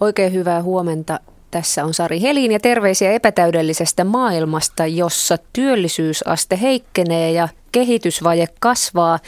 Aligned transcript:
Oikein 0.00 0.32
hyvää 0.32 0.62
huomenta. 0.62 1.20
Tässä 1.50 1.84
on 1.84 1.94
Sari 1.94 2.20
Helin 2.20 2.52
ja 2.52 2.60
terveisiä 2.60 3.12
epätäydellisestä 3.12 4.04
maailmasta, 4.04 4.86
jossa 4.86 5.38
työllisyysaste 5.52 6.60
heikkenee 6.60 7.32
ja 7.32 7.48
kehitysvaje 7.72 8.46
kasvaa. 8.60 9.18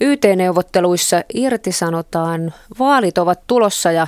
YT-neuvotteluissa 0.00 1.22
irtisanotaan, 1.34 2.54
vaalit 2.78 3.18
ovat 3.18 3.40
tulossa 3.46 3.92
ja 3.92 4.06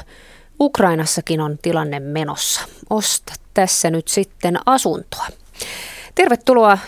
Ukrainassakin 0.61 1.41
on 1.41 1.59
tilanne 1.62 2.00
menossa. 2.00 2.61
Osta 2.90 3.32
tässä 3.54 3.90
nyt 3.90 4.08
sitten 4.08 4.58
asuntoa. 4.67 5.27
Tervetuloa 6.14 6.79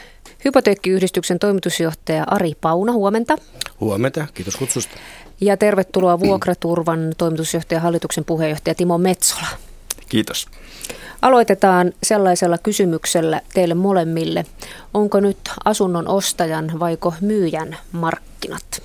Hypoteekkiyhdistyksen 0.45 1.39
toimitusjohtaja 1.39 2.25
Ari 2.27 2.53
Pauna, 2.61 2.93
huomenta. 2.93 3.37
Huomenta, 3.81 4.27
kiitos 4.35 4.57
kutsusta. 4.57 4.97
Ja 5.43 5.57
tervetuloa 5.57 6.21
Vuokraturvan 6.21 7.13
toimitusjohtaja 7.19 7.81
hallituksen 7.81 8.25
puheenjohtaja 8.25 8.75
Timo 8.75 8.99
Metsola. 8.99 9.47
Kiitos. 10.09 10.47
Aloitetaan 11.23 11.93
sellaisella 12.03 12.59
kysymyksellä 12.59 13.41
teille 13.55 13.75
molemmille. 13.75 14.47
Onko 14.95 15.21
nyt 15.21 15.39
asunnon 15.65 16.09
ostajan 16.09 16.81
vaiko 16.81 17.15
myyjän 17.21 17.77
markkinat? 17.93 18.83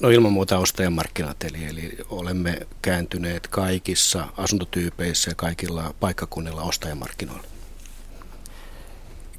No 0.00 0.10
ilman 0.10 0.32
muuta 0.32 0.58
ostajan 0.58 0.92
markkinat, 0.92 1.44
eli, 1.44 1.64
eli 1.64 1.98
olemme 2.10 2.58
kääntyneet 2.82 3.46
kaikissa 3.46 4.26
asuntotyypeissä 4.36 5.30
ja 5.30 5.34
kaikilla 5.34 5.94
paikkakunnilla 6.00 6.62
ostajamarkkinoilla. 6.62 7.44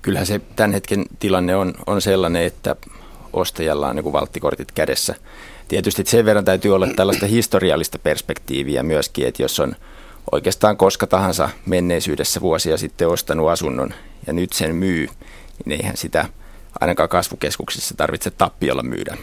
Kyllähän 0.01 0.27
se 0.27 0.41
tämän 0.55 0.73
hetken 0.73 1.05
tilanne 1.19 1.55
on, 1.55 1.73
on 1.87 2.01
sellainen, 2.01 2.43
että 2.43 2.75
ostajalla 3.33 3.89
on 3.89 3.95
niin 3.95 4.13
valttikortit 4.13 4.71
kädessä. 4.71 5.15
Tietysti 5.71 6.03
sen 6.05 6.25
verran 6.25 6.45
täytyy 6.45 6.75
olla 6.75 6.87
tällaista 6.87 7.25
historiallista 7.25 7.99
perspektiiviä 7.99 8.83
myöskin, 8.83 9.27
että 9.27 9.43
jos 9.43 9.59
on 9.59 9.75
oikeastaan 10.31 10.77
koska 10.77 11.07
tahansa 11.07 11.49
menneisyydessä 11.65 12.41
vuosia 12.41 12.77
sitten 12.77 13.07
ostanut 13.07 13.49
asunnon 13.49 13.93
ja 14.27 14.33
nyt 14.33 14.53
sen 14.53 14.75
myy, 14.75 15.07
niin 15.65 15.81
eihän 15.81 15.97
sitä 15.97 16.25
ainakaan 16.79 17.09
kasvukeskuksissa 17.09 17.95
tarvitse 17.97 18.31
tappiolla 18.31 18.83
myydä. 18.83 19.17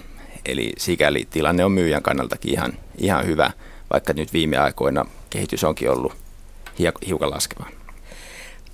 Eli 0.46 0.72
sikäli 0.78 1.28
tilanne 1.30 1.64
on 1.64 1.72
myyjän 1.72 2.02
kannaltakin 2.02 2.52
ihan, 2.52 2.72
ihan 2.98 3.26
hyvä, 3.26 3.50
vaikka 3.92 4.12
nyt 4.12 4.32
viime 4.32 4.56
aikoina 4.56 5.04
kehitys 5.30 5.64
onkin 5.64 5.90
ollut 5.90 6.12
hiukan 7.06 7.30
laskeva. 7.30 7.77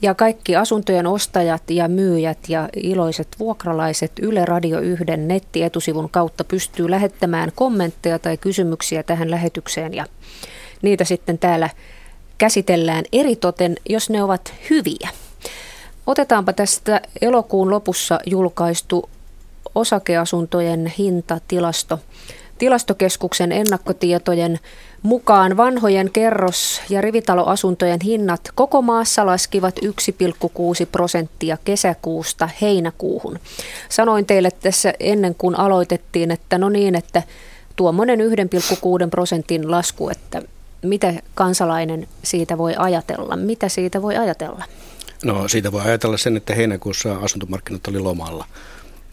Ja 0.05 0.15
kaikki 0.15 0.57
asuntojen 0.57 1.07
ostajat 1.07 1.71
ja 1.71 1.89
myyjät 1.89 2.39
ja 2.49 2.69
iloiset 2.77 3.29
vuokralaiset 3.39 4.13
Yle 4.23 4.45
Radio 4.45 4.81
1 4.81 5.05
nettietusivun 5.17 6.11
kautta 6.11 6.45
pystyy 6.45 6.91
lähettämään 6.91 7.53
kommentteja 7.55 8.19
tai 8.19 8.37
kysymyksiä 8.37 9.03
tähän 9.03 9.31
lähetykseen 9.31 9.95
ja 9.95 10.07
niitä 10.83 11.05
sitten 11.05 11.39
täällä 11.39 11.71
käsitellään 12.39 13.05
eritoten, 13.13 13.77
jos 13.89 14.11
ne 14.11 14.23
ovat 14.23 14.55
hyviä. 14.71 15.09
Otetaanpa 16.07 16.53
tästä 16.53 17.01
elokuun 17.21 17.71
lopussa 17.71 18.21
julkaistu 18.27 19.11
osakeasuntojen 19.75 20.93
hintatilasto. 20.99 21.99
Tilastokeskuksen 22.59 23.53
ennakkotietojen 23.53 24.59
mukaan 25.03 25.57
vanhojen 25.57 26.11
kerros- 26.11 26.81
ja 26.89 27.01
rivitaloasuntojen 27.01 28.01
hinnat 28.05 28.41
koko 28.55 28.83
maassa 28.83 29.27
laskivat 29.27 29.75
1,6 29.79 30.87
prosenttia 30.93 31.59
kesäkuusta 31.65 32.49
heinäkuuhun. 32.61 33.39
Sanoin 33.89 34.27
teille 34.27 34.51
tässä 34.51 34.95
ennen 35.01 35.35
kuin 35.35 35.59
aloitettiin, 35.59 36.31
että 36.31 36.59
no 36.59 36.69
niin, 36.69 36.95
että 36.95 37.23
tuommoinen 37.77 38.21
1,6 38.21 39.11
prosentin 39.11 39.71
lasku, 39.71 40.09
että 40.09 40.43
mitä 40.83 41.15
kansalainen 41.35 42.09
siitä 42.23 42.59
voi 42.59 42.75
ajatella? 42.79 43.37
Mitä 43.37 43.69
siitä 43.69 44.03
voi 44.03 44.17
ajatella? 44.17 44.65
No 45.25 45.49
siitä 45.49 45.73
voi 45.73 45.83
ajatella 45.83 46.17
sen, 46.17 46.37
että 46.37 46.55
heinäkuussa 46.55 47.17
asuntomarkkinat 47.17 47.87
oli 47.89 48.01
lomalla 48.01 48.45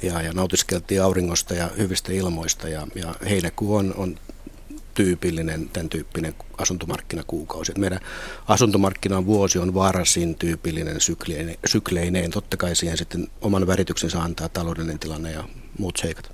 ja, 0.02 0.22
ja 0.22 0.34
nautiskeltiin 0.34 1.04
auringosta 1.04 1.54
ja 1.54 1.70
hyvistä 1.78 2.14
ilmoista 2.14 2.70
ja, 2.70 2.88
ja 2.96 3.16
heinäkuu 3.30 3.76
on, 3.76 3.94
on 3.98 4.18
tyypillinen 4.94 5.70
tämän 5.74 5.90
tyyppinen 5.90 6.36
asuntomarkkinakuukausi. 6.58 7.74
Meidän 7.78 8.00
asuntomarkkinan 8.48 9.26
vuosi 9.26 9.60
on 9.60 9.74
varsin 9.74 10.36
tyypillinen 10.36 11.02
sykleineen. 11.02 11.58
sykleineen. 11.66 12.32
Totta 12.32 12.58
kai 12.58 12.76
siihen 12.76 12.98
sitten 12.98 13.28
oman 13.42 13.68
värityksensä 13.68 14.22
antaa 14.22 14.50
taloudellinen 14.50 15.00
tilanne 15.00 15.32
ja 15.32 15.44
muut 15.80 15.98
seikat. 15.98 16.32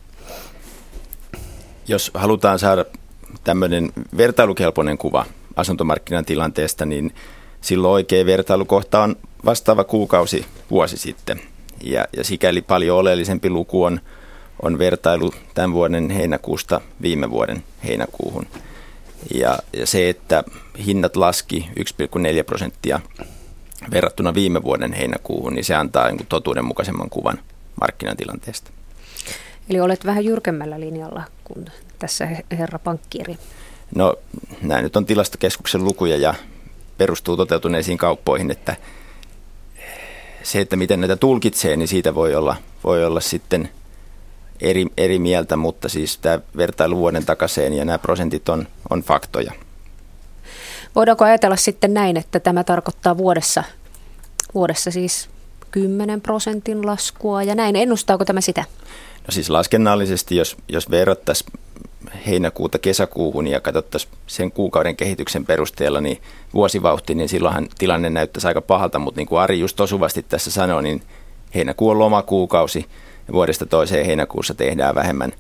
Jos 1.88 2.12
halutaan 2.14 2.60
saada 2.60 2.86
tämmöinen 3.44 3.94
vertailukelpoinen 4.18 4.98
kuva 4.98 5.26
asuntomarkkinan 5.56 6.26
tilanteesta, 6.26 6.86
niin 6.86 7.14
silloin 7.62 7.92
oikea 7.94 8.26
vertailukohta 8.26 9.04
on 9.04 9.16
vastaava 9.46 9.84
kuukausi 9.84 10.46
vuosi 10.72 10.98
sitten. 10.98 11.42
Ja, 11.84 12.06
ja 12.18 12.24
sikäli 12.24 12.62
paljon 12.62 12.98
oleellisempi 12.98 13.50
luku 13.50 13.84
on, 13.84 14.00
on 14.62 14.78
vertailu 14.78 15.34
tämän 15.54 15.74
vuoden 15.74 16.10
heinäkuusta 16.10 16.82
viime 17.02 17.32
vuoden 17.32 17.64
heinäkuuhun. 17.84 18.48
Ja, 19.34 19.60
ja 19.74 19.86
se, 19.88 20.10
että 20.10 20.44
hinnat 20.86 21.16
laski 21.16 21.70
1,4 21.80 22.44
prosenttia 22.46 23.00
verrattuna 23.92 24.34
viime 24.34 24.64
vuoden 24.64 24.94
heinäkuuhun, 24.94 25.54
niin 25.54 25.66
se 25.66 25.76
antaa 25.76 26.12
niin 26.12 26.26
totuudenmukaisemman 26.30 27.10
kuvan 27.10 27.40
markkinatilanteesta. 27.82 28.72
Eli 29.70 29.80
olet 29.80 30.06
vähän 30.06 30.26
jyrkemmällä 30.26 30.80
linjalla 30.80 31.24
kuin 31.44 31.66
tässä 32.00 32.28
herra 32.52 32.80
pankkiiri. 32.80 33.38
No 33.96 34.16
nämä 34.62 34.82
nyt 34.82 34.96
on 34.96 35.06
tilastokeskuksen 35.06 35.84
lukuja 35.84 36.18
ja 36.18 36.34
perustuu 36.98 37.38
toteutuneisiin 37.38 37.98
kauppoihin, 37.98 38.52
että 38.52 38.76
se, 40.44 40.60
että 40.60 40.76
miten 40.76 41.00
näitä 41.00 41.16
tulkitsee, 41.16 41.76
niin 41.76 41.88
siitä 41.88 42.16
voi 42.16 42.36
olla, 42.36 42.56
voi 42.84 43.06
olla 43.06 43.20
sitten 43.20 43.70
eri, 44.62 44.86
eri 44.98 45.20
mieltä, 45.20 45.56
mutta 45.56 45.90
siis 45.90 46.18
tämä 46.18 46.40
vertailu 46.58 46.98
vuoden 46.98 47.26
takaisin 47.26 47.74
ja 47.74 47.86
nämä 47.86 47.98
prosentit 47.98 48.50
on, 48.50 48.68
on 48.90 49.02
faktoja. 49.02 49.52
Voidaanko 50.96 51.26
ajatella 51.26 51.56
sitten 51.56 51.94
näin, 51.94 52.18
että 52.18 52.40
tämä 52.40 52.64
tarkoittaa 52.64 53.18
vuodessa, 53.18 53.64
vuodessa 54.54 54.92
siis 54.92 55.30
10 55.72 56.22
prosentin 56.22 56.86
laskua 56.86 57.44
ja 57.44 57.56
näin. 57.56 57.76
Ennustaako 57.76 58.26
tämä 58.26 58.42
sitä? 58.42 58.64
No 59.28 59.32
siis 59.32 59.50
laskennallisesti, 59.50 60.36
jos, 60.36 60.58
jos 60.68 60.92
verrattaisiin 60.92 61.52
heinäkuuta 62.28 62.80
kesäkuuhun 62.80 63.48
ja 63.48 63.62
katsottaisiin 63.62 64.14
sen 64.28 64.52
kuukauden 64.52 64.96
kehityksen 64.96 65.46
perusteella 65.46 66.02
niin 66.02 66.22
vuosivauhti, 66.54 67.16
niin 67.16 67.30
silloinhan 67.30 67.68
tilanne 67.78 68.10
näyttäisi 68.10 68.48
aika 68.48 68.62
pahalta, 68.62 69.00
mutta 69.00 69.20
niin 69.20 69.28
kuin 69.28 69.40
Ari 69.40 69.60
just 69.60 69.80
osuvasti 69.80 70.24
tässä 70.24 70.52
sanoi, 70.52 70.84
niin 70.84 71.02
heinäkuu 71.56 71.90
on 71.90 72.00
lomakuukausi 72.00 72.86
ja 73.28 73.34
vuodesta 73.34 73.66
toiseen 73.66 74.06
heinäkuussa 74.06 74.54
tehdään 74.54 74.96
vähemmän 74.96 75.34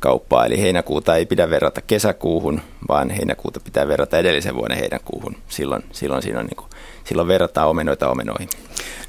kauppaa. 0.00 0.46
Eli 0.46 0.60
heinäkuuta 0.60 1.16
ei 1.16 1.26
pidä 1.26 1.50
verrata 1.50 1.80
kesäkuuhun, 1.80 2.60
vaan 2.88 3.10
heinäkuuta 3.10 3.60
pitää 3.60 3.88
verrata 3.88 4.18
edellisen 4.18 4.56
vuoden 4.56 4.78
heinäkuuhun. 4.78 5.36
Silloin, 5.48 5.84
silloin, 5.92 6.22
siinä 6.22 6.40
on 6.40 6.46
niin 6.46 6.56
kuin, 6.56 6.69
silloin 7.04 7.28
verrataan 7.28 7.68
omenoita 7.68 8.08
omenoihin. 8.08 8.48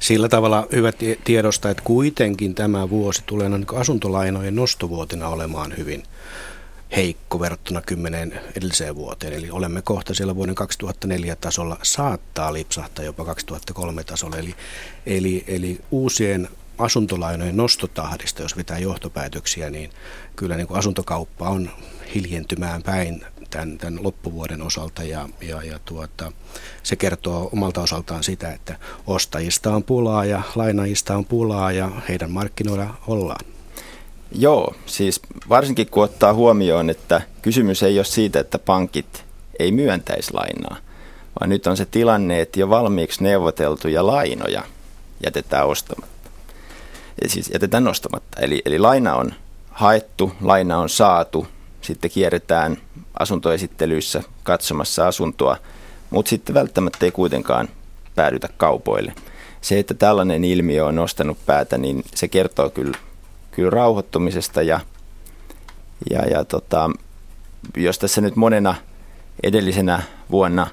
Sillä 0.00 0.28
tavalla 0.28 0.66
hyvä 0.72 0.92
tiedosta, 1.24 1.70
että 1.70 1.82
kuitenkin 1.82 2.54
tämä 2.54 2.90
vuosi 2.90 3.22
tulee 3.26 3.48
niin 3.48 3.66
asuntolainojen 3.76 4.54
nostovuotina 4.54 5.28
olemaan 5.28 5.74
hyvin 5.76 6.02
heikko 6.96 7.40
verrattuna 7.40 7.80
kymmeneen 7.80 8.40
edelliseen 8.56 8.94
vuoteen. 8.94 9.32
Eli 9.32 9.50
olemme 9.50 9.82
kohta 9.82 10.14
siellä 10.14 10.36
vuoden 10.36 10.54
2004 10.54 11.36
tasolla, 11.36 11.78
saattaa 11.82 12.52
lipsahtaa 12.52 13.04
jopa 13.04 13.24
2003 13.24 14.04
tasolla. 14.04 14.36
Eli, 14.36 14.54
eli, 15.06 15.44
eli 15.46 15.80
uusien 15.90 16.48
asuntolainojen 16.78 17.56
nostotahdista, 17.56 18.42
jos 18.42 18.54
pitää 18.54 18.78
johtopäätöksiä, 18.78 19.70
niin 19.70 19.90
kyllä 20.36 20.56
niin 20.56 20.66
kuin 20.66 20.78
asuntokauppa 20.78 21.48
on 21.48 21.70
hiljentymään 22.14 22.82
päin 22.82 23.24
tämän, 23.52 23.78
tämän 23.78 24.04
loppuvuoden 24.04 24.62
osalta 24.62 25.02
ja, 25.02 25.28
ja, 25.40 25.62
ja 25.62 25.78
tuota, 25.84 26.32
se 26.82 26.96
kertoo 26.96 27.50
omalta 27.52 27.80
osaltaan 27.80 28.24
sitä, 28.24 28.52
että 28.52 28.76
ostajista 29.06 29.74
on 29.74 29.84
pulaa 29.84 30.24
ja 30.24 30.42
lainajista 30.54 31.16
on 31.16 31.24
pulaa 31.24 31.72
ja 31.72 31.90
heidän 32.08 32.30
markkinoilla 32.30 32.94
ollaan. 33.06 33.44
Joo, 34.34 34.74
siis 34.86 35.20
varsinkin 35.48 35.86
kun 35.90 36.04
ottaa 36.04 36.34
huomioon, 36.34 36.90
että 36.90 37.22
kysymys 37.42 37.82
ei 37.82 37.98
ole 37.98 38.04
siitä, 38.04 38.40
että 38.40 38.58
pankit 38.58 39.24
ei 39.58 39.72
myöntäisi 39.72 40.34
lainaa, 40.34 40.76
vaan 41.40 41.50
nyt 41.50 41.66
on 41.66 41.76
se 41.76 41.84
tilanne, 41.84 42.40
että 42.40 42.60
jo 42.60 42.68
valmiiksi 42.68 43.22
neuvoteltuja 43.22 44.06
lainoja 44.06 44.64
jätetään 45.24 45.66
ostamatta. 45.66 46.30
Ja 47.22 47.28
siis 47.28 47.50
jätetään 47.52 47.84
nostamatta. 47.84 48.40
Eli, 48.40 48.62
eli 48.64 48.78
laina 48.78 49.14
on 49.14 49.34
haettu, 49.70 50.32
laina 50.40 50.78
on 50.78 50.88
saatu, 50.88 51.46
sitten 51.84 52.10
kierretään 52.10 52.76
asuntoesittelyissä 53.18 54.22
katsomassa 54.42 55.08
asuntoa, 55.08 55.56
mutta 56.10 56.30
sitten 56.30 56.54
välttämättä 56.54 57.06
ei 57.06 57.10
kuitenkaan 57.10 57.68
päädytä 58.14 58.48
kaupoille. 58.56 59.14
Se, 59.60 59.78
että 59.78 59.94
tällainen 59.94 60.44
ilmiö 60.44 60.86
on 60.86 60.94
nostanut 60.94 61.38
päätä, 61.46 61.78
niin 61.78 62.04
se 62.14 62.28
kertoo 62.28 62.70
kyllä 62.70 62.98
kyllä 63.52 63.70
rauhoittumisesta 63.70 64.62
ja, 64.62 64.80
ja, 66.10 66.26
ja 66.26 66.44
tota, 66.44 66.90
jos 67.76 67.98
tässä 67.98 68.20
nyt 68.20 68.36
monena 68.36 68.74
edellisenä 69.42 70.02
vuonna 70.30 70.66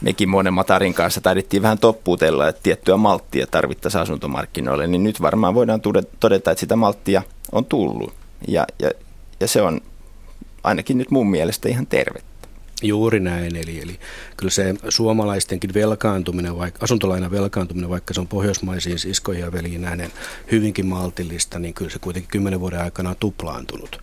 mekin 0.00 0.28
monen 0.28 0.52
Matarin 0.52 0.94
kanssa 0.94 1.20
taidettiin 1.20 1.62
vähän 1.62 1.78
toppuutella, 1.78 2.48
että 2.48 2.62
tiettyä 2.62 2.96
malttia 2.96 3.46
tarvittaisiin 3.46 4.02
asuntomarkkinoille, 4.02 4.86
niin 4.86 5.04
nyt 5.04 5.22
varmaan 5.22 5.54
voidaan 5.54 5.80
todeta, 6.20 6.50
että 6.50 6.60
sitä 6.60 6.76
malttia 6.76 7.22
on 7.52 7.64
tullut. 7.64 8.14
Ja, 8.48 8.66
ja, 8.78 8.90
ja 9.42 9.48
se 9.48 9.62
on 9.62 9.80
ainakin 10.62 10.98
nyt 10.98 11.10
mun 11.10 11.30
mielestä 11.30 11.68
ihan 11.68 11.86
tervettä. 11.86 12.48
Juuri 12.82 13.20
näin, 13.20 13.56
eli, 13.56 13.80
eli 13.80 13.98
kyllä 14.36 14.50
se 14.50 14.74
suomalaistenkin 14.88 15.74
velkaantuminen, 15.74 16.58
vaikka, 16.58 16.84
asuntolainan 16.84 17.30
velkaantuminen, 17.30 17.90
vaikka 17.90 18.14
se 18.14 18.20
on 18.20 18.28
pohjoismaisiin 18.28 18.98
siskoihin 18.98 19.44
ja 19.44 19.52
veliin 19.52 19.82
nähden 19.82 20.12
hyvinkin 20.52 20.86
maltillista, 20.86 21.58
niin 21.58 21.74
kyllä 21.74 21.90
se 21.90 21.98
kuitenkin 21.98 22.30
kymmenen 22.30 22.60
vuoden 22.60 22.80
aikana 22.80 23.10
on 23.10 23.16
tuplaantunut. 23.20 24.02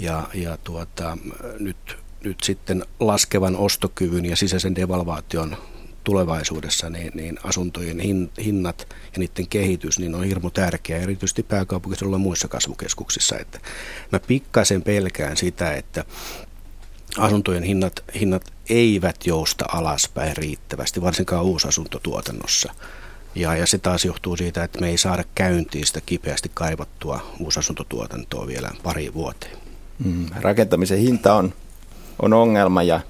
Ja, 0.00 0.28
ja 0.34 0.58
tuota, 0.64 1.18
nyt, 1.58 1.96
nyt 2.24 2.36
sitten 2.42 2.84
laskevan 3.00 3.56
ostokyvyn 3.56 4.24
ja 4.24 4.36
sisäisen 4.36 4.74
devalvaation 4.74 5.56
tulevaisuudessa 6.04 6.90
niin, 6.90 7.12
niin 7.14 7.38
asuntojen 7.44 8.00
hin, 8.00 8.30
hinnat 8.44 8.86
ja 8.88 9.18
niiden 9.18 9.46
kehitys 9.48 9.98
niin 9.98 10.14
on 10.14 10.24
hirmu 10.24 10.50
tärkeä, 10.50 10.98
erityisesti 10.98 11.42
pääkaupunkiseudulla 11.42 12.18
muissa 12.18 12.48
kasvukeskuksissa. 12.48 13.38
Että 13.38 13.60
mä 14.12 14.18
pikkasen 14.18 14.82
pelkään 14.82 15.36
sitä, 15.36 15.72
että 15.72 16.04
asuntojen 17.18 17.62
hinnat, 17.62 18.04
hinnat 18.20 18.52
eivät 18.68 19.26
jousta 19.26 19.64
alaspäin 19.68 20.36
riittävästi, 20.36 21.00
varsinkaan 21.00 21.44
uusasuntotuotannossa. 21.44 22.74
Ja, 23.34 23.56
ja 23.56 23.66
se 23.66 23.78
taas 23.78 24.04
johtuu 24.04 24.36
siitä, 24.36 24.64
että 24.64 24.80
me 24.80 24.88
ei 24.88 24.98
saada 24.98 25.24
käyntiin 25.34 25.86
sitä 25.86 26.00
kipeästi 26.06 26.50
kaivattua 26.54 27.32
uusasuntotuotantoa 27.38 28.46
vielä 28.46 28.70
pari 28.82 29.14
vuoteen. 29.14 29.56
Mm, 30.04 30.26
rakentamisen 30.40 30.98
hinta 30.98 31.34
on, 31.34 31.54
on 32.22 32.32
ongelma 32.32 32.82
ja, 32.82 33.00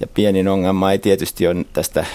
ja 0.00 0.06
pienin 0.06 0.48
ongelma 0.48 0.92
ei 0.92 0.98
tietysti 0.98 1.48
ole 1.48 1.64
tästä 1.72 2.06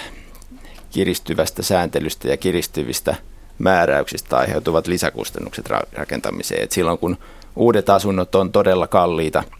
kiristyvästä 0.90 1.62
sääntelystä 1.62 2.28
ja 2.28 2.36
kiristyvistä 2.36 3.14
määräyksistä 3.58 4.36
aiheutuvat 4.36 4.86
lisäkustannukset 4.86 5.68
rakentamiseen. 5.92 6.62
Et 6.62 6.72
silloin 6.72 6.98
kun 6.98 7.18
uudet 7.56 7.90
asunnot 7.90 8.34
on 8.34 8.52
todella 8.52 8.86
kalliita– 8.86 9.44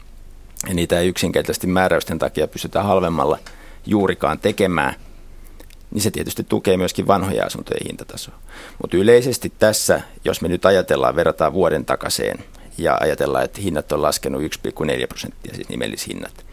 ja 0.68 0.74
niitä 0.74 1.00
ei 1.00 1.08
yksinkertaisesti 1.08 1.66
määräysten 1.66 2.18
takia 2.18 2.48
pystytä 2.48 2.82
halvemmalla 2.82 3.38
juurikaan 3.86 4.38
tekemään, 4.38 4.94
niin 5.90 6.02
se 6.02 6.10
tietysti 6.10 6.44
tukee 6.44 6.76
myöskin 6.76 7.06
vanhoja 7.06 7.46
asuntojen 7.46 7.86
hintatasoa. 7.86 8.34
Mutta 8.82 8.96
yleisesti 8.96 9.52
tässä, 9.58 10.00
jos 10.24 10.40
me 10.40 10.48
nyt 10.48 10.66
ajatellaan, 10.66 11.16
verrataan 11.16 11.52
vuoden 11.52 11.84
takaisin 11.84 12.44
ja 12.78 12.98
ajatellaan, 13.00 13.44
että 13.44 13.60
hinnat 13.60 13.92
on 13.92 14.02
laskenut 14.02 14.42
1,4 14.42 15.06
prosenttia, 15.08 15.54
siis 15.54 15.68
nimellishinnat, 15.68 16.44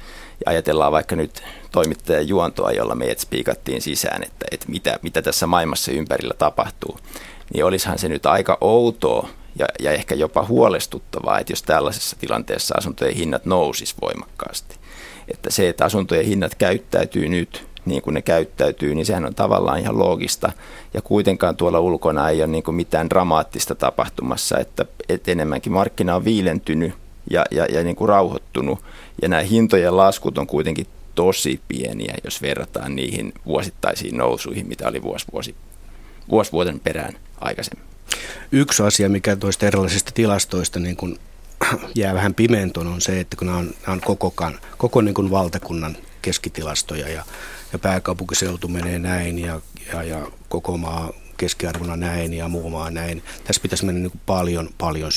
ja 0.46 0.52
ajatellaan 0.52 0.92
vaikka 0.92 1.16
nyt 1.16 1.44
toimittajan 1.72 2.28
juontoa, 2.28 2.72
jolla 2.72 2.96
meidät 2.96 3.20
spiikattiin 3.20 3.82
sisään, 3.82 4.24
että, 4.24 4.46
että 4.52 4.66
mitä, 4.70 5.00
mitä 5.02 5.22
tässä 5.22 5.48
maailmassa 5.48 5.92
ympärillä 5.92 6.34
tapahtuu, 6.38 7.00
niin 7.54 7.66
olisihan 7.66 8.00
se 8.00 8.10
nyt 8.10 8.26
aika 8.26 8.58
outoa, 8.62 9.30
ja, 9.56 9.66
ja 9.80 9.92
ehkä 9.92 10.16
jopa 10.16 10.46
huolestuttavaa, 10.46 11.40
että 11.40 11.52
jos 11.52 11.64
tällaisessa 11.64 12.16
tilanteessa 12.20 12.76
asuntojen 12.78 13.16
hinnat 13.16 13.46
nousis 13.46 13.96
voimakkaasti. 14.02 14.76
Että 15.28 15.52
se, 15.52 15.70
että 15.70 15.86
asuntojen 15.86 16.26
hinnat 16.26 16.56
käyttäytyy 16.56 17.30
nyt 17.30 17.70
niin 17.86 18.02
kuin 18.02 18.14
ne 18.14 18.22
käyttäytyy, 18.22 18.96
niin 18.96 19.06
sehän 19.06 19.26
on 19.26 19.36
tavallaan 19.36 19.80
ihan 19.80 20.00
loogista. 20.00 20.52
Ja 20.94 21.02
kuitenkaan 21.02 21.56
tuolla 21.56 21.80
ulkona 21.80 22.30
ei 22.30 22.42
ole 22.42 22.48
niin 22.48 22.64
kuin 22.64 22.76
mitään 22.76 23.10
dramaattista 23.10 23.76
tapahtumassa, 23.76 24.58
että, 24.58 24.86
että 25.10 25.32
enemmänkin 25.32 25.74
markkina 25.74 26.16
on 26.16 26.26
viilentynyt 26.26 26.94
ja, 27.30 27.46
ja, 27.52 27.66
ja 27.66 27.84
niin 27.84 27.96
kuin 27.96 28.10
rauhoittunut. 28.10 28.84
Ja 29.22 29.30
nämä 29.30 29.42
hintojen 29.42 29.98
laskut 29.98 30.38
on 30.38 30.48
kuitenkin 30.48 30.88
tosi 31.16 31.62
pieniä, 31.68 32.14
jos 32.24 32.42
verrataan 32.42 32.96
niihin 32.96 33.34
vuosittaisiin 33.46 34.18
nousuihin, 34.18 34.68
mitä 34.68 34.88
oli 34.88 35.02
vuosi, 35.02 35.26
vuosi, 35.32 35.56
vuosi 36.30 36.52
vuoden 36.52 36.80
perään 36.80 37.14
aikaisemmin. 37.42 37.86
Yksi 38.52 38.84
asia, 38.84 39.10
mikä 39.10 39.36
toista 39.36 39.66
erilaisista 39.66 40.12
tilastoista 40.14 40.80
niin 40.80 40.96
kun 40.96 41.20
jää 41.96 42.14
vähän 42.14 42.34
pimentoon, 42.34 42.88
on 42.88 43.02
se, 43.02 43.20
että 43.20 43.38
kun 43.38 43.48
nämä 43.48 43.60
on, 43.60 43.66
nämä 43.66 43.94
on 43.94 44.02
koko, 44.02 44.34
koko 44.78 45.02
niin 45.02 45.14
kuin 45.14 45.32
valtakunnan 45.32 45.98
keskitilastoja 46.22 47.10
ja, 47.10 47.24
ja 47.74 47.80
pääkaupunkiseutu 47.80 48.68
menee 48.68 49.00
näin 49.00 49.40
ja, 49.40 49.62
ja, 49.94 50.04
ja 50.04 50.28
koko 50.50 50.78
maa 50.78 51.14
keskiarvona 51.40 51.96
näin 51.96 52.34
ja 52.34 52.48
muu 52.48 52.70
maa 52.70 52.92
näin. 52.92 53.24
Tässä 53.44 53.62
pitäisi 53.62 53.86
mennä 53.86 54.02
niin 54.02 54.12
kuin 54.12 54.22
paljon, 54.26 54.70
paljon 54.78 55.12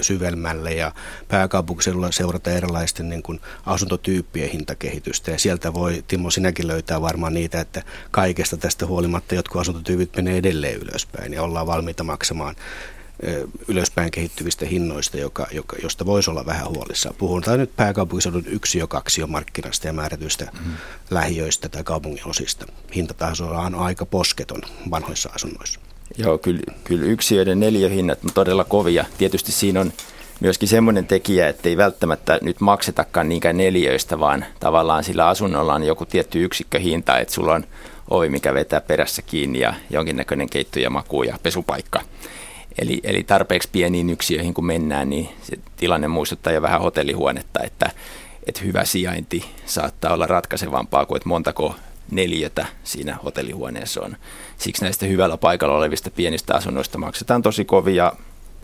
syvemmälle 0.00 0.72
ja 0.72 0.92
pääkaupunkiseudulla 1.28 2.12
seurata 2.12 2.50
erilaisten 2.50 3.08
niin 3.08 3.22
kuin 3.22 3.40
asuntotyyppien 3.66 4.50
hintakehitystä. 4.50 5.30
Ja 5.30 5.38
sieltä 5.38 5.74
voi, 5.74 6.04
Timo, 6.08 6.30
sinäkin 6.30 6.66
löytää 6.66 7.02
varmaan 7.02 7.34
niitä, 7.34 7.60
että 7.60 7.82
kaikesta 8.10 8.56
tästä 8.56 8.86
huolimatta 8.86 9.34
jotkut 9.34 9.60
asuntotyypit 9.60 10.16
menee 10.16 10.36
edelleen 10.36 10.80
ylöspäin 10.80 11.32
ja 11.32 11.42
ollaan 11.42 11.66
valmiita 11.66 12.04
maksamaan 12.04 12.54
ylöspäin 13.68 14.10
kehittyvistä 14.10 14.66
hinnoista, 14.66 15.16
joka, 15.16 15.46
joka, 15.52 15.76
josta 15.82 16.06
voisi 16.06 16.30
olla 16.30 16.46
vähän 16.46 16.68
huolissaan. 16.68 17.14
Puhutaan 17.18 17.58
nyt 17.58 17.76
pääkaupunkiseudun 17.76 18.44
yksi 18.46 18.78
jo 18.78 18.86
kaksi 18.86 19.20
jo 19.20 19.26
markkinasta 19.26 19.86
ja 19.86 19.92
määrätyistä 19.92 20.50
mm. 20.52 20.72
lähiöistä 21.10 21.68
tai 21.68 21.84
kaupungin 21.84 22.28
osista. 22.28 22.66
Hintataso 22.94 23.46
on 23.50 23.74
aika 23.74 24.06
posketon 24.06 24.60
vanhoissa 24.90 25.30
asunnoissa. 25.34 25.80
Joo, 26.18 26.38
kyllä, 26.38 26.74
kyllä 26.84 27.06
yksiöiden 27.06 27.60
neliöhinnat 27.60 28.24
on 28.24 28.30
todella 28.34 28.64
kovia. 28.64 29.04
Tietysti 29.18 29.52
siinä 29.52 29.80
on 29.80 29.92
myöskin 30.40 30.68
semmoinen 30.68 31.06
tekijä, 31.06 31.48
että 31.48 31.68
ei 31.68 31.76
välttämättä 31.76 32.38
nyt 32.42 32.60
maksetakaan 32.60 33.28
niinkään 33.28 33.56
neliöistä, 33.56 34.20
vaan 34.20 34.44
tavallaan 34.60 35.04
sillä 35.04 35.26
asunnolla 35.28 35.74
on 35.74 35.82
joku 35.82 36.06
tietty 36.06 36.44
yksikköhinta, 36.44 37.18
että 37.18 37.34
sulla 37.34 37.54
on 37.54 37.64
ovi, 38.10 38.28
mikä 38.28 38.54
vetää 38.54 38.80
perässä 38.80 39.22
kiinni 39.22 39.60
ja 39.60 39.74
jonkinnäköinen 39.90 40.50
keitto 40.50 40.78
ja 40.78 40.90
maku 40.90 41.22
ja 41.22 41.38
pesupaikka. 41.42 42.00
Eli, 42.78 43.00
eli 43.02 43.24
tarpeeksi 43.24 43.68
pieniin 43.72 44.10
yksiöihin 44.10 44.54
kun 44.54 44.66
mennään, 44.66 45.10
niin 45.10 45.28
se 45.42 45.58
tilanne 45.76 46.08
muistuttaa 46.08 46.52
jo 46.52 46.62
vähän 46.62 46.80
hotellihuonetta, 46.80 47.60
että, 47.62 47.90
että 48.46 48.60
hyvä 48.60 48.84
sijainti 48.84 49.44
saattaa 49.66 50.14
olla 50.14 50.26
ratkaisevampaa 50.26 51.06
kuin 51.06 51.16
että 51.16 51.28
montako 51.28 51.74
neliötä 52.10 52.66
siinä 52.84 53.18
hotellihuoneessa 53.24 54.00
on. 54.02 54.16
Siksi 54.58 54.82
näistä 54.82 55.06
hyvällä 55.06 55.36
paikalla 55.36 55.76
olevista 55.76 56.10
pienistä 56.10 56.54
asunnoista 56.54 56.98
maksetaan 56.98 57.42
tosi 57.42 57.64
kovia 57.64 58.12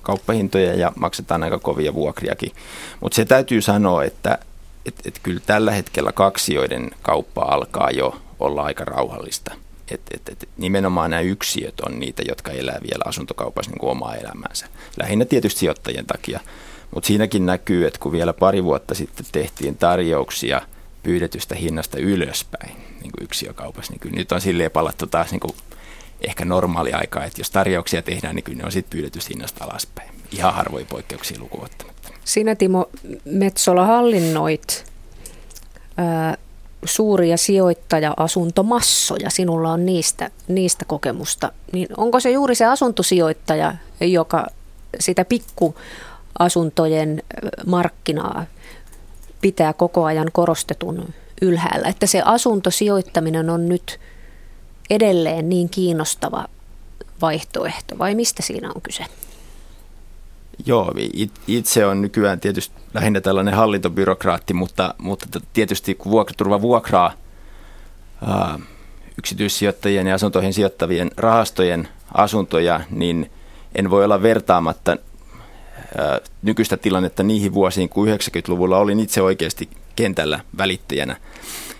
kauppahintoja 0.02 0.74
ja 0.74 0.92
maksetaan 0.96 1.42
aika 1.42 1.58
kovia 1.58 1.94
vuokriakin. 1.94 2.52
Mutta 3.00 3.16
se 3.16 3.24
täytyy 3.24 3.60
sanoa, 3.62 4.04
että 4.04 4.38
et, 4.86 4.94
et 5.04 5.20
kyllä 5.22 5.40
tällä 5.46 5.72
hetkellä 5.72 6.12
kaksioiden 6.12 6.90
kauppa 7.02 7.42
alkaa 7.42 7.90
jo 7.90 8.16
olla 8.40 8.62
aika 8.62 8.84
rauhallista. 8.84 9.54
Et, 9.90 10.00
et, 10.14 10.28
et, 10.28 10.48
nimenomaan 10.56 11.10
nämä 11.10 11.20
yksiöt 11.20 11.80
on 11.80 12.00
niitä, 12.00 12.22
jotka 12.28 12.50
elää 12.52 12.78
vielä 12.82 13.04
asuntokaupassa 13.06 13.70
niin 13.70 13.78
kuin 13.78 13.90
omaa 13.90 14.16
elämäänsä. 14.16 14.66
Lähinnä 14.96 15.24
tietysti 15.24 15.60
sijoittajien 15.60 16.06
takia. 16.06 16.40
Mutta 16.94 17.06
siinäkin 17.06 17.46
näkyy, 17.46 17.86
että 17.86 18.00
kun 18.00 18.12
vielä 18.12 18.32
pari 18.32 18.64
vuotta 18.64 18.94
sitten 18.94 19.26
tehtiin 19.32 19.76
tarjouksia 19.76 20.60
pyydetystä 21.02 21.54
hinnasta 21.54 21.98
ylöspäin 21.98 22.76
niin 22.76 23.12
kuin 23.12 23.24
yksiökaupassa, 23.24 23.92
niin 23.92 24.00
kyllä 24.00 24.16
nyt 24.16 24.32
on 24.32 24.40
silleen 24.40 24.70
palattu 24.70 25.06
taas 25.06 25.30
niin 25.30 25.40
kuin 25.40 25.54
ehkä 26.20 26.44
normaali 26.44 26.92
aika, 26.92 27.24
että 27.24 27.40
jos 27.40 27.50
tarjouksia 27.50 28.02
tehdään, 28.02 28.34
niin 28.34 28.42
kyllä 28.42 28.58
ne 28.58 28.64
on 28.64 28.72
sitten 28.72 28.90
pyydetystä 28.90 29.28
hinnasta 29.28 29.64
alaspäin. 29.64 30.10
Ihan 30.32 30.54
harvoin 30.54 30.86
poikkeuksia 30.86 31.38
lukuottamatta. 31.40 32.08
Sinä 32.24 32.54
Timo 32.54 32.90
Metsola 33.24 33.86
hallinnoit 33.86 34.84
suuria 36.84 37.36
sijoittaja-asuntomassoja, 37.36 39.30
sinulla 39.30 39.72
on 39.72 39.86
niistä, 39.86 40.30
niistä 40.48 40.84
kokemusta, 40.84 41.52
niin 41.72 41.88
onko 41.96 42.20
se 42.20 42.30
juuri 42.30 42.54
se 42.54 42.64
asuntosijoittaja, 42.64 43.74
joka 44.00 44.46
sitä 45.00 45.24
pikkuasuntojen 45.24 47.22
markkinaa 47.66 48.44
pitää 49.40 49.72
koko 49.72 50.04
ajan 50.04 50.28
korostetun 50.32 51.14
ylhäällä, 51.42 51.88
että 51.88 52.06
se 52.06 52.22
asuntosijoittaminen 52.24 53.50
on 53.50 53.68
nyt 53.68 54.00
edelleen 54.90 55.48
niin 55.48 55.68
kiinnostava 55.68 56.46
vaihtoehto, 57.20 57.98
vai 57.98 58.14
mistä 58.14 58.42
siinä 58.42 58.72
on 58.74 58.82
kyse? 58.82 59.04
Joo, 60.66 60.92
itse 61.46 61.86
on 61.86 62.02
nykyään 62.02 62.40
tietysti 62.40 62.74
lähinnä 62.94 63.20
tällainen 63.20 63.54
hallintobyrokraatti, 63.54 64.54
mutta, 64.54 64.94
mutta 64.98 65.40
tietysti 65.52 65.94
kun 65.94 66.12
vuokraturva 66.12 66.60
vuokraa 66.60 67.12
ää, 68.26 68.58
yksityissijoittajien 69.18 70.06
ja 70.06 70.14
asuntoihin 70.14 70.54
sijoittavien 70.54 71.10
rahastojen 71.16 71.88
asuntoja, 72.14 72.80
niin 72.90 73.30
en 73.74 73.90
voi 73.90 74.04
olla 74.04 74.22
vertaamatta 74.22 74.96
ää, 75.98 76.20
nykyistä 76.42 76.76
tilannetta 76.76 77.22
niihin 77.22 77.54
vuosiin, 77.54 77.88
kun 77.88 78.08
90-luvulla 78.08 78.78
olin 78.78 79.00
itse 79.00 79.22
oikeasti 79.22 79.68
kentällä 79.96 80.40
välittäjänä. 80.58 81.16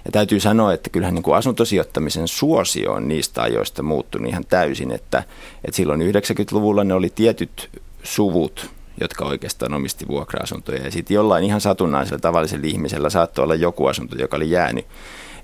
Ja 0.05 0.13
täytyy 0.13 0.41
sanoa, 0.41 0.73
että 0.73 0.91
kyllähän 0.91 1.15
niin 1.15 1.23
kuin 1.23 1.37
asuntosijoittamisen 1.37 2.29
suosio 2.29 2.93
on 2.93 3.09
niistä 3.09 3.43
ajoista 3.43 3.83
muuttunut 3.83 4.29
ihan 4.29 4.45
täysin, 4.45 4.91
että, 4.91 5.23
että 5.65 5.77
silloin 5.77 6.01
90-luvulla 6.01 6.85
ne 6.85 6.95
oli 6.95 7.13
tietyt 7.15 7.71
suvut, 8.05 8.71
jotka 9.01 9.25
oikeastaan 9.25 9.75
omisti 9.75 10.09
vuokra-asuntoja. 10.09 10.85
Ja 10.85 10.91
sitten 10.91 11.15
jollain 11.15 11.45
ihan 11.45 11.61
satunnaisella 11.61 12.19
tavallisella 12.19 12.67
ihmisellä 12.67 13.11
saattoi 13.11 13.43
olla 13.43 13.55
joku 13.55 13.87
asunto, 13.87 14.17
joka 14.17 14.37
oli 14.37 14.51
jäänyt. 14.51 14.87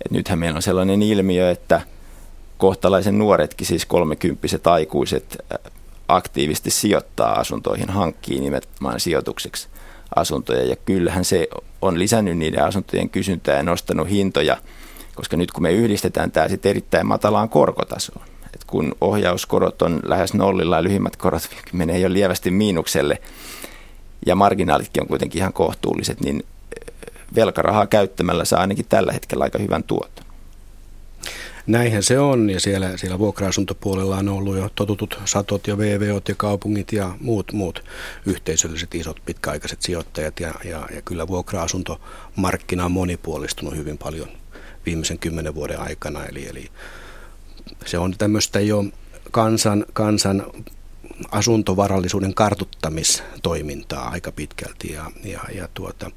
Et 0.04 0.10
nythän 0.10 0.38
meillä 0.38 0.56
on 0.56 0.62
sellainen 0.62 1.02
ilmiö, 1.02 1.50
että 1.50 1.80
kohtalaisen 2.58 3.18
nuoretkin, 3.18 3.66
siis 3.66 3.86
kolmekymppiset 3.86 4.66
aikuiset, 4.66 5.38
aktiivisesti 6.08 6.70
sijoittaa 6.70 7.40
asuntoihin, 7.40 7.90
hankkii 7.90 8.40
nimenomaan 8.40 9.00
sijoitukseksi 9.00 9.68
asuntoja. 10.16 10.64
Ja 10.64 10.76
kyllähän 10.76 11.24
se 11.24 11.48
on 11.82 11.98
lisännyt 11.98 12.38
niiden 12.38 12.64
asuntojen 12.64 13.10
kysyntää 13.10 13.56
ja 13.56 13.62
nostanut 13.62 14.10
hintoja, 14.10 14.56
koska 15.14 15.36
nyt 15.36 15.52
kun 15.52 15.62
me 15.62 15.72
yhdistetään 15.72 16.30
tämä 16.30 16.48
sitten 16.48 16.70
erittäin 16.70 17.06
matalaan 17.06 17.48
korkotasoon, 17.48 18.24
että 18.54 18.66
kun 18.66 18.94
ohjauskorot 19.00 19.82
on 19.82 20.00
lähes 20.04 20.34
nollilla 20.34 20.76
ja 20.76 20.82
lyhimmät 20.82 21.16
korot 21.16 21.48
menee 21.72 21.98
jo 21.98 22.12
lievästi 22.12 22.50
miinukselle 22.50 23.18
ja 24.26 24.34
marginaalitkin 24.34 25.02
on 25.02 25.08
kuitenkin 25.08 25.38
ihan 25.38 25.52
kohtuulliset, 25.52 26.20
niin 26.20 26.44
velkarahaa 27.34 27.86
käyttämällä 27.86 28.44
saa 28.44 28.60
ainakin 28.60 28.86
tällä 28.88 29.12
hetkellä 29.12 29.44
aika 29.44 29.58
hyvän 29.58 29.84
tuoton. 29.84 30.24
Näinhän 31.66 32.02
se 32.02 32.18
on 32.18 32.50
ja 32.50 32.60
siellä, 32.60 32.96
siellä 32.96 33.18
vuokra-asuntopuolella 33.18 34.16
on 34.16 34.28
ollut 34.28 34.56
jo 34.56 34.68
totutut 34.74 35.18
satot 35.24 35.66
ja 35.66 35.78
VVOt 35.78 36.28
ja 36.28 36.34
kaupungit 36.34 36.92
ja 36.92 37.10
muut, 37.20 37.52
muut 37.52 37.84
yhteisölliset 38.26 38.94
isot 38.94 39.20
pitkäaikaiset 39.26 39.82
sijoittajat 39.82 40.40
ja, 40.40 40.54
ja, 40.64 40.88
ja 40.94 41.02
kyllä 41.02 41.28
vuokra-asuntomarkkina 41.28 42.84
on 42.84 42.92
monipuolistunut 42.92 43.76
hyvin 43.76 43.98
paljon 43.98 44.28
viimeisen 44.86 45.18
kymmenen 45.18 45.54
vuoden 45.54 45.80
aikana. 45.80 46.26
Eli, 46.26 46.48
eli 46.48 46.70
se 47.86 47.98
on 47.98 48.14
tämmöistä 48.18 48.60
jo 48.60 48.84
kansan, 49.30 49.86
kansan 49.92 50.46
asuntovarallisuuden 51.30 52.34
kartuttamistoimintaa 52.34 54.08
aika 54.08 54.32
pitkälti 54.32 54.92
ja, 54.92 55.10
ja, 55.24 55.40
ja 55.54 55.68
tuota, 55.74 56.10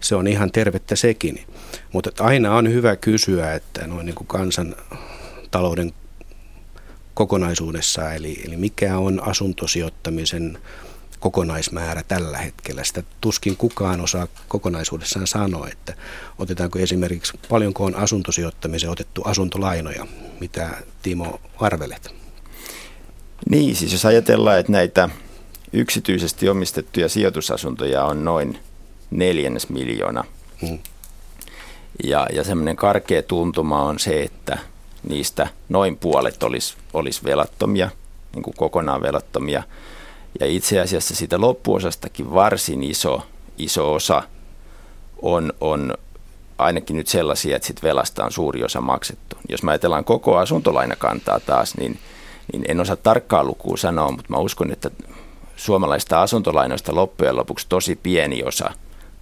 se 0.00 0.14
on 0.14 0.26
ihan 0.26 0.52
tervettä 0.52 0.96
sekin. 0.96 1.46
Mutta 1.92 2.24
aina 2.24 2.56
on 2.56 2.72
hyvä 2.72 2.96
kysyä, 2.96 3.54
että 3.54 3.86
noin 3.86 4.06
niin 4.06 4.14
kuin 4.14 4.26
kansan 4.26 4.76
talouden 5.50 5.92
kokonaisuudessa, 7.14 8.12
eli, 8.12 8.42
eli 8.46 8.56
mikä 8.56 8.98
on 8.98 9.28
asuntosijoittamisen 9.28 10.58
kokonaismäärä 11.20 12.02
tällä 12.02 12.38
hetkellä. 12.38 12.84
Sitä 12.84 13.02
tuskin 13.20 13.56
kukaan 13.56 14.00
osaa 14.00 14.28
kokonaisuudessaan 14.48 15.26
sanoa, 15.26 15.68
että 15.68 15.94
otetaanko 16.38 16.78
esimerkiksi 16.78 17.38
paljonko 17.48 17.84
on 17.84 17.94
asuntosijoittamiseen 17.94 18.92
otettu 18.92 19.22
asuntolainoja, 19.24 20.06
mitä 20.40 20.70
Timo 21.02 21.40
arvelet? 21.60 22.14
Niin, 23.50 23.76
siis 23.76 23.92
jos 23.92 24.04
ajatellaan, 24.04 24.58
että 24.58 24.72
näitä 24.72 25.08
yksityisesti 25.72 26.48
omistettuja 26.48 27.08
sijoitusasuntoja 27.08 28.04
on 28.04 28.24
noin 28.24 28.58
neljännes 29.10 29.68
miljoona. 29.68 30.24
Mm. 30.62 30.78
Ja, 32.04 32.26
ja 32.32 32.44
semmoinen 32.44 32.76
karkea 32.76 33.22
tuntuma 33.22 33.82
on 33.82 33.98
se, 33.98 34.22
että 34.22 34.58
niistä 35.08 35.48
noin 35.68 35.96
puolet 35.96 36.42
olisi, 36.42 36.74
olisi 36.94 37.24
velattomia, 37.24 37.90
niin 38.34 38.42
kuin 38.42 38.54
kokonaan 38.56 39.02
velattomia. 39.02 39.62
Ja 40.40 40.46
itse 40.46 40.80
asiassa 40.80 41.14
siitä 41.14 41.40
loppuosastakin 41.40 42.34
varsin 42.34 42.82
iso, 42.82 43.22
iso 43.58 43.94
osa 43.94 44.22
on, 45.22 45.52
on 45.60 45.94
ainakin 46.58 46.96
nyt 46.96 47.06
sellaisia, 47.06 47.56
että 47.56 47.68
sit 47.68 47.82
velasta 47.82 48.24
on 48.24 48.32
suuri 48.32 48.64
osa 48.64 48.80
maksettu. 48.80 49.36
Jos 49.48 49.62
mä 49.62 49.70
ajatellaan 49.70 50.04
koko 50.04 50.36
asuntolainakantaa 50.36 51.40
taas, 51.40 51.76
niin, 51.76 51.98
niin 52.52 52.64
en 52.68 52.80
osaa 52.80 52.96
tarkkaa 52.96 53.44
lukua 53.44 53.76
sanoa, 53.76 54.10
mutta 54.10 54.32
mä 54.32 54.36
uskon, 54.36 54.72
että 54.72 54.90
suomalaista 55.56 56.22
asuntolainoista 56.22 56.94
loppujen 56.94 57.36
lopuksi 57.36 57.66
tosi 57.68 57.96
pieni 57.96 58.42
osa– 58.42 58.70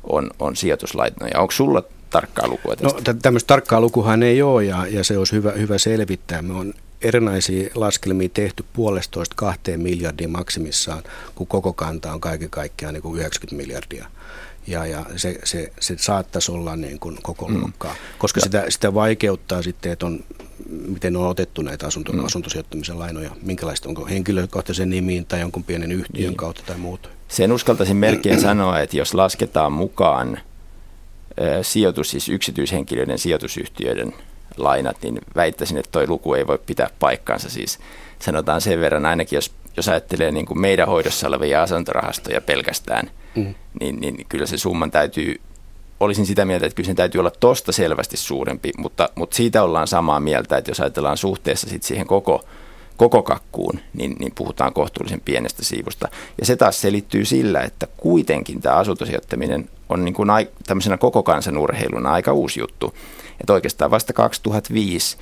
on, 0.08 0.30
on 0.38 0.56
sijoituslaitoja. 0.56 1.40
Onko 1.40 1.52
sulla 1.52 1.82
tarkkaa 2.10 2.48
lukua 2.48 2.76
tästä? 2.76 3.12
No, 3.12 3.18
tämmöistä 3.22 3.48
tarkkaa 3.48 3.80
lukuhan 3.80 4.22
ei 4.22 4.42
ole 4.42 4.64
ja, 4.64 4.86
ja 4.86 5.04
se 5.04 5.18
olisi 5.18 5.32
hyvä, 5.32 5.50
hyvä 5.52 5.78
selvittää. 5.78 6.42
Me 6.42 6.54
on 6.54 6.74
erinäisiä 7.04 7.70
laskelmia 7.74 8.28
tehty 8.28 8.64
puolestoista 8.72 9.34
kahteen 9.36 9.80
miljardia 9.80 10.28
maksimissaan, 10.28 11.02
kun 11.34 11.46
koko 11.46 11.72
kanta 11.72 12.12
on 12.12 12.20
kaiken 12.20 12.50
kaikkiaan 12.50 12.94
niin 12.94 13.02
kuin 13.02 13.20
90 13.20 13.62
miljardia. 13.62 14.06
Ja, 14.66 14.86
ja 14.86 15.06
se, 15.16 15.38
se, 15.44 15.72
se 15.80 15.96
saattaisi 15.98 16.52
olla 16.52 16.76
niin 16.76 16.98
kuin 16.98 17.18
koko 17.22 17.48
mm. 17.48 17.60
luokkaa, 17.60 17.94
koska 18.18 18.40
sitä, 18.40 18.64
sitä 18.68 18.94
vaikeuttaa 18.94 19.62
sitten, 19.62 19.92
että 19.92 20.06
on, 20.06 20.24
miten 20.88 21.16
on 21.16 21.26
otettu 21.26 21.62
näitä 21.62 21.86
asunto, 21.86 22.12
mm. 22.12 22.24
asuntosijoittamisen 22.24 22.98
lainoja, 22.98 23.30
minkälaista, 23.42 23.88
onko 23.88 24.06
henkilökohtaisen 24.06 24.90
nimiin 24.90 25.26
tai 25.26 25.40
jonkun 25.40 25.64
pienen 25.64 25.92
yhtiön 25.92 26.28
niin. 26.28 26.36
kautta 26.36 26.62
tai 26.66 26.78
muuta. 26.78 27.08
Sen 27.28 27.52
uskaltaisin 27.52 27.96
melkein 27.96 28.40
sanoa, 28.40 28.80
että 28.80 28.96
jos 28.96 29.14
lasketaan 29.14 29.72
mukaan 29.72 30.40
sijoitus, 31.62 32.10
siis 32.10 32.28
yksityishenkilöiden 32.28 33.18
sijoitusyhtiöiden 33.18 34.12
lainat, 34.56 34.96
niin 35.02 35.18
väittäisin, 35.36 35.76
että 35.76 35.90
tuo 35.92 36.02
luku 36.06 36.34
ei 36.34 36.46
voi 36.46 36.58
pitää 36.66 36.90
paikkaansa. 36.98 37.50
Siis 37.50 37.78
sanotaan 38.18 38.60
sen 38.60 38.80
verran, 38.80 39.06
ainakin 39.06 39.36
jos, 39.36 39.52
jos 39.76 39.88
ajattelee 39.88 40.30
niin 40.30 40.46
kuin 40.46 40.60
meidän 40.60 40.88
hoidossa 40.88 41.28
olevia 41.28 41.62
asuntorahastoja 41.62 42.40
pelkästään, 42.40 43.10
mm. 43.34 43.54
niin, 43.80 44.00
niin 44.00 44.26
kyllä 44.28 44.46
se 44.46 44.58
summan 44.58 44.90
täytyy, 44.90 45.40
olisin 46.00 46.26
sitä 46.26 46.44
mieltä, 46.44 46.66
että 46.66 46.76
kyllä 46.76 46.86
sen 46.86 46.96
täytyy 46.96 47.18
olla 47.18 47.32
tosta 47.40 47.72
selvästi 47.72 48.16
suurempi, 48.16 48.70
mutta, 48.78 49.08
mutta 49.14 49.36
siitä 49.36 49.62
ollaan 49.62 49.88
samaa 49.88 50.20
mieltä, 50.20 50.56
että 50.56 50.70
jos 50.70 50.80
ajatellaan 50.80 51.16
suhteessa 51.16 51.68
sit 51.68 51.82
siihen 51.82 52.06
koko 52.06 52.44
koko 52.96 53.22
kakkuun, 53.22 53.80
niin, 53.94 54.16
niin 54.18 54.32
puhutaan 54.34 54.72
kohtuullisen 54.72 55.20
pienestä 55.20 55.64
siivusta. 55.64 56.08
Ja 56.40 56.46
se 56.46 56.56
taas 56.56 56.80
selittyy 56.80 57.24
sillä, 57.24 57.60
että 57.60 57.86
kuitenkin 57.96 58.60
tämä 58.60 58.76
asuntosijoittaminen 58.76 59.68
on 59.88 60.04
niin 60.04 60.14
kuin 60.14 60.30
ai, 60.30 60.48
tämmöisenä 60.66 60.96
koko 60.96 61.22
kansan 61.22 61.58
urheiluna 61.58 62.12
aika 62.12 62.32
uusi 62.32 62.60
juttu. 62.60 62.94
Että 63.40 63.52
oikeastaan 63.52 63.90
vasta 63.90 64.12
2005 64.12 65.16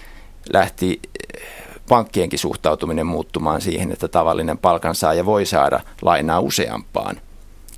lähti 0.52 1.00
eh, 1.34 1.42
pankkienkin 1.88 2.38
suhtautuminen 2.38 3.06
muuttumaan 3.06 3.60
siihen, 3.60 3.92
että 3.92 4.08
tavallinen 4.08 4.58
palkansaaja 4.58 5.26
voi 5.26 5.46
saada 5.46 5.80
lainaa 6.02 6.40
useampaan 6.40 7.20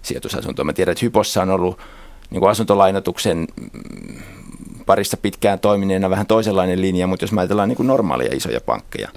sijoitusasuntoon. 0.03 0.67
Mä 0.67 0.73
tiedän, 0.73 0.93
että 0.93 1.05
Hypossa 1.05 1.43
on 1.43 1.50
ollut 1.50 1.79
niin 2.31 2.41
kuin 2.41 2.50
asuntolainotuksen 2.50 3.38
mm, 3.57 4.23
parissa 4.87 5.17
pitkään 5.17 5.59
toimineena 5.59 6.11
vähän 6.11 6.26
toisenlainen 6.26 6.81
linja, 6.81 7.07
mutta 7.07 7.25
jos 7.25 7.33
mä 7.33 7.41
ajatellaan 7.41 7.69
niin 7.69 7.76
kuin 7.76 7.87
normaalia 7.87 8.35
isoja 8.35 8.61
pankkeja, 8.61 9.09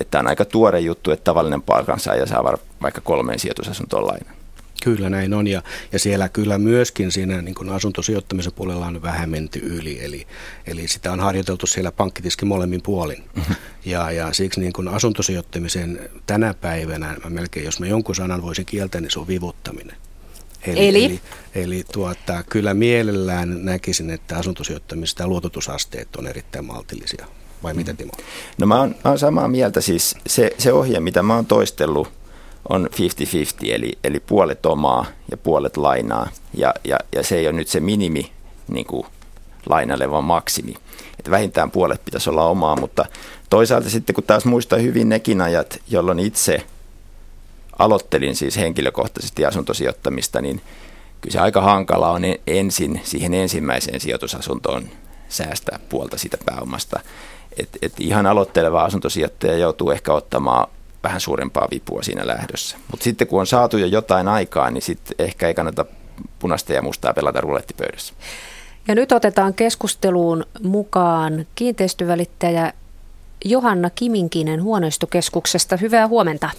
että 0.00 0.18
on 0.18 0.26
aika 0.26 0.44
tuore 0.44 0.80
juttu, 0.80 1.10
että 1.10 1.24
tavallinen 1.24 1.62
palkansaaja 1.62 2.26
saa 2.26 2.44
vaikka 2.82 3.00
kolmeen 3.00 3.38
sijoitusasuntoon 3.38 4.06
lainan. 4.06 4.33
Kyllä 4.84 5.10
näin 5.10 5.34
on 5.34 5.46
ja, 5.46 5.62
ja 5.92 5.98
siellä 5.98 6.28
kyllä 6.28 6.58
myöskin 6.58 7.12
siinä 7.12 7.42
niin 7.42 7.54
kuin 7.54 7.68
asuntosijoittamisen 7.68 8.52
puolella 8.52 8.86
on 8.86 9.02
vähän 9.02 9.30
menty 9.30 9.58
yli, 9.58 10.04
eli, 10.04 10.26
eli 10.66 10.88
sitä 10.88 11.12
on 11.12 11.20
harjoiteltu 11.20 11.66
siellä 11.66 11.92
pankkitiskin 11.92 12.48
molemmin 12.48 12.82
puolin. 12.82 13.24
Mm-hmm. 13.34 13.54
Ja, 13.84 14.10
ja 14.10 14.32
siksi 14.32 14.60
niin 14.60 14.72
kuin 14.72 14.88
asuntosijoittamisen 14.88 16.10
tänä 16.26 16.54
päivänä, 16.54 17.16
mä 17.24 17.30
melkein 17.30 17.66
jos 17.66 17.80
mä 17.80 17.86
jonkun 17.86 18.14
sanan 18.14 18.42
voisin 18.42 18.66
kieltää, 18.66 19.00
niin 19.00 19.10
se 19.10 19.18
on 19.18 19.28
vivuttaminen. 19.28 19.96
Eli? 20.66 20.88
Eli, 20.88 21.04
eli, 21.04 21.20
eli 21.54 21.84
tuota, 21.92 22.42
kyllä 22.50 22.74
mielellään 22.74 23.64
näkisin, 23.64 24.10
että 24.10 24.36
asuntosijoittamista 24.36 25.22
ja 25.22 25.28
luototusasteet 25.28 26.16
on 26.16 26.26
erittäin 26.26 26.64
maltillisia. 26.64 27.26
Vai 27.62 27.74
mitä 27.74 27.94
Timo? 27.94 28.12
No 28.58 28.66
mä 28.66 28.80
oon, 28.80 28.94
mä 29.04 29.10
oon 29.10 29.18
samaa 29.18 29.48
mieltä. 29.48 29.80
Siis 29.80 30.16
se, 30.26 30.50
se 30.58 30.72
ohje, 30.72 31.00
mitä 31.00 31.22
mä 31.22 31.34
oon 31.34 31.46
toistellut, 31.46 32.23
on 32.68 32.88
50-50, 32.92 32.96
eli, 33.62 33.98
eli 34.04 34.20
puolet 34.20 34.66
omaa 34.66 35.06
ja 35.30 35.36
puolet 35.36 35.76
lainaa. 35.76 36.28
Ja, 36.54 36.74
ja, 36.84 36.98
ja 37.14 37.22
se 37.22 37.36
ei 37.36 37.46
ole 37.46 37.56
nyt 37.56 37.68
se 37.68 37.80
minimi 37.80 38.32
niin 38.68 38.86
kuin 38.86 39.06
lainalle, 39.66 40.10
vaan 40.10 40.24
maksimi. 40.24 40.74
Että 41.18 41.30
vähintään 41.30 41.70
puolet 41.70 42.04
pitäisi 42.04 42.30
olla 42.30 42.46
omaa, 42.46 42.76
mutta 42.76 43.04
toisaalta 43.50 43.90
sitten 43.90 44.14
kun 44.14 44.24
taas 44.24 44.44
muistaa 44.44 44.78
hyvin 44.78 45.08
nekin 45.08 45.40
ajat, 45.40 45.80
jolloin 45.88 46.18
itse 46.18 46.62
aloittelin 47.78 48.36
siis 48.36 48.56
henkilökohtaisesti 48.56 49.46
asuntosijoittamista, 49.46 50.40
niin 50.40 50.60
kyllä 51.20 51.32
se 51.32 51.40
aika 51.40 51.60
hankala 51.60 52.10
on 52.10 52.22
ensin 52.46 53.00
siihen 53.04 53.34
ensimmäiseen 53.34 54.00
sijoitusasuntoon 54.00 54.88
säästää 55.28 55.78
puolta 55.88 56.18
siitä 56.18 56.38
pääomasta. 56.46 57.00
Et, 57.58 57.68
et 57.82 57.92
ihan 58.00 58.26
aloitteleva 58.26 58.84
asuntosijoittaja 58.84 59.56
joutuu 59.56 59.90
ehkä 59.90 60.12
ottamaan 60.12 60.68
vähän 61.04 61.20
suurempaa 61.20 61.68
vipua 61.70 62.02
siinä 62.02 62.26
lähdössä. 62.26 62.76
Mutta 62.90 63.04
sitten 63.04 63.26
kun 63.26 63.40
on 63.40 63.46
saatu 63.46 63.78
jo 63.78 63.86
jotain 63.86 64.28
aikaa, 64.28 64.70
niin 64.70 64.82
sitten 64.82 65.14
ehkä 65.18 65.48
ei 65.48 65.54
kannata 65.54 65.84
punaista 66.38 66.72
ja 66.72 66.82
mustaa 66.82 67.14
pelata 67.14 67.40
rulettipöydässä. 67.40 68.14
Ja 68.88 68.94
nyt 68.94 69.12
otetaan 69.12 69.54
keskusteluun 69.54 70.46
mukaan 70.62 71.46
kiinteistövälittäjä 71.54 72.72
Johanna 73.44 73.90
Kiminkinen 73.90 74.62
huoneistokeskuksesta. 74.62 75.76
Hyvää 75.76 76.08
huomenta. 76.08 76.50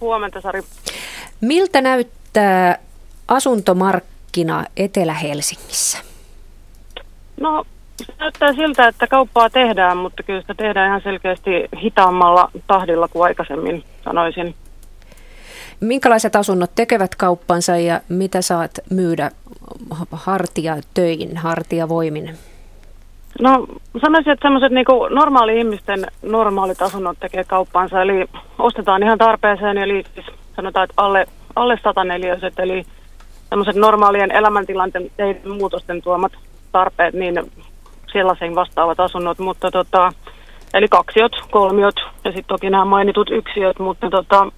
Huomenta, 0.00 0.40
Sari. 0.40 0.62
Miltä 1.40 1.80
näyttää 1.80 2.78
asuntomarkkina 3.28 4.64
Etelä-Helsingissä? 4.76 5.98
No, 7.40 7.66
näyttää 8.18 8.52
siltä, 8.52 8.88
että 8.88 9.06
kauppaa 9.06 9.50
tehdään, 9.50 9.96
mutta 9.96 10.22
kyllä 10.22 10.40
sitä 10.40 10.54
tehdään 10.54 10.88
ihan 10.88 11.00
selkeästi 11.00 11.50
hitaammalla 11.82 12.50
tahdilla 12.66 13.08
kuin 13.08 13.24
aikaisemmin, 13.24 13.84
sanoisin. 14.04 14.54
Minkälaiset 15.80 16.36
asunnot 16.36 16.70
tekevät 16.74 17.14
kauppansa 17.14 17.76
ja 17.76 18.00
mitä 18.08 18.42
saat 18.42 18.70
myydä 18.90 19.30
hartia 20.12 20.76
töihin, 20.94 21.36
hartia 21.36 21.88
voimin? 21.88 22.30
No 23.40 23.66
sanoisin, 24.00 24.32
että 24.32 24.44
semmoiset 24.48 24.72
niinku 24.72 25.08
normaali 25.08 25.58
ihmisten 25.58 26.06
normaalit 26.22 26.82
asunnot 26.82 27.16
tekee 27.20 27.44
kauppansa, 27.44 28.02
eli 28.02 28.26
ostetaan 28.58 29.02
ihan 29.02 29.18
tarpeeseen, 29.18 29.78
eli 29.78 30.04
siis 30.14 30.26
sanotaan, 30.56 30.84
että 30.84 30.94
alle, 30.96 31.26
alle 31.56 31.78
104, 31.84 32.38
eli 32.58 32.84
semmoiset 33.48 33.76
normaalien 33.76 34.30
elämäntilanteiden 34.30 35.52
muutosten 35.52 36.02
tuomat 36.02 36.32
tarpeet, 36.72 37.14
niin 37.14 37.52
sellaisen 38.12 38.54
vastaavat 38.54 39.00
asunnot, 39.00 39.38
mutta 39.38 39.70
tota, 39.70 40.12
eli 40.74 40.88
kaksiot, 40.88 41.32
kolmiot 41.50 41.94
ja 42.24 42.30
sitten 42.32 42.48
toki 42.48 42.70
nämä 42.70 42.84
mainitut 42.84 43.30
yksiöt, 43.30 43.78
mutta 43.78 44.10
tota, 44.10 44.52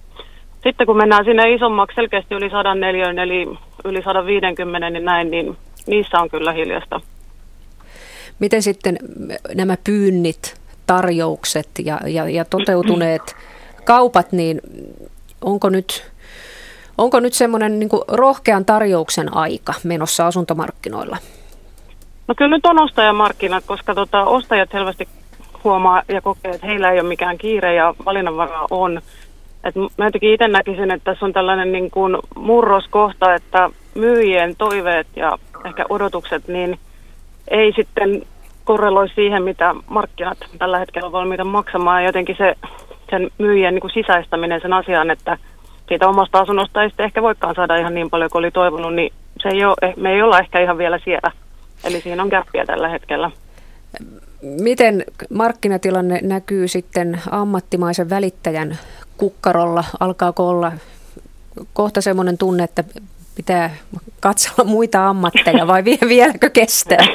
sitten 0.63 0.87
kun 0.87 0.97
mennään 0.97 1.25
sinne 1.25 1.53
isommaksi, 1.53 1.95
selkeästi 1.95 2.35
yli 2.35 2.49
104, 2.49 3.23
eli 3.23 3.57
yli 3.85 4.01
150, 4.03 4.89
niin 4.89 5.05
näin, 5.05 5.31
niin 5.31 5.57
niissä 5.87 6.19
on 6.19 6.29
kyllä 6.29 6.51
hiljasta. 6.51 7.01
Miten 8.39 8.61
sitten 8.61 8.97
nämä 9.55 9.75
pyynnit, 9.83 10.59
tarjoukset 10.87 11.69
ja, 11.83 11.99
ja, 12.07 12.29
ja 12.29 12.45
toteutuneet 12.45 13.35
kaupat, 13.83 14.31
niin 14.31 14.61
onko 15.41 15.69
nyt, 15.69 16.11
onko 16.97 17.19
nyt 17.19 17.33
semmoinen 17.33 17.79
niin 17.79 17.89
rohkean 18.07 18.65
tarjouksen 18.65 19.35
aika 19.35 19.73
menossa 19.83 20.27
asuntomarkkinoilla? 20.27 21.17
No 22.29 22.35
kyllä 22.37 22.55
nyt 22.55 22.65
on 22.65 22.81
ostajamarkkinat, 22.81 23.63
koska 23.67 23.95
tota, 23.95 24.23
ostajat 24.23 24.69
selvästi 24.71 25.07
huomaa 25.63 26.01
ja 26.07 26.21
kokee, 26.21 26.51
että 26.51 26.67
heillä 26.67 26.91
ei 26.91 26.99
ole 26.99 27.07
mikään 27.07 27.37
kiire 27.37 27.73
ja 27.73 27.93
valinnanvaraa 28.05 28.67
on. 28.71 29.01
Et 29.63 29.75
mä 29.97 30.05
jotenkin 30.05 30.33
itse 30.33 30.47
näkisin, 30.47 30.91
että 30.91 31.11
tässä 31.11 31.25
on 31.25 31.33
tällainen 31.33 31.71
niin 31.71 31.91
kuin 31.91 32.17
murroskohta, 32.35 33.33
että 33.33 33.69
myyjien 33.95 34.55
toiveet 34.55 35.07
ja 35.15 35.37
ehkä 35.65 35.85
odotukset, 35.89 36.47
niin 36.47 36.79
ei 37.47 37.73
sitten 37.75 38.21
korreloi 38.63 39.09
siihen, 39.09 39.43
mitä 39.43 39.75
markkinat 39.87 40.37
tällä 40.59 40.79
hetkellä 40.79 41.05
on 41.05 41.11
valmiita 41.11 41.43
maksamaan. 41.43 42.05
Jotenkin 42.05 42.35
se 42.37 42.55
sen 43.09 43.29
myyjien 43.37 43.73
niin 43.73 43.81
kuin 43.81 43.93
sisäistäminen 43.93 44.61
sen 44.61 44.73
asian, 44.73 45.11
että 45.11 45.37
siitä 45.87 46.07
omasta 46.07 46.39
asunnosta 46.39 46.83
ei 46.83 46.89
sitten 46.89 47.05
ehkä 47.05 47.21
voikaan 47.21 47.55
saada 47.55 47.77
ihan 47.77 47.93
niin 47.93 48.09
paljon 48.09 48.29
kuin 48.31 48.39
oli 48.39 48.51
toivonut, 48.51 48.93
niin 48.95 49.13
se 49.41 49.49
ei 49.49 49.65
ole, 49.65 49.93
me 49.95 50.13
ei 50.13 50.21
olla 50.21 50.39
ehkä 50.39 50.59
ihan 50.59 50.77
vielä 50.77 50.99
siellä. 51.03 51.31
Eli 51.83 52.01
siinä 52.01 52.23
on 52.23 52.29
käppiä 52.29 52.65
tällä 52.65 52.89
hetkellä. 52.89 53.31
Miten 54.41 55.03
markkinatilanne 55.29 56.19
näkyy 56.23 56.67
sitten 56.67 57.21
ammattimaisen 57.31 58.09
välittäjän 58.09 58.77
kukkarolla? 59.17 59.83
Alkaako 59.99 60.49
olla 60.49 60.71
kohta 61.73 62.01
semmoinen 62.01 62.37
tunne, 62.37 62.63
että 62.63 62.83
pitää 63.35 63.69
katsella 64.19 64.63
muita 64.63 65.07
ammatteja 65.07 65.67
vai 65.67 65.83
vieläkö 65.85 66.49
kestää? 66.49 67.05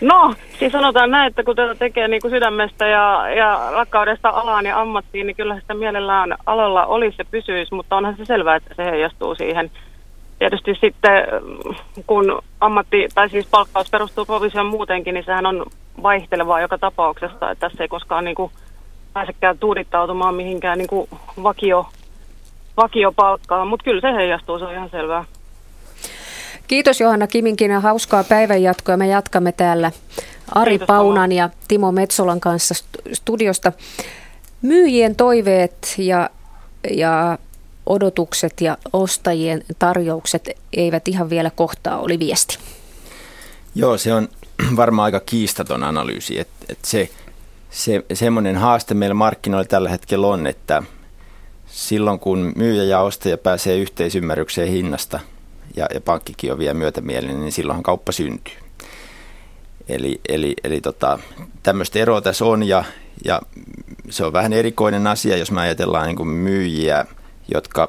No, 0.00 0.34
siis 0.58 0.72
sanotaan 0.72 1.10
näin, 1.10 1.28
että 1.28 1.44
kun 1.44 1.56
tätä 1.56 1.74
tekee 1.74 2.08
niin 2.08 2.22
kuin 2.22 2.30
sydämestä 2.30 2.86
ja, 2.86 3.28
ja 3.36 3.68
rakkaudesta 3.72 4.28
alaan 4.28 4.66
ja 4.66 4.80
ammattiin, 4.80 5.26
niin 5.26 5.36
kyllä 5.36 5.60
sitä 5.60 5.74
mielellään 5.74 6.34
alalla 6.46 6.86
olisi 6.86 7.16
ja 7.18 7.24
pysyisi, 7.24 7.74
mutta 7.74 7.96
onhan 7.96 8.16
se 8.16 8.24
selvää, 8.24 8.56
että 8.56 8.74
se 8.74 8.84
heijastuu 8.84 9.34
siihen. 9.34 9.70
Tietysti 10.38 10.74
sitten, 10.80 11.24
kun 12.06 12.42
ammatti, 12.60 13.08
tai 13.14 13.30
siis 13.30 13.46
palkkaus 13.50 13.90
perustuu 13.90 14.24
provisioon 14.24 14.66
muutenkin, 14.66 15.14
niin 15.14 15.24
sehän 15.24 15.46
on 15.46 15.66
vaihtelevaa 16.02 16.60
joka 16.60 16.78
tapauksessa, 16.78 17.50
että 17.50 17.68
tässä 17.68 17.84
ei 17.84 17.88
koskaan 17.88 18.24
niin 18.24 18.34
kuin 18.34 18.52
pääsekään 19.12 19.58
tuudittautumaan 19.58 20.34
mihinkään 20.34 20.78
niin 20.78 20.88
kuin 20.88 21.08
vakio, 21.42 21.86
vakiopalkkaan, 22.76 23.68
mutta 23.68 23.84
kyllä 23.84 24.00
se 24.00 24.12
heijastuu, 24.16 24.58
se 24.58 24.64
on 24.64 24.72
ihan 24.72 24.90
selvää. 24.90 25.24
Kiitos 26.68 27.00
Johanna 27.00 27.26
Kiminkinen, 27.26 27.82
hauskaa 27.82 28.24
päivänjatkoa. 28.24 28.96
Me 28.96 29.06
jatkamme 29.06 29.52
täällä 29.52 29.92
Ari 30.54 30.70
Kiitos, 30.70 30.86
Paunan 30.86 31.32
ja 31.32 31.50
Timo 31.68 31.92
Metsolan 31.92 32.40
kanssa 32.40 32.74
studiosta. 33.12 33.72
Myyjien 34.62 35.16
toiveet 35.16 35.94
ja, 35.98 36.30
ja 36.90 37.38
odotukset 37.88 38.60
ja 38.60 38.78
ostajien 38.92 39.64
tarjoukset 39.78 40.50
eivät 40.72 41.08
ihan 41.08 41.30
vielä 41.30 41.50
kohtaa, 41.50 41.98
oli 41.98 42.18
viesti. 42.18 42.58
Joo, 43.74 43.98
se 43.98 44.14
on 44.14 44.28
varmaan 44.76 45.04
aika 45.04 45.20
kiistaton 45.20 45.82
analyysi, 45.82 46.38
että, 46.38 46.66
että 46.68 46.88
se, 46.88 47.10
se, 47.70 48.04
semmoinen 48.12 48.56
haaste 48.56 48.94
meillä 48.94 49.14
markkinoilla 49.14 49.68
tällä 49.68 49.90
hetkellä 49.90 50.26
on, 50.26 50.46
että 50.46 50.82
silloin 51.66 52.18
kun 52.18 52.52
myyjä 52.56 52.84
ja 52.84 53.00
ostaja 53.00 53.38
pääsee 53.38 53.76
yhteisymmärrykseen 53.76 54.68
hinnasta– 54.68 55.20
ja, 55.76 55.86
ja 55.94 56.00
pankkikin 56.00 56.52
on 56.52 56.58
vielä 56.58 56.74
myötämielinen, 56.74 57.40
niin 57.40 57.52
silloinhan 57.52 57.82
kauppa 57.82 58.12
syntyy. 58.12 58.54
Eli, 59.88 60.20
eli, 60.28 60.54
eli 60.64 60.80
tota, 60.80 61.18
tämmöistä 61.62 61.98
eroa 61.98 62.20
tässä 62.20 62.44
on 62.44 62.62
ja, 62.62 62.84
ja 63.24 63.42
se 64.10 64.24
on 64.24 64.32
vähän 64.32 64.52
erikoinen 64.52 65.06
asia, 65.06 65.36
jos 65.36 65.50
me 65.50 65.60
ajatellaan 65.60 66.06
niin 66.06 66.16
kuin 66.16 66.28
myyjiä, 66.28 67.06
jotka 67.48 67.88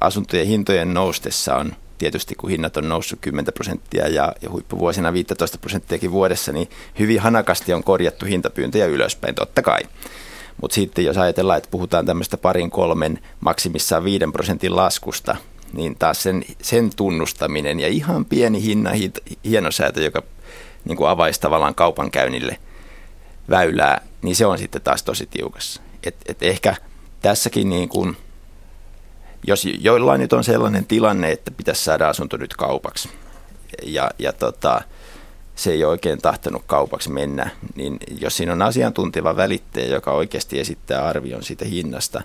asuntojen 0.00 0.46
hintojen 0.46 0.94
noustessa 0.94 1.56
on 1.56 1.72
tietysti 1.98 2.34
kun 2.34 2.50
hinnat 2.50 2.76
on 2.76 2.88
noussut 2.88 3.18
10 3.20 3.54
prosenttia 3.54 4.08
ja, 4.08 4.32
ja 4.42 4.50
huippuvuosina 4.50 5.12
15 5.12 5.58
prosenttiakin 5.58 6.12
vuodessa, 6.12 6.52
niin 6.52 6.70
hyvin 6.98 7.20
hanakasti 7.20 7.72
on 7.72 7.84
korjattu 7.84 8.26
hintapyyntöjä 8.26 8.86
ylöspäin, 8.86 9.34
totta 9.34 9.62
kai. 9.62 9.80
Mutta 10.62 10.74
sitten 10.74 11.04
jos 11.04 11.18
ajatellaan, 11.18 11.58
että 11.58 11.70
puhutaan 11.70 12.06
tämmöistä 12.06 12.36
parin 12.36 12.70
kolmen 12.70 13.18
maksimissaan 13.40 14.04
5 14.04 14.24
prosentin 14.32 14.76
laskusta, 14.76 15.36
niin 15.72 15.96
taas 15.98 16.22
sen, 16.22 16.44
sen 16.62 16.90
tunnustaminen 16.96 17.80
ja 17.80 17.88
ihan 17.88 18.24
pieni 18.24 18.62
hinna, 18.62 18.90
hienosäätö, 19.44 20.02
joka 20.02 20.22
niin 20.84 20.96
kuin 20.96 21.08
avaisi 21.08 21.40
tavallaan 21.40 21.74
kaupankäynnille 21.74 22.58
väylää, 23.50 24.00
niin 24.22 24.36
se 24.36 24.46
on 24.46 24.58
sitten 24.58 24.82
taas 24.82 25.02
tosi 25.02 25.26
tiukassa. 25.26 25.80
Et, 26.02 26.16
et 26.26 26.42
ehkä 26.42 26.76
tässäkin 27.22 27.70
niin 27.70 27.88
kuin, 27.88 28.16
jos 29.46 29.64
joillain 29.80 30.20
nyt 30.20 30.32
on 30.32 30.44
sellainen 30.44 30.86
tilanne, 30.86 31.30
että 31.30 31.50
pitäisi 31.50 31.84
saada 31.84 32.08
asunto 32.08 32.36
nyt 32.36 32.54
kaupaksi 32.54 33.08
ja, 33.82 34.10
ja 34.18 34.32
tota, 34.32 34.80
se 35.54 35.72
ei 35.72 35.84
oikein 35.84 36.18
tahtonut 36.22 36.62
kaupaksi 36.66 37.10
mennä, 37.10 37.50
niin 37.74 37.98
jos 38.20 38.36
siinä 38.36 38.52
on 38.52 38.62
asiantunteva 38.62 39.36
välittäjä, 39.36 39.86
joka 39.86 40.12
oikeasti 40.12 40.60
esittää 40.60 41.06
arvion 41.06 41.42
siitä 41.42 41.64
hinnasta 41.64 42.22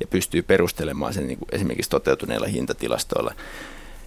ja 0.00 0.06
pystyy 0.06 0.42
perustelemaan 0.42 1.14
sen 1.14 1.26
niin 1.26 1.38
kuin 1.38 1.48
esimerkiksi 1.52 1.90
toteutuneilla 1.90 2.46
hintatilastoilla, 2.46 3.34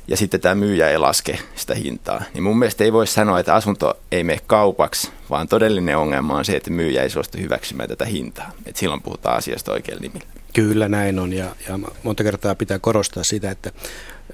ja 0.08 0.18
sitten 0.18 0.42
tämä 0.42 0.56
myyjä 0.56 0.90
ei 0.90 0.98
laske 0.98 1.40
sitä 1.56 1.76
hintaa, 1.76 2.24
niin 2.34 2.44
mun 2.44 2.60
mielestä 2.60 2.84
ei 2.84 2.94
voi 2.94 3.08
sanoa, 3.08 3.40
että 3.40 3.56
asunto 3.56 4.00
ei 4.12 4.24
mene 4.24 4.40
kaupaksi, 4.48 5.12
vaan 5.30 5.48
todellinen 5.48 5.98
ongelma 5.98 6.38
on 6.38 6.46
se, 6.46 6.56
että 6.56 6.72
myyjä 6.72 7.04
ei 7.04 7.10
suostu 7.10 7.38
hyväksymään 7.38 7.90
tätä 7.90 8.06
hintaa. 8.06 8.52
Et 8.66 8.76
silloin 8.76 9.02
puhutaan 9.02 9.38
asiasta 9.38 9.72
oikein 9.72 10.02
nimillä. 10.02 10.37
Kyllä 10.58 10.90
näin 10.90 11.20
on 11.20 11.34
ja, 11.34 11.56
ja 11.68 11.80
monta 12.04 12.24
kertaa 12.24 12.56
pitää 12.56 12.80
korostaa 12.80 13.24
sitä, 13.24 13.52
että 13.52 13.72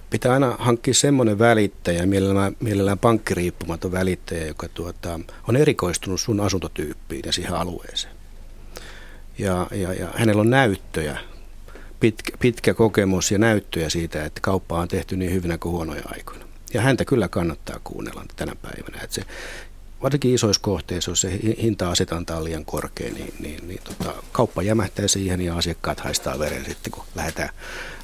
pitää 0.10 0.34
aina 0.34 0.56
hankkia 0.60 0.94
semmoinen 0.94 1.40
välittäjä, 1.40 2.06
mielellään, 2.06 2.56
mielellään 2.60 3.00
pankkiriippumaton 3.00 3.92
välittäjä, 3.92 4.48
joka 4.48 4.68
tuota, 4.68 5.20
on 5.48 5.56
erikoistunut 5.56 6.22
sun 6.22 6.40
asuntotyyppiin 6.40 7.22
ja 7.26 7.32
siihen 7.32 7.54
alueeseen. 7.54 8.14
Ja, 9.38 9.68
ja, 9.72 9.94
ja 9.94 10.08
hänellä 10.16 10.42
on 10.42 10.50
näyttöjä, 10.50 11.18
pitkä, 12.00 12.38
pitkä 12.40 12.74
kokemus 12.74 13.32
ja 13.32 13.38
näyttöjä 13.38 13.90
siitä, 13.90 14.26
että 14.26 14.42
kauppa 14.42 14.80
on 14.80 14.88
tehty 14.88 15.18
niin 15.18 15.34
hyvinä 15.34 15.58
kuin 15.58 15.74
huonoja 15.74 16.04
aikoina. 16.06 16.46
Ja 16.74 16.82
häntä 16.82 17.06
kyllä 17.06 17.28
kannattaa 17.28 17.80
kuunnella 17.84 18.26
tänä 18.36 18.56
päivänä. 18.62 19.04
Että 19.04 19.16
se, 19.16 19.22
varsinkin 20.04 20.34
isoissa 20.34 20.62
kohteissa, 20.62 21.12
jos 21.12 21.22
se 21.22 21.40
hinta-asetanta 21.62 22.38
on 22.38 22.44
liian 22.44 22.66
korkea, 22.66 23.14
niin, 23.14 23.34
niin, 23.40 23.68
niin 23.68 23.80
tota, 23.84 24.14
kauppa 24.32 24.62
jämähtää 24.62 25.08
siihen 25.08 25.42
ja 25.42 25.58
asiakkaat 25.58 26.00
haistaa 26.00 26.40
veren 26.40 26.66
sitten, 26.66 26.92
kun 26.92 27.04
lähdetään, 27.16 27.50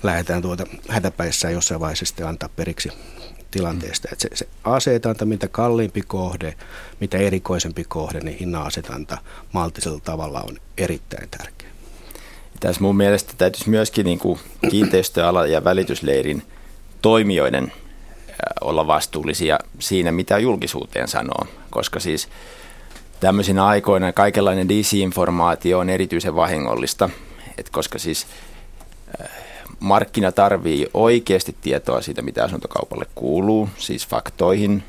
lähdetään 0.04 0.42
tuota 0.42 0.64
hätäpäissään 0.90 1.54
jossain 1.54 1.80
vaiheessa 1.80 2.06
sitten 2.06 2.28
antaa 2.28 2.50
periksi 2.56 2.92
tilanteesta. 3.52 4.08
Että 4.12 4.22
se, 4.22 4.36
se 4.36 4.48
asetanta, 4.64 5.26
mitä 5.26 5.48
kalliimpi 5.48 6.02
kohde, 6.02 6.56
mitä 7.00 7.18
erikoisempi 7.18 7.84
kohde, 7.84 8.20
niin 8.20 8.38
hinnan 8.40 8.68
asetanta 8.68 9.18
maltisella 9.52 10.00
tavalla 10.04 10.42
on 10.42 10.58
erittäin 10.78 11.30
tärkeä. 11.30 11.70
Tässä 12.60 12.82
mun 12.82 12.98
mielestä 12.98 13.34
täytyisi 13.38 13.70
myöskin 13.70 14.06
niin 14.06 14.20
kuin 14.20 14.40
kiinteistöala 14.70 15.48
ja 15.48 15.64
välitysleirin 15.64 16.44
toimijoiden 17.02 17.74
olla 18.62 18.88
vastuullisia 18.88 19.60
siinä, 19.80 20.12
mitä 20.12 20.38
julkisuuteen 20.38 21.08
sanoo, 21.08 21.48
koska 21.70 22.00
siis 22.00 22.28
tämmöisinä 23.20 23.66
aikoina 23.66 24.14
kaikenlainen 24.14 24.70
disinformaatio 24.70 25.80
on 25.80 25.90
erityisen 25.90 26.36
vahingollista, 26.36 27.10
Et 27.58 27.70
koska 27.70 28.00
siis 28.00 28.28
markkina 29.80 30.32
tarvii 30.32 30.88
oikeasti 30.94 31.56
tietoa 31.62 32.02
siitä, 32.02 32.22
mitä 32.22 32.44
asuntokaupalle 32.44 33.06
kuuluu, 33.16 33.70
siis 33.78 34.08
faktoihin 34.08 34.84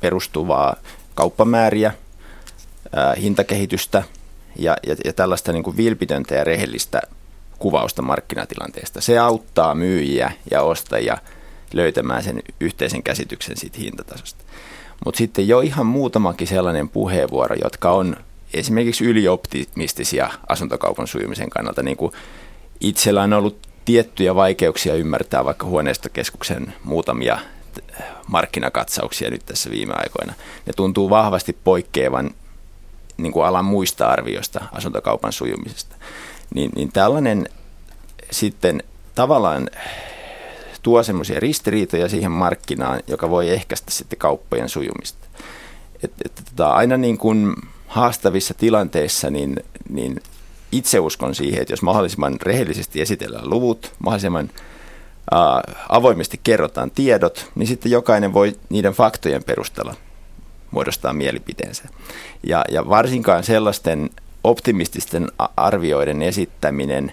perustuvaa 0.00 0.76
kauppamääriä, 1.14 1.92
hintakehitystä 3.20 4.02
ja, 4.56 4.76
ja, 4.86 4.96
ja 5.04 5.12
tällaista 5.12 5.52
niin 5.52 5.62
kuin 5.62 5.76
vilpitöntä 5.76 6.34
ja 6.34 6.44
rehellistä 6.44 7.02
kuvausta 7.58 8.02
markkinatilanteesta. 8.02 9.00
Se 9.00 9.18
auttaa 9.18 9.74
myyjiä 9.74 10.32
ja 10.50 10.62
ostajia– 10.62 11.18
löytämään 11.72 12.22
sen 12.22 12.42
yhteisen 12.60 13.02
käsityksen 13.02 13.56
siitä 13.56 13.78
hintatasosta. 13.78 14.44
Mutta 15.04 15.18
sitten 15.18 15.48
jo 15.48 15.60
ihan 15.60 15.86
muutamakin 15.86 16.46
sellainen 16.46 16.88
puheenvuoro, 16.88 17.56
jotka 17.64 17.90
on 17.90 18.16
esimerkiksi 18.54 19.04
ylioptimistisia 19.04 20.30
asuntokaupan 20.48 21.06
sujumisen 21.06 21.50
kannalta. 21.50 21.82
Niin 21.82 21.96
kuin 21.96 22.12
itsellä 22.80 23.22
on 23.22 23.32
ollut 23.32 23.68
tiettyjä 23.84 24.34
vaikeuksia 24.34 24.94
ymmärtää 24.94 25.44
vaikka 25.44 25.66
huoneistokeskuksen 25.66 26.74
muutamia 26.84 27.38
markkinakatsauksia 28.26 29.30
nyt 29.30 29.46
tässä 29.46 29.70
viime 29.70 29.94
aikoina. 29.96 30.34
Ne 30.66 30.72
tuntuu 30.76 31.10
vahvasti 31.10 31.56
poikkeavan 31.64 32.30
niin 33.16 33.32
kuin 33.32 33.46
alan 33.46 33.64
muista 33.64 34.06
arvioista 34.06 34.64
asuntokaupan 34.72 35.32
sujumisesta. 35.32 35.96
Niin, 36.54 36.70
niin 36.76 36.92
tällainen 36.92 37.48
sitten 38.30 38.82
tavallaan 39.14 39.70
tuo 40.82 41.02
semmoisia 41.02 41.40
ristiriitoja 41.40 42.08
siihen 42.08 42.30
markkinaan, 42.30 43.00
joka 43.06 43.30
voi 43.30 43.50
ehkäistä 43.50 43.90
sitten 43.90 44.18
kauppojen 44.18 44.68
sujumista. 44.68 45.26
Et, 46.02 46.12
et, 46.24 46.42
tota, 46.44 46.70
aina 46.70 46.96
niin 46.96 47.18
kuin 47.18 47.54
haastavissa 47.86 48.54
tilanteissa 48.54 49.30
niin, 49.30 49.56
niin 49.88 50.22
itse 50.72 51.00
uskon 51.00 51.34
siihen, 51.34 51.62
että 51.62 51.72
jos 51.72 51.82
mahdollisimman 51.82 52.36
rehellisesti 52.42 53.00
esitellään 53.00 53.50
luvut, 53.50 53.92
mahdollisimman 53.98 54.50
ää, 55.30 55.62
avoimesti 55.88 56.40
kerrotaan 56.42 56.90
tiedot, 56.90 57.50
niin 57.54 57.66
sitten 57.66 57.92
jokainen 57.92 58.32
voi 58.32 58.56
niiden 58.68 58.92
faktojen 58.92 59.44
perusteella 59.44 59.94
muodostaa 60.70 61.12
mielipiteensä. 61.12 61.84
Ja, 62.46 62.64
ja 62.70 62.88
varsinkaan 62.88 63.44
sellaisten 63.44 64.10
optimististen 64.44 65.28
arvioiden 65.56 66.22
esittäminen, 66.22 67.12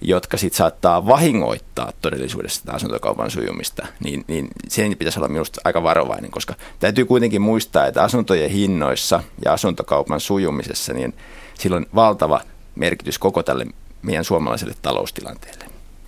jotka 0.00 0.36
sitten 0.36 0.56
saattaa 0.56 1.06
vahingoittaa 1.06 1.92
todellisuudessa 2.00 2.60
sitä 2.60 2.72
asuntokaupan 2.72 3.30
sujumista, 3.30 3.86
niin, 4.04 4.24
niin 4.28 4.48
sen 4.68 4.96
pitäisi 4.96 5.18
olla 5.18 5.28
minusta 5.28 5.60
aika 5.64 5.82
varovainen, 5.82 6.30
koska 6.30 6.54
täytyy 6.78 7.04
kuitenkin 7.04 7.42
muistaa, 7.42 7.86
että 7.86 8.02
asuntojen 8.02 8.50
hinnoissa 8.50 9.22
ja 9.44 9.52
asuntokaupan 9.52 10.20
sujumisessa, 10.20 10.92
niin 10.92 11.14
sillä 11.58 11.76
on 11.76 11.86
valtava 11.94 12.40
merkitys 12.74 13.18
koko 13.18 13.42
tälle 13.42 13.66
meidän 14.02 14.24
suomalaiselle 14.24 14.74
taloustilanteelle. 14.82 15.64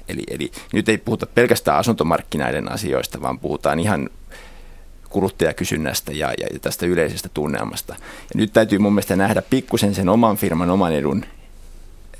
Eli, 0.09 0.22
eli 0.31 0.51
nyt 0.72 0.88
ei 0.88 0.99
puhuta 0.99 1.27
pelkästään 1.27 1.79
asuntomarkkinaiden 1.79 2.72
asioista, 2.72 3.22
vaan 3.22 3.38
puhutaan 3.38 3.81
ihan 3.81 4.11
kuluttajakysynnästä 5.09 6.12
ja, 6.12 6.31
ja 6.40 6.59
tästä 6.61 6.87
yleisestä 6.87 7.29
tunnelmasta. 7.35 7.94
Ja 8.01 8.35
nyt 8.35 8.53
täytyy 8.53 8.79
mun 8.79 8.92
mielestä 8.92 9.16
nähdä 9.16 9.42
pikkusen 9.42 9.94
sen 9.94 10.09
oman 10.09 10.37
firman 10.37 10.70
oman 10.70 10.92
edun 10.92 11.25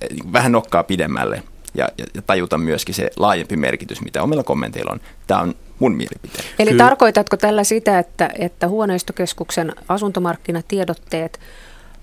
eh, 0.01 0.09
vähän 0.33 0.53
nokkaa 0.53 0.83
pidemmälle 0.83 1.43
ja, 1.77 1.89
ja, 1.99 2.05
ja 2.15 2.23
tajuta 2.23 2.59
myöskin 2.59 2.95
se 2.95 3.11
laajempi 3.17 3.57
merkitys, 3.57 4.01
mitä 4.01 4.23
omilla 4.23 4.43
kommenteilla 4.43 4.93
on. 4.93 5.01
Tämä 5.27 5.41
on 5.41 5.55
mun 5.79 5.97
mielipite. 5.97 6.39
Eli 6.59 6.71
Kyllä. 6.71 6.85
tarkoitatko 6.85 7.37
tällä 7.37 7.65
sitä, 7.65 7.99
että, 7.99 8.31
että 8.39 8.69
huoneistokeskuksen 8.69 9.73
asuntomarkkinatiedotteet 9.89 11.41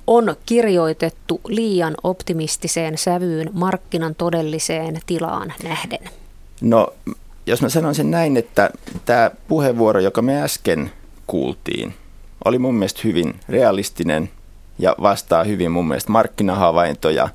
on 0.07 0.35
kirjoitettu 0.45 1.41
liian 1.47 1.95
optimistiseen 2.03 2.97
sävyyn 2.97 3.49
markkinan 3.53 4.15
todelliseen 4.15 4.99
tilaan 5.05 5.53
nähden? 5.63 6.09
No, 6.61 6.87
jos 7.45 7.61
mä 7.61 7.69
sanon 7.69 7.95
sen 7.95 8.11
näin, 8.11 8.37
että 8.37 8.69
tämä 9.05 9.31
puheenvuoro, 9.47 9.99
joka 9.99 10.21
me 10.21 10.41
äsken 10.41 10.91
kuultiin, 11.27 11.93
oli 12.45 12.59
mun 12.59 12.75
mielestä 12.75 13.01
hyvin 13.03 13.35
realistinen 13.49 14.29
ja 14.79 14.95
vastaa 15.01 15.43
hyvin 15.43 15.71
mun 15.71 15.87
mielestä 15.87 16.11
markkinahavaintoja 16.11 17.29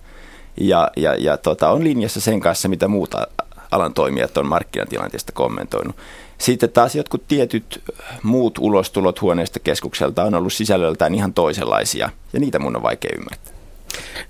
ja, 0.60 0.90
ja, 0.96 1.14
ja 1.14 1.36
tota, 1.36 1.70
on 1.70 1.84
linjassa 1.84 2.20
sen 2.20 2.40
kanssa, 2.40 2.68
mitä 2.68 2.88
muuta 2.88 3.26
alan 3.70 3.94
toimijat 3.94 4.36
on 4.36 4.46
markkinatilanteesta 4.46 5.32
kommentoinut. 5.32 5.96
Sitten 6.38 6.70
taas 6.70 6.94
jotkut 6.94 7.28
tietyt 7.28 7.82
muut 8.22 8.58
ulostulot 8.58 9.20
huoneesta 9.20 9.58
keskukselta 9.60 10.24
on 10.24 10.34
ollut 10.34 10.52
sisällöltään 10.52 11.14
ihan 11.14 11.34
toisenlaisia, 11.34 12.10
ja 12.32 12.40
niitä 12.40 12.58
mun 12.58 12.76
on 12.76 12.82
vaikea 12.82 13.10
ymmärtää. 13.16 13.54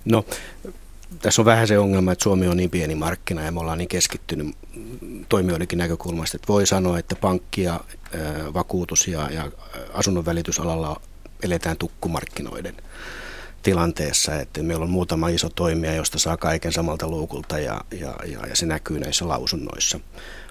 No, 0.04 0.24
tässä 1.22 1.42
on 1.42 1.46
vähän 1.46 1.68
se 1.68 1.78
ongelma, 1.78 2.12
että 2.12 2.22
Suomi 2.22 2.48
on 2.48 2.56
niin 2.56 2.70
pieni 2.70 2.94
markkina 2.94 3.42
ja 3.42 3.52
me 3.52 3.60
ollaan 3.60 3.78
niin 3.78 3.88
keskittynyt 3.88 4.56
toimijoidenkin 5.28 5.78
näkökulmasta, 5.78 6.36
että 6.36 6.48
voi 6.48 6.66
sanoa, 6.66 6.98
että 6.98 7.16
pankki 7.16 7.62
ja 7.62 7.80
vakuutus 8.54 9.08
ja, 9.08 9.30
ja 9.30 9.50
asunnon 9.94 10.26
välitysalalla 10.26 11.00
eletään 11.42 11.76
tukkumarkkinoiden 11.76 12.74
tilanteessa, 13.62 14.40
että 14.40 14.62
meillä 14.62 14.82
on 14.82 14.90
muutama 14.90 15.28
iso 15.28 15.48
toimija, 15.48 15.94
josta 15.94 16.18
saa 16.18 16.36
kaiken 16.36 16.72
samalta 16.72 17.08
luukulta 17.08 17.58
ja, 17.58 17.80
ja, 18.00 18.14
ja, 18.26 18.46
ja 18.46 18.56
se 18.56 18.66
näkyy 18.66 19.00
näissä 19.00 19.28
lausunnoissa. 19.28 20.00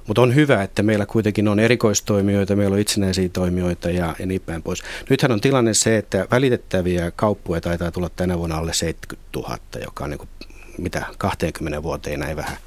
Mutta 0.07 0.21
on 0.21 0.35
hyvä, 0.35 0.63
että 0.63 0.83
meillä 0.83 1.05
kuitenkin 1.05 1.47
on 1.47 1.59
erikoistoimijoita, 1.59 2.55
meillä 2.55 2.73
on 2.73 2.79
itsenäisiä 2.79 3.29
toimijoita 3.29 3.89
ja, 3.89 4.15
ja 4.19 4.25
niin 4.25 4.41
päin 4.41 4.63
pois. 4.63 4.83
Nythän 5.09 5.31
on 5.31 5.41
tilanne 5.41 5.73
se, 5.73 5.97
että 5.97 6.27
välitettäviä 6.31 7.11
kauppoja 7.11 7.61
taitaa 7.61 7.91
tulla 7.91 8.09
tänä 8.09 8.37
vuonna 8.37 8.57
alle 8.57 8.73
70 8.73 9.29
000, 9.35 9.57
joka 9.83 10.03
on 10.03 10.09
niin 10.09 10.17
kuin, 10.17 10.29
mitä 10.77 11.05
20 11.17 11.83
vuoteen 11.83 12.19
näin 12.19 12.37
vähän. 12.37 12.57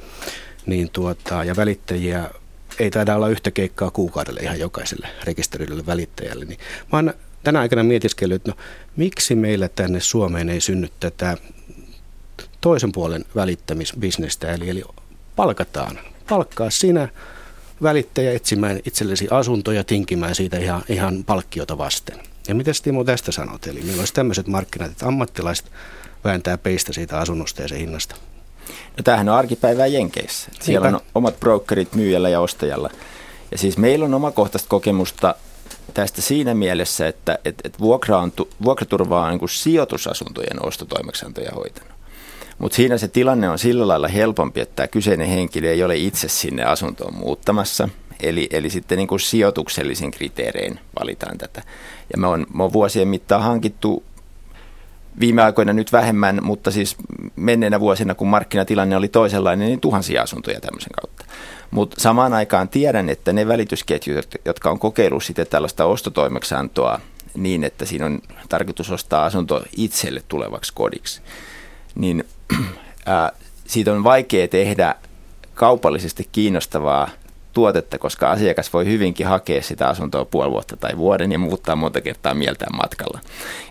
Niin 0.67 0.91
tuota, 0.91 1.45
ja 1.45 1.57
välittäjiä 1.57 2.31
ei 2.79 2.91
taida 2.91 3.17
olla 3.17 3.29
yhtä 3.29 3.51
keikkaa 3.51 3.91
kuukaudelle 3.91 4.41
ihan 4.41 4.59
jokaiselle 4.59 5.09
rekisteröidylle 5.25 5.87
välittäjälle. 5.87 6.45
Niin 6.45 6.61
oon 6.93 7.15
tänä 7.43 7.61
aikana 7.61 7.83
mietiskellyt, 7.83 8.37
että 8.37 8.51
no, 8.51 8.57
miksi 8.97 9.35
meillä 9.35 9.69
tänne 9.69 10.01
Suomeen 10.01 10.49
ei 10.49 10.61
synny 10.61 10.89
tätä 11.01 11.37
toisen 12.61 12.93
puolen 12.93 13.25
välittämisbisnestä, 13.35 14.53
eli, 14.53 14.71
eli 14.71 14.83
palkataan 15.37 15.99
palkkaa 16.29 16.71
sinä 16.71 17.09
välittäjä 17.83 18.33
etsimään 18.33 18.81
itsellesi 18.85 19.29
asuntoja, 19.31 19.85
tinkimään 19.85 20.35
siitä 20.35 20.59
ihan, 20.59 20.83
ihan 20.89 21.25
palkkiota 21.25 21.79
vasten. 21.79 22.19
Ja 22.49 22.55
mitä 22.55 22.71
Timo 22.83 23.05
tästä 23.05 23.33
sanot? 23.33 23.67
Eli 23.67 23.83
meillä 23.83 24.01
olisi 24.01 24.15
tämmöiset 24.15 24.47
markkinat, 24.47 24.91
että 24.91 25.07
ammattilaiset 25.07 25.67
vääntää 26.25 26.59
peistä 26.59 26.93
siitä 26.93 27.19
asunnosta 27.19 27.63
ja 27.63 27.69
se 27.69 27.79
hinnasta. 27.79 28.17
No 28.69 29.03
tämähän 29.05 29.29
on 29.29 29.35
arkipäivää 29.35 29.87
Jenkeissä. 29.87 30.51
Siellä 30.61 30.91
Niinpä. 30.91 31.05
on 31.05 31.11
omat 31.15 31.41
brokerit 31.41 31.95
myyjällä 31.95 32.29
ja 32.29 32.41
ostajalla. 32.41 32.91
Ja 33.51 33.59
siis 33.59 33.79
meillä 33.79 34.05
on 34.05 34.15
omakohtaista 34.15 34.69
kokemusta 34.69 35.35
tästä 35.91 36.23
siinä 36.23 36.55
mielessä, 36.55 37.09
että 37.09 37.39
et, 37.45 37.55
et 37.65 37.81
vuokra 37.81 38.19
on, 38.19 38.33
vuokraturva 38.65 39.25
on 39.25 39.31
niin 39.31 39.39
kuin 39.39 39.49
sijoitusasuntojen 39.49 40.67
ostotoimeksiantoja 40.67 41.51
hoitanut. 41.55 41.93
Mutta 42.59 42.77
siinä 42.77 42.99
se 42.99 43.09
tilanne 43.09 43.49
on 43.49 43.59
sillä 43.59 43.89
lailla 43.89 44.09
helpompi, 44.09 44.61
että 44.61 44.77
tämä 44.77 44.87
kyseinen 44.87 45.29
henkilö 45.29 45.71
ei 45.71 45.85
ole 45.85 45.97
itse 45.97 46.29
sinne 46.29 46.65
asuntoon 46.65 47.15
muuttamassa. 47.15 47.89
Eli, 48.21 48.49
eli 48.51 48.71
sitten 48.71 48.99
niin 48.99 49.09
kuin 49.09 49.21
sijoituksellisin 49.21 50.11
kriteerein 50.11 50.81
valitaan 51.01 51.39
tätä. 51.39 51.63
Ja 52.13 52.19
me 52.19 52.27
on, 52.27 52.47
me 52.55 52.65
on 52.65 52.73
vuosien 52.73 53.09
mittaan 53.09 53.43
hankittu 53.43 54.03
viime 55.21 55.43
aikoina 55.43 55.73
nyt 55.73 55.93
vähemmän, 55.93 56.39
mutta 56.43 56.71
siis 56.71 56.97
menneenä 57.37 57.81
vuosina, 57.81 58.15
kun 58.15 58.29
markkinatilanne 58.29 58.97
oli 58.97 59.09
toisenlainen, 59.09 59.69
niin 59.69 59.81
tuhansia 59.81 60.23
asuntoja 60.23 60.61
tämmöisen 60.61 60.93
kautta. 61.01 61.25
Mutta 61.71 62.01
samaan 62.01 62.33
aikaan 62.33 62.69
tiedän, 62.69 63.09
että 63.09 63.33
ne 63.33 63.49
välitysketjut, 63.49 64.27
jotka 64.45 64.71
on 64.71 64.79
kokeillut 64.79 65.25
sitten 65.25 65.47
tällaista 65.47 65.85
ostotoimeksantoa 65.85 67.01
niin, 67.35 67.65
että 67.65 67.85
siinä 67.85 68.07
on 68.07 68.19
tarkoitus 68.49 68.91
ostaa 68.91 69.25
asunto 69.25 69.63
itselle 69.77 70.23
tulevaksi 70.29 70.73
kodiksi, 70.75 71.23
niin 71.95 72.25
ää, 73.07 73.33
siitä 73.67 73.93
on 73.93 74.05
vaikea 74.05 74.49
tehdä 74.49 74.95
kaupallisesti 75.55 76.29
kiinnostavaa 76.33 77.09
tuotetta, 77.53 77.99
koska 77.99 78.31
asiakas 78.31 78.73
voi 78.73 78.87
hyvinkin 78.87 79.27
hakea 79.27 79.63
sitä 79.63 79.89
asuntoa 79.89 80.25
puoli 80.25 80.51
vuotta 80.51 80.77
tai 80.77 80.97
vuoden 80.97 81.33
ja 81.33 81.39
muuttaa 81.39 81.77
monta 81.77 82.01
kertaa 82.01 82.35
mieltään 82.35 82.77
matkalla. 82.77 83.21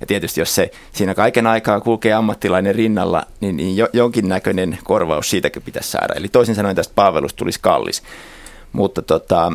Ja 0.02 0.08
tietysti 0.08 0.42
jos 0.42 0.56
se 0.56 0.72
siinä 0.92 1.15
kaiken 1.15 1.48
aikaa 1.48 1.82
kulkee 1.82 2.13
ammattilainen 2.13 2.76
rinnalla, 2.76 3.24
niin, 3.42 3.58
niin 3.58 3.78
jo, 3.78 3.88
jonkinnäköinen 3.94 4.78
korvaus 4.84 5.30
siitäkin 5.30 5.62
pitäisi 5.62 5.92
saada. 5.92 6.13
Eli 6.15 6.28
toisin 6.28 6.56
sanoen 6.56 6.76
tästä 6.76 6.94
palvelusta 6.96 7.38
tulisi 7.38 7.60
kallis. 7.62 8.04
Mutta 8.74 9.02
tota, 9.02 9.52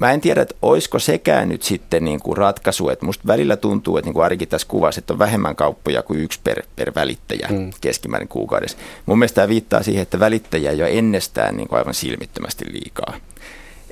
Mä 0.00 0.12
en 0.12 0.20
tiedä, 0.20 0.42
että 0.42 0.54
olisiko 0.62 0.98
sekään 0.98 1.48
nyt 1.48 1.62
sitten 1.62 2.04
niin 2.04 2.20
kuin 2.20 2.36
ratkaisu, 2.36 2.88
että 2.88 3.06
musta 3.06 3.26
välillä 3.26 3.56
tuntuu, 3.56 3.96
että 3.96 4.06
niin 4.06 4.14
kuin 4.14 4.24
Arikin 4.24 4.48
tässä 4.48 4.68
kuvasi, 4.68 5.00
että 5.00 5.12
on 5.12 5.18
vähemmän 5.18 5.56
kauppoja 5.56 6.02
kuin 6.02 6.20
yksi 6.20 6.40
per, 6.44 6.62
per 6.76 6.92
välittäjä 6.94 7.48
mm. 7.50 7.70
keskimäärin 7.80 8.28
kuukaudessa. 8.28 8.78
Mun 9.06 9.18
mielestä 9.18 9.34
tämä 9.34 9.48
viittaa 9.48 9.82
siihen, 9.82 10.02
että 10.02 10.20
välittäjä 10.20 10.72
jo 10.72 10.86
ennestään 10.86 11.56
niin 11.56 11.68
kuin 11.68 11.78
aivan 11.78 11.94
silmittömästi 11.94 12.64
liikaa. 12.72 13.14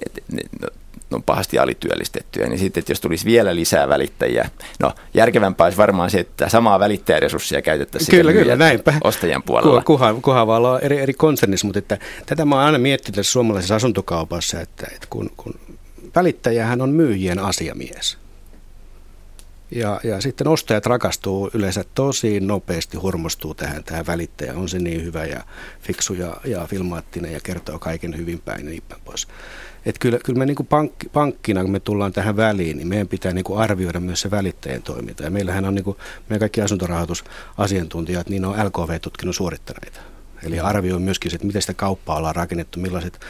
Et 0.07 0.25
ne, 0.33 0.43
no, 0.63 0.69
ne 1.11 1.15
on 1.15 1.23
pahasti 1.23 1.59
alityöllistettyjä, 1.59 2.47
niin 2.47 2.59
sitten, 2.59 2.81
että 2.81 2.93
jos 2.93 3.01
tulisi 3.01 3.25
vielä 3.25 3.55
lisää 3.55 3.89
välittäjiä, 3.89 4.51
no 4.81 4.93
järkevämpää 5.15 5.65
olisi 5.65 5.79
varmaan 5.79 6.11
se, 6.11 6.21
että 6.21 6.49
samaa 6.49 6.81
välittäjäresurssia 6.81 7.63
käytettäisiin 7.63 8.11
kyllä, 8.11 8.33
kyllä, 8.33 8.57
näinpä. 8.57 8.95
ostajan 9.05 9.43
puolella. 9.43 9.83
Kuha, 9.83 10.15
kuha 10.15 10.47
vaan 10.47 10.83
eri, 10.83 10.99
eri 10.99 11.15
konsernissa, 11.15 11.67
mutta 11.67 11.79
että, 11.79 11.99
tätä 12.27 12.45
mä 12.45 12.55
oon 12.55 12.65
aina 12.65 12.79
miettinyt 12.79 13.17
tässä 13.17 13.33
suomalaisessa 13.33 13.77
asuntokaupassa, 13.77 14.61
että, 14.61 14.87
että 14.95 15.07
kun, 15.11 15.31
kun 15.37 15.55
välittäjähän 16.19 16.81
on 16.81 16.91
myyjien 16.91 17.39
asiamies. 17.39 18.19
Ja, 19.71 20.01
ja 20.05 20.21
sitten 20.21 20.49
ostajat 20.49 20.87
rakastuu 20.87 21.51
yleensä 21.55 21.85
tosi 21.95 22.41
nopeasti, 22.41 22.97
hurmostuu 22.97 23.55
tähän, 23.55 23.85
tähän 23.85 24.07
välittäjä. 24.07 24.55
On 24.55 24.69
se 24.69 24.79
niin 24.79 25.05
hyvä 25.05 25.25
ja 25.25 25.45
fiksu 25.81 26.15
ja, 26.15 26.37
ja 26.45 26.67
filmaattinen 26.67 27.33
ja 27.33 27.41
kertoo 27.43 27.79
kaiken 27.79 28.17
hyvin 28.17 28.41
päin 28.41 28.65
ja 28.65 28.71
niin 28.71 28.83
päin 28.89 29.03
pois. 29.05 29.29
Että 29.87 29.99
kyllä, 29.99 30.19
kyllä 30.25 30.39
me 30.39 30.47
niin 30.47 30.57
kuin 30.57 30.67
pankki, 30.67 31.09
pankkina, 31.09 31.63
kun 31.63 31.73
me 31.73 31.81
tullaan 31.81 32.13
tähän 32.13 32.37
väliin, 32.37 32.77
niin 32.77 32.89
meidän 32.89 33.09
pitää 33.09 33.33
niin 33.33 33.45
kuin 33.45 33.59
arvioida 33.59 34.01
myös 34.01 34.21
se 34.21 34.31
välittäjän 34.31 34.83
toiminta. 34.83 35.23
Ja 35.23 35.31
meillähän 35.31 35.65
on 35.65 35.75
niin 35.75 35.85
kuin, 35.85 35.97
meidän 36.29 36.41
kaikki 36.41 36.63
asuntorahoitusasiantuntijat, 36.63 38.29
niin 38.29 38.45
on 38.45 38.67
LKV-tutkinnon 38.67 39.35
suorittaneita. 39.35 40.01
Eli 40.43 40.61
arvioi 40.61 41.01
myöskin, 41.01 41.35
että 41.35 41.47
miten 41.47 41.63
sitä 41.63 41.75
kauppaa 41.75 42.17
ollaan 42.17 42.37
rakennettu, 42.37 42.81
millaiset 42.81 43.21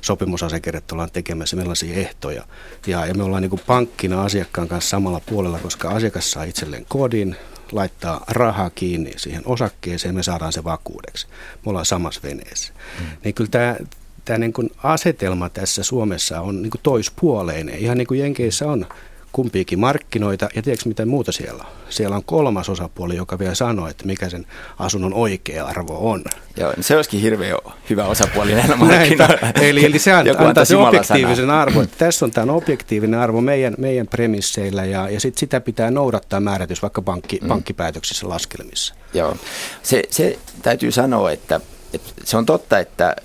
sopimusasiakirjat 0.00 0.92
ollaan 0.92 1.10
tekemässä, 1.10 1.56
millaisia 1.56 1.94
ehtoja. 1.94 2.44
Ja, 2.86 3.06
ja 3.06 3.14
me 3.14 3.22
ollaan 3.22 3.42
niin 3.42 3.50
kuin 3.50 3.62
pankkina 3.66 4.22
asiakkaan 4.22 4.68
kanssa 4.68 4.90
samalla 4.90 5.20
puolella, 5.26 5.58
koska 5.58 5.88
asiakas 5.88 6.30
saa 6.30 6.44
itselleen 6.44 6.86
kodin, 6.88 7.36
laittaa 7.72 8.24
rahaa 8.28 8.70
kiinni 8.70 9.12
siihen 9.16 9.42
osakkeeseen, 9.44 10.14
me 10.14 10.22
saadaan 10.22 10.52
se 10.52 10.64
vakuudeksi. 10.64 11.26
Me 11.26 11.70
ollaan 11.70 11.86
samassa 11.86 12.20
veneessä. 12.22 12.72
Hmm. 12.98 13.06
Niin 13.24 13.34
kyllä 13.34 13.50
tämä, 13.50 13.76
tämä 14.24 14.38
niin 14.38 14.52
kuin 14.52 14.70
asetelma 14.82 15.48
tässä 15.48 15.82
Suomessa 15.82 16.40
on 16.40 16.62
niin 16.62 16.70
kuin 16.70 16.80
toispuoleinen. 16.82 17.78
Ihan 17.78 17.98
niin 17.98 18.06
kuin 18.06 18.20
Jenkeissä 18.20 18.66
on 18.66 18.86
kumpiikin 19.36 19.78
markkinoita. 19.78 20.48
Ja 20.54 20.62
tiedätkö 20.62 20.88
mitä 20.88 21.06
muuta 21.06 21.32
siellä 21.32 21.64
on? 21.64 21.70
Siellä 21.88 22.16
on 22.16 22.24
kolmas 22.24 22.68
osapuoli, 22.68 23.16
joka 23.16 23.38
vielä 23.38 23.54
sanoo, 23.54 23.88
että 23.88 24.06
mikä 24.06 24.28
sen 24.28 24.46
asunnon 24.78 25.14
oikea 25.14 25.64
arvo 25.64 26.10
on. 26.10 26.24
Joo, 26.56 26.72
niin 26.76 26.84
se 26.84 26.96
olisikin 26.96 27.20
hirveän 27.20 27.58
hyvä 27.90 28.04
osapuoli 28.04 28.54
näillä 28.54 28.76
markkinoilla. 28.76 29.48
Eli, 29.60 29.84
eli 29.84 29.98
se 29.98 30.12
antaa, 30.12 30.48
antaa 30.48 30.64
se 30.64 30.76
objektiivisen 30.76 31.50
arvon. 31.50 31.88
Tässä 31.98 32.24
on 32.24 32.30
tämä 32.30 32.52
objektiivinen 32.52 33.20
arvo 33.20 33.40
meidän, 33.40 33.74
meidän 33.78 34.06
premisseillä 34.06 34.84
ja, 34.84 35.10
ja 35.10 35.20
sit 35.20 35.38
sitä 35.38 35.60
pitää 35.60 35.90
noudattaa 35.90 36.40
määrätys 36.40 36.82
vaikka 36.82 37.02
pankki, 37.02 37.38
mm. 37.42 37.48
pankkipäätöksissä 37.48 38.28
laskelmissa. 38.28 38.94
Joo, 39.14 39.36
se, 39.82 40.02
se 40.10 40.38
täytyy 40.62 40.92
sanoa, 40.92 41.30
että, 41.30 41.60
että 41.92 42.10
se 42.24 42.36
on 42.36 42.46
totta, 42.46 42.78
että 42.78 43.16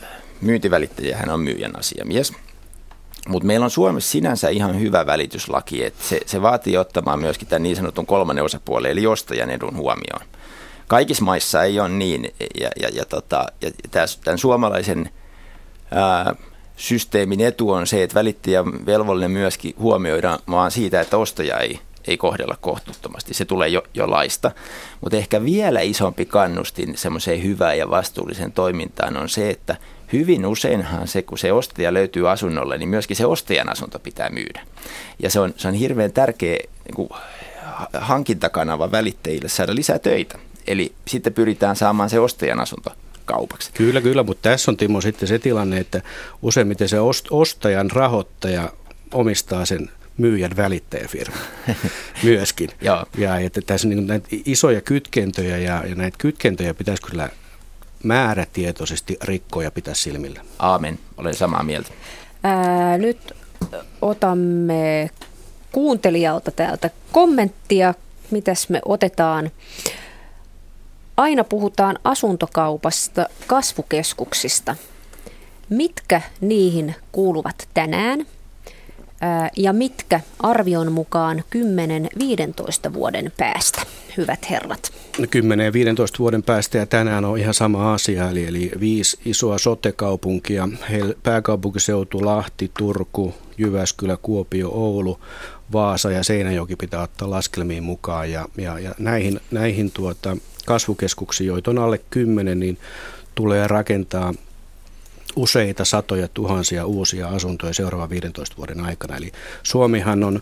myyntivälittäjähän 0.41 1.30
on 1.30 1.39
myyjän 1.39 1.80
asiamies– 1.80 2.34
mutta 3.28 3.48
meillä 3.48 3.64
on 3.64 3.72
Suomessa 3.72 4.12
sinänsä 4.12 4.50
ihan 4.50 4.80
hyvä 4.80 5.06
välityslaki, 5.06 5.86
että 5.86 6.04
se, 6.04 6.20
se 6.26 6.42
vaatii 6.42 6.78
ottamaan 6.78 7.20
myöskin 7.20 7.48
tämän 7.48 7.64
niin 7.64 7.76
sanotun 7.76 8.06
kolmannen 8.06 8.46
osapuolen, 8.46 8.92
eli 8.92 9.08
ostajan 9.08 9.50
edun 9.50 9.78
huomioon. 9.78 10.26
Kaikissa 10.88 11.26
maissa 11.26 11.64
ei 11.64 11.80
ole 11.80 11.90
niin, 11.90 12.34
ja, 12.60 12.70
ja, 12.82 12.90
ja, 12.94 13.06
tota, 13.06 13.46
ja 13.62 13.72
tämän 14.24 14.38
suomalaisen 14.38 15.10
ää, 15.92 16.36
systeemin 16.76 17.42
etu 17.42 17.70
on 17.70 17.88
se, 17.88 18.04
että 18.04 18.16
välittäjä 18.16 18.66
velvollinen 18.66 19.32
myöskin 19.32 19.76
huomioidaan 19.80 20.40
vaan 20.50 20.72
siitä, 20.72 21.02
että 21.02 21.18
ostaja 21.18 21.58
ei, 21.58 21.80
ei 22.08 22.18
kohdella 22.18 22.58
kohtuuttomasti. 22.62 23.34
Se 23.34 23.46
tulee 23.46 23.70
jo, 23.70 23.84
jo 23.94 24.12
laista. 24.12 24.52
Mutta 25.02 25.18
ehkä 25.18 25.44
vielä 25.44 25.82
isompi 25.82 26.26
kannustin 26.26 26.98
semmoiseen 26.98 27.44
hyvään 27.44 27.78
ja 27.78 27.90
vastuulliseen 27.90 28.52
toimintaan 28.52 29.18
on 29.18 29.30
se, 29.30 29.50
että 29.50 29.76
hyvin 30.13 30.45
useinhan 30.45 31.08
se, 31.08 31.21
kun 31.21 31.38
se 31.38 31.52
ostaja 31.54 31.93
löytyy 31.93 32.30
asunnolle, 32.30 32.78
niin 32.78 32.89
myöskin 32.89 33.17
se 33.17 33.26
ostajan 33.26 33.69
asunto 33.69 34.00
pitää 34.00 34.30
myydä. 34.30 34.62
Ja 35.19 35.30
se 35.30 35.39
on, 35.39 35.54
se 35.58 35.67
on 35.67 35.74
hirveän 35.74 36.12
tärkeä 36.12 36.58
niin 36.86 36.95
kuin, 36.95 37.10
hankintakanava 37.93 38.91
välittäjille 38.91 39.50
saada 39.50 39.76
lisää 39.76 40.00
töitä. 40.00 40.39
Eli 40.67 40.91
sitten 41.08 41.34
pyritään 41.34 41.76
saamaan 41.76 42.10
se 42.10 42.19
ostajan 42.19 42.60
asunto 42.60 42.91
kaupaksi. 43.26 43.71
Kyllä, 43.74 44.02
kyllä, 44.02 44.24
mutta 44.24 44.50
tässä 44.50 44.71
on 44.71 44.78
Timo 44.78 45.02
sitten 45.02 45.28
se 45.28 45.39
tilanne, 45.39 45.78
että 45.78 46.02
useimmiten 46.41 46.89
se 46.89 46.97
ostajan 47.32 47.91
rahoittaja 47.91 48.69
omistaa 49.13 49.65
sen 49.65 49.89
myyjän 50.17 50.58
välittäjäfirma 50.58 51.38
myöskin. 52.24 52.69
ja, 52.82 53.06
ja 53.17 53.38
että 53.38 53.62
tässä 53.62 53.88
on 53.88 53.95
niin 53.95 54.08
näitä 54.08 54.28
isoja 54.45 54.82
kytkentöjä 54.82 55.58
ja, 55.58 55.84
ja 55.89 55.95
näitä 55.95 56.17
kytkentöjä 56.17 56.74
pitäisi 56.74 57.02
kyllä 57.02 57.30
määrätietoisesti 58.04 59.18
rikkoja 59.24 59.72
pitää 59.72 59.94
silmillä. 59.94 60.42
Aamen, 60.60 61.00
olen 61.18 61.34
samaa 61.36 61.64
mieltä. 61.64 61.90
Ää, 62.44 62.98
nyt 62.98 63.34
otamme 64.02 65.10
kuuntelijalta 65.72 66.52
täältä 66.52 66.90
kommenttia. 67.12 67.94
Mitäs 68.32 68.70
me 68.70 68.82
otetaan? 68.86 69.52
Aina 71.18 71.44
puhutaan 71.44 72.00
asuntokaupasta, 72.04 73.26
kasvukeskuksista. 73.48 74.76
Mitkä 75.70 76.22
niihin 76.42 76.96
kuuluvat 77.12 77.68
tänään? 77.74 78.26
Ja 79.58 79.74
mitkä 79.74 80.20
arvion 80.40 80.92
mukaan 80.92 81.44
10-15 82.90 82.94
vuoden 82.94 83.32
päästä, 83.38 83.82
hyvät 84.18 84.50
herrat? 84.50 84.92
10-15 85.18 85.24
vuoden 86.20 86.44
päästä 86.44 86.78
ja 86.78 86.86
tänään 86.86 87.26
on 87.26 87.38
ihan 87.38 87.54
sama 87.54 87.94
asia, 87.94 88.30
eli, 88.30 88.48
eli 88.48 88.72
viisi 88.80 89.18
isoa 89.26 89.58
sotekaupunkia, 89.58 90.70
pääkaupunkiseutu, 91.24 92.26
Lahti, 92.26 92.72
Turku, 92.78 93.34
Jyväskylä, 93.58 94.18
Kuopio, 94.22 94.70
Oulu, 94.70 95.20
Vaasa 95.74 96.12
ja 96.12 96.24
Seinäjoki 96.24 96.76
pitää 96.76 97.02
ottaa 97.02 97.30
laskelmiin 97.30 97.84
mukaan. 97.84 98.32
Ja, 98.32 98.46
ja, 98.58 98.80
ja 98.80 98.96
näihin, 99.00 99.40
näihin 99.52 99.92
tuota, 99.92 100.38
kasvukeskuksiin, 100.66 101.48
joita 101.48 101.72
on 101.72 101.80
alle 101.80 102.00
10, 102.10 102.60
niin 102.60 102.78
tulee 103.36 103.68
rakentaa 103.68 104.34
useita 105.36 105.86
satoja 105.86 106.28
tuhansia 106.28 106.86
uusia 106.86 107.28
asuntoja 107.28 107.74
seuraavan 107.74 108.10
15 108.10 108.58
vuoden 108.58 108.82
aikana. 108.82 109.17
Eli 109.17 109.32
Suomihan 109.63 110.24
on 110.24 110.41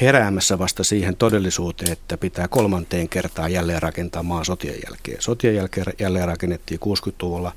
heräämässä 0.00 0.58
vasta 0.58 0.84
siihen 0.84 1.16
todellisuuteen, 1.16 1.92
että 1.92 2.16
pitää 2.16 2.48
kolmanteen 2.48 3.08
kertaan 3.08 3.52
jälleen 3.52 3.82
rakentaa 3.82 4.22
maa 4.22 4.44
sotien 4.44 4.78
jälkeen. 4.86 5.22
Sotien 5.22 5.54
jälkeen 5.54 5.86
jälleen 5.98 6.28
rakennettiin 6.28 6.80
60-luvulla 6.80 7.52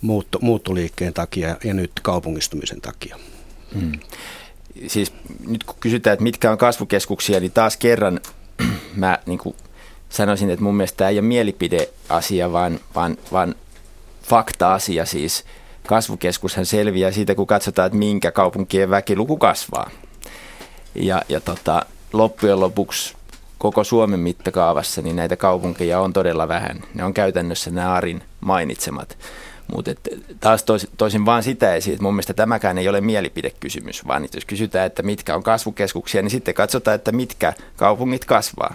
muutto, 0.00 0.38
muuttoliikkeen 0.42 1.14
takia 1.14 1.56
ja 1.64 1.74
nyt 1.74 1.92
kaupungistumisen 2.02 2.80
takia. 2.80 3.18
Hmm. 3.74 3.92
Siis 4.86 5.12
nyt 5.46 5.64
kun 5.64 5.76
kysytään, 5.80 6.12
että 6.12 6.22
mitkä 6.22 6.50
on 6.50 6.58
kasvukeskuksia, 6.58 7.40
niin 7.40 7.52
taas 7.52 7.76
kerran 7.76 8.20
mä 8.96 9.18
niin 9.26 9.38
kuin 9.38 9.56
sanoisin, 10.08 10.50
että 10.50 10.64
mun 10.64 10.76
mielestä 10.76 10.96
tämä 10.96 11.10
ei 11.10 11.18
ole 11.18 11.26
mielipideasia, 11.26 12.52
vaan, 12.52 12.80
vaan, 12.94 13.16
vaan 13.32 13.54
fakta-asia 14.22 15.06
siis. 15.06 15.44
Kasvukeskushan 15.86 16.66
selviää 16.66 17.10
siitä, 17.10 17.34
kun 17.34 17.46
katsotaan, 17.46 17.86
että 17.86 17.98
minkä 17.98 18.30
kaupunkien 18.30 18.90
väkiluku 18.90 19.36
kasvaa. 19.36 19.90
Ja, 20.94 21.22
ja 21.28 21.40
tota, 21.40 21.86
loppujen 22.12 22.60
lopuksi 22.60 23.14
koko 23.58 23.84
Suomen 23.84 24.20
mittakaavassa 24.20 25.02
niin 25.02 25.16
näitä 25.16 25.36
kaupunkeja 25.36 26.00
on 26.00 26.12
todella 26.12 26.48
vähän. 26.48 26.82
Ne 26.94 27.04
on 27.04 27.14
käytännössä 27.14 27.70
nämä 27.70 27.94
Arin 27.94 28.22
mainitsemat. 28.40 29.18
Mutta 29.74 29.90
taas 30.40 30.62
toisin, 30.62 30.90
toisin 30.96 31.26
vaan 31.26 31.42
sitä 31.42 31.74
esiin, 31.74 31.92
että 31.92 32.02
mun 32.02 32.14
mielestä 32.14 32.34
tämäkään 32.34 32.78
ei 32.78 32.88
ole 32.88 33.00
mielipidekysymys, 33.00 34.06
vaan 34.06 34.28
jos 34.34 34.44
kysytään, 34.44 34.86
että 34.86 35.02
mitkä 35.02 35.34
on 35.34 35.42
kasvukeskuksia, 35.42 36.22
niin 36.22 36.30
sitten 36.30 36.54
katsotaan, 36.54 36.94
että 36.94 37.12
mitkä 37.12 37.52
kaupungit 37.76 38.24
kasvaa. 38.24 38.74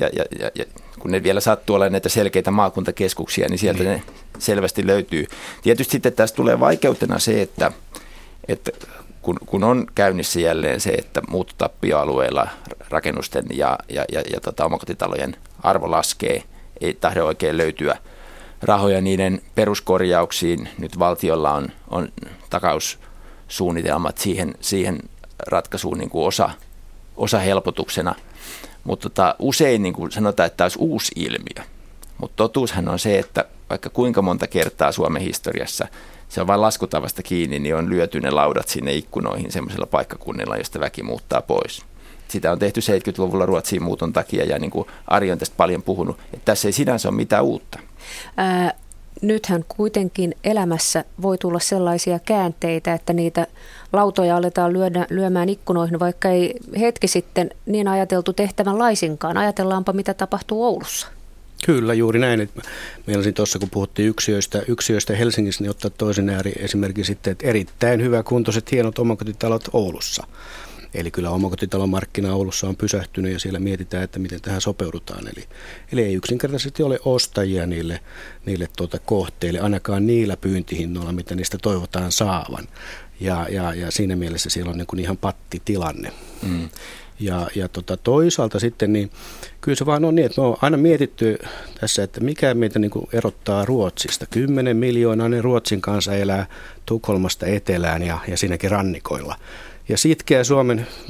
Ja, 0.00 0.10
ja, 0.12 0.24
ja, 0.38 0.50
ja 0.54 0.64
kun 0.98 1.10
ne 1.10 1.22
vielä 1.22 1.40
sattuu 1.40 1.76
olemaan 1.76 1.92
näitä 1.92 2.08
selkeitä 2.08 2.50
maakuntakeskuksia, 2.50 3.48
niin 3.48 3.58
sieltä 3.58 3.82
niin. 3.82 3.92
ne 3.92 4.02
selvästi 4.38 4.86
löytyy. 4.86 5.26
Tietysti 5.62 5.92
sitten 5.92 6.12
tässä 6.12 6.36
tulee 6.36 6.60
vaikeutena 6.60 7.18
se, 7.18 7.42
että, 7.42 7.72
että 8.48 8.70
kun, 9.22 9.36
kun 9.46 9.64
on 9.64 9.86
käynnissä 9.94 10.40
jälleen 10.40 10.80
se, 10.80 10.90
että 10.90 11.22
muuttotappioalueilla 11.28 12.48
rakennusten 12.90 13.44
ja, 13.52 13.78
ja, 13.88 14.04
ja, 14.12 14.22
ja 14.32 14.40
tota, 14.40 14.64
omakotitalojen 14.64 15.36
arvo 15.62 15.90
laskee, 15.90 16.42
ei 16.80 16.94
tahdo 16.94 17.26
oikein 17.26 17.56
löytyä 17.56 17.98
rahoja 18.62 19.00
niiden 19.00 19.42
peruskorjauksiin. 19.54 20.68
Nyt 20.78 20.98
valtiolla 20.98 21.52
on, 21.52 21.68
on 21.88 22.08
takaussuunnitelmat 22.50 24.18
siihen, 24.18 24.54
siihen 24.60 24.98
ratkaisuun 25.46 25.98
niin 25.98 26.10
kuin 26.10 26.26
osa, 26.26 26.50
osa 27.16 27.38
helpotuksena– 27.38 28.14
mutta 28.86 29.10
tota, 29.10 29.34
usein 29.38 29.82
niin 29.82 29.94
kuin 29.94 30.12
sanotaan, 30.12 30.46
että 30.46 30.56
tämä 30.56 30.64
olisi 30.64 30.78
uusi 30.80 31.12
ilmiö. 31.16 31.66
Mutta 32.18 32.36
totuushan 32.36 32.88
on 32.88 32.98
se, 32.98 33.18
että 33.18 33.44
vaikka 33.70 33.90
kuinka 33.90 34.22
monta 34.22 34.46
kertaa 34.46 34.92
Suomen 34.92 35.22
historiassa 35.22 35.88
se 36.28 36.40
on 36.40 36.46
vain 36.46 36.60
laskutavasta 36.60 37.22
kiinni, 37.22 37.58
niin 37.58 37.76
on 37.76 37.90
lyöty 37.90 38.20
ne 38.20 38.30
laudat 38.30 38.68
sinne 38.68 38.92
ikkunoihin 38.92 39.52
semmoisella 39.52 39.86
paikkakunnilla, 39.86 40.56
josta 40.56 40.80
väki 40.80 41.02
muuttaa 41.02 41.42
pois. 41.42 41.82
Sitä 42.28 42.52
on 42.52 42.58
tehty 42.58 42.80
70-luvulla 42.80 43.46
Ruotsiin 43.46 43.82
muuton 43.82 44.12
takia 44.12 44.44
ja 44.44 44.58
niin 44.58 44.70
kuin 44.70 44.88
Ari 45.06 45.32
on 45.32 45.38
tästä 45.38 45.56
paljon 45.56 45.82
puhunut, 45.82 46.18
että 46.32 46.44
tässä 46.44 46.68
ei 46.68 46.72
sinänsä 46.72 47.08
ole 47.08 47.16
mitään 47.16 47.44
uutta. 47.44 47.78
Ää, 48.36 48.74
nythän 49.22 49.64
kuitenkin 49.68 50.34
elämässä 50.44 51.04
voi 51.22 51.38
tulla 51.38 51.58
sellaisia 51.58 52.18
käänteitä, 52.18 52.94
että 52.94 53.12
niitä 53.12 53.46
lautoja 53.92 54.36
aletaan 54.36 54.72
lyödä, 54.72 55.06
lyömään 55.10 55.48
ikkunoihin, 55.48 56.00
vaikka 56.00 56.28
ei 56.28 56.54
hetki 56.80 57.08
sitten 57.08 57.50
niin 57.66 57.88
ajateltu 57.88 58.32
tehtävän 58.32 58.78
laisinkaan. 58.78 59.36
Ajatellaanpa, 59.36 59.92
mitä 59.92 60.14
tapahtuu 60.14 60.64
Oulussa. 60.64 61.06
Kyllä, 61.66 61.94
juuri 61.94 62.18
näin. 62.18 62.48
Meillä 63.06 63.32
tuossa, 63.32 63.58
kun 63.58 63.70
puhuttiin 63.70 64.08
yksiöistä, 64.08 64.62
yksiöistä 64.68 65.16
Helsingissä, 65.16 65.64
niin 65.64 65.70
ottaa 65.70 65.90
toisen 65.90 66.30
ääri 66.30 66.52
esimerkiksi 66.58 67.10
sitten, 67.10 67.30
että 67.30 67.46
erittäin 67.46 68.02
hyvä 68.02 68.22
kuntoiset 68.22 68.72
hienot 68.72 68.98
omakotitalot 68.98 69.68
Oulussa. 69.72 70.26
Eli 70.94 71.10
kyllä 71.10 71.30
omakotitalon 71.30 71.88
markkina 71.88 72.34
Oulussa 72.34 72.68
on 72.68 72.76
pysähtynyt 72.76 73.32
ja 73.32 73.38
siellä 73.38 73.58
mietitään, 73.58 74.04
että 74.04 74.18
miten 74.18 74.40
tähän 74.40 74.60
sopeudutaan. 74.60 75.28
Eli, 75.28 75.44
eli 75.92 76.02
ei 76.02 76.14
yksinkertaisesti 76.14 76.82
ole 76.82 76.98
ostajia 77.04 77.66
niille, 77.66 78.00
niille 78.46 78.68
tuota 78.76 78.98
kohteille, 78.98 79.60
ainakaan 79.60 80.06
niillä 80.06 80.36
pyyntihinnoilla, 80.36 81.12
mitä 81.12 81.34
niistä 81.34 81.58
toivotaan 81.62 82.12
saavan. 82.12 82.68
Ja, 83.20 83.46
ja, 83.50 83.74
ja 83.74 83.90
siinä 83.90 84.16
mielessä 84.16 84.50
siellä 84.50 84.70
on 84.70 84.78
niin 84.78 84.86
kuin 84.86 85.00
ihan 85.00 85.16
pattitilanne. 85.16 86.12
Mm. 86.42 86.68
Ja, 87.20 87.48
ja 87.54 87.68
tota, 87.68 87.96
toisaalta 87.96 88.58
sitten, 88.58 88.92
niin 88.92 89.10
kyllä 89.60 89.76
se 89.76 89.86
vaan 89.86 90.04
on 90.04 90.14
niin, 90.14 90.26
että 90.26 90.40
me 90.40 90.46
on 90.46 90.56
aina 90.62 90.76
mietitty 90.76 91.38
tässä, 91.80 92.02
että 92.02 92.20
mikä 92.20 92.54
meitä 92.54 92.78
niin 92.78 92.90
kuin 92.90 93.06
erottaa 93.12 93.64
Ruotsista. 93.64 94.26
10 94.26 94.76
miljoonaa 94.76 95.28
ne 95.28 95.42
Ruotsin 95.42 95.80
kanssa 95.80 96.14
elää 96.14 96.46
Tukholmasta 96.86 97.46
etelään 97.46 98.02
ja, 98.02 98.18
ja 98.28 98.36
siinäkin 98.36 98.70
rannikoilla. 98.70 99.36
Ja 99.88 99.98
sitkeä 99.98 100.44
Suomen 100.44 100.86
5,5 101.04 101.08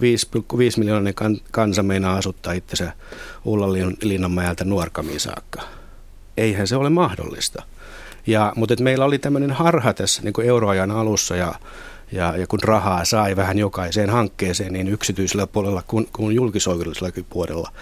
miljoonan 0.77 1.15
kansa 1.51 1.83
meinaa 1.83 2.17
asuttaa 2.17 2.53
itsensä 2.53 2.93
Ullalinnanmäeltä 3.45 4.65
Nuorkamiin 4.65 5.21
saakka. 5.21 5.63
Eihän 6.37 6.67
se 6.67 6.77
ole 6.77 6.91
mahdollista. 6.91 7.63
Ja, 8.27 8.53
mutta 8.57 8.73
et 8.75 8.81
meillä 8.81 9.05
oli 9.05 9.19
tämmöinen 9.19 9.51
harha 9.51 9.95
tässä 9.95 10.23
niin 10.23 10.33
kuin 10.33 10.49
euroajan 10.49 10.91
alussa 10.91 11.37
ja, 11.37 11.55
ja, 12.13 12.37
ja 12.37 12.47
kun 12.47 12.59
rahaa 12.63 13.05
sai 13.05 13.37
vähän 13.37 13.59
jokaiseen 13.59 14.11
hankkeeseen, 14.11 14.73
niin 14.73 14.89
yksityisellä 14.89 15.47
puolella 15.47 15.83
kuin, 15.87 16.09
kuin 16.13 16.37
julkisoikeudellisella 16.37 17.25
puolella, 17.31 17.73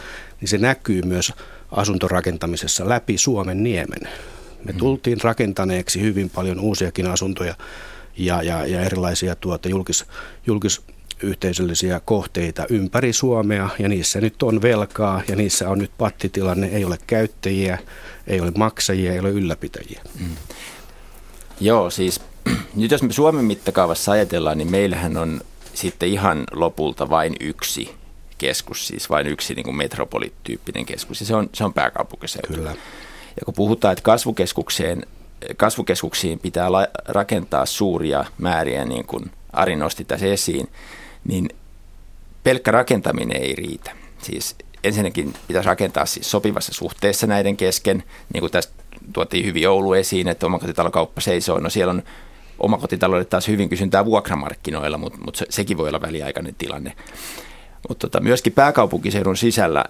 niin 0.41 0.49
se 0.49 0.59
näkyy 0.59 1.03
myös 1.03 1.33
asuntorakentamisessa 1.71 2.89
läpi 2.89 3.19
Suomen 3.19 3.63
niemen. 3.63 4.01
Me 4.65 4.73
mm. 4.73 4.79
tultiin 4.79 5.21
rakentaneeksi 5.23 6.01
hyvin 6.01 6.31
paljon 6.31 6.61
uusiakin 6.61 7.07
asuntoja 7.07 7.55
ja, 8.17 8.43
ja, 8.43 8.67
ja 8.67 8.81
erilaisia 8.81 9.35
tuota, 9.35 9.69
julkis, 9.69 10.05
julkisyhteisöllisiä 10.47 12.01
kohteita 12.01 12.67
ympäri 12.69 13.13
Suomea 13.13 13.69
ja 13.79 13.89
niissä 13.89 14.21
nyt 14.21 14.43
on 14.43 14.63
velkaa 14.63 15.23
ja 15.29 15.37
niissä 15.37 15.69
on 15.69 15.79
nyt 15.79 15.91
pattitilanne, 15.99 16.67
ei 16.67 16.85
ole 16.85 16.99
käyttäjiä, 17.07 17.79
ei 18.27 18.41
ole 18.41 18.53
maksajia, 18.59 19.13
ei 19.13 19.21
ole 19.21 19.31
ylläpitäjiä. 19.31 20.01
Mm. 20.21 20.37
Joo, 21.61 21.91
siis 21.91 22.21
nyt 22.77 22.91
jos 22.91 23.03
me 23.03 23.13
Suomen 23.13 23.45
mittakaavassa 23.45 24.13
ajatellaan, 24.13 24.59
niin 24.59 24.71
meillähän 24.71 25.17
on 25.17 25.41
sitten 25.75 26.09
ihan 26.09 26.45
lopulta 26.53 27.11
vain 27.11 27.37
yksi 27.41 27.95
keskus, 28.39 28.87
siis 28.87 29.11
vain 29.11 29.27
yksi 29.27 29.55
niin 29.55 29.65
kuin 29.65 29.77
metropolityyppinen 29.77 30.87
keskus, 30.87 31.21
ja 31.21 31.27
se 31.27 31.35
on, 31.35 31.51
se 31.53 31.65
on 31.65 31.73
pääkaupunkiseutu. 31.73 32.55
Kyllä. 32.55 32.71
Ja 33.37 33.45
kun 33.45 33.55
puhutaan, 33.55 33.93
että 33.93 34.03
kasvukeskukseen, 34.03 35.07
kasvukeskuksiin 35.57 36.39
pitää 36.39 36.73
la, 36.73 36.87
rakentaa 37.05 37.67
suuria 37.67 38.25
määriä, 38.39 38.85
niin 38.85 39.07
kuin 39.07 39.31
Ari 39.53 39.77
nosti 39.77 40.05
tässä 40.05 40.27
esiin, 40.27 40.69
niin 41.29 41.49
pelkkä 42.45 42.71
rakentaminen 42.71 43.43
ei 43.43 43.55
riitä. 43.55 43.91
Siis 44.23 44.57
ensinnäkin 44.85 45.35
pitäisi 45.49 45.67
rakentaa 45.67 46.07
siis 46.07 46.31
sopivassa 46.31 46.75
suhteessa 46.75 47.27
näiden 47.27 47.57
kesken, 47.57 48.05
niin 48.33 48.41
kuin 48.41 48.53
tästä 48.53 48.73
tuotiin 49.13 49.47
hyvin 49.47 49.69
Oulu 49.69 49.93
esiin, 49.93 50.29
että 50.29 50.47
omakotitalokauppa 50.47 51.21
seisoo. 51.21 51.59
No 51.59 51.71
siellä 51.71 51.91
on 51.91 52.03
omakotitaloille 52.59 53.25
taas 53.25 53.49
hyvin 53.49 53.69
kysyntää 53.69 54.05
vuokramarkkinoilla, 54.05 54.99
mutta, 54.99 55.19
mutta 55.25 55.39
se, 55.39 55.47
sekin 55.51 55.77
voi 55.77 55.89
olla 55.89 56.01
väliaikainen 56.01 56.55
tilanne. 56.55 56.93
Mutta 57.89 58.09
tota, 58.09 58.21
myöskin 58.21 58.53
pääkaupunkiseudun 58.53 59.37
sisällä 59.37 59.85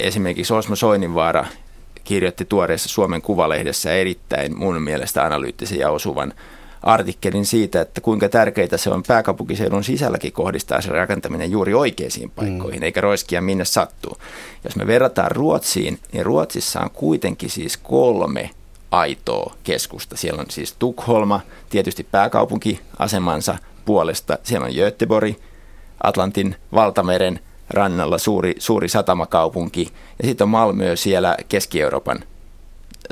esimerkiksi 0.00 0.54
Osmo 0.54 0.76
Soininvaara 0.76 1.46
kirjoitti 2.04 2.44
tuoreessa 2.44 2.88
Suomen 2.88 3.22
Kuvalehdessä 3.22 3.92
erittäin 3.92 4.58
mun 4.58 4.82
mielestä 4.82 5.24
analyyttisen 5.24 5.78
ja 5.78 5.90
osuvan 5.90 6.32
artikkelin 6.82 7.46
siitä, 7.46 7.80
että 7.80 8.00
kuinka 8.00 8.28
tärkeää 8.28 8.76
se 8.76 8.90
on 8.90 9.02
pääkaupunkiseudun 9.06 9.84
sisälläkin 9.84 10.32
kohdistaa 10.32 10.80
se 10.80 10.88
rakentaminen 10.90 11.50
juuri 11.50 11.74
oikeisiin 11.74 12.30
paikkoihin, 12.30 12.80
mm. 12.80 12.84
eikä 12.84 13.00
roiskia 13.00 13.42
minne 13.42 13.64
sattuu. 13.64 14.16
Jos 14.64 14.76
me 14.76 14.86
verrataan 14.86 15.30
Ruotsiin, 15.30 15.98
niin 16.12 16.26
Ruotsissa 16.26 16.80
on 16.80 16.90
kuitenkin 16.90 17.50
siis 17.50 17.76
kolme 17.76 18.50
aitoa 18.98 19.54
keskusta. 19.64 20.16
Siellä 20.16 20.40
on 20.40 20.50
siis 20.50 20.76
Tukholma, 20.78 21.40
tietysti 21.70 22.04
pääkaupunkiasemansa 22.04 23.58
puolesta. 23.84 24.38
Siellä 24.42 24.66
on 24.66 24.74
Göteborg, 24.74 25.34
Atlantin 26.02 26.56
valtameren 26.72 27.40
rannalla 27.70 28.18
suuri, 28.18 28.54
suuri 28.58 28.88
satamakaupunki. 28.88 29.92
Ja 30.22 30.28
sitten 30.28 30.44
on 30.44 30.48
Malmö 30.48 30.96
siellä 30.96 31.36
Keski-Euroopan 31.48 32.24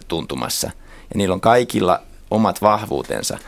tuntumassa. 0.09 0.70
Ja 1.01 1.14
niillä 1.14 1.33
on 1.33 1.40
kaikilla 1.40 2.01
omat 2.31 2.62
vahvuutensa. 2.62 3.38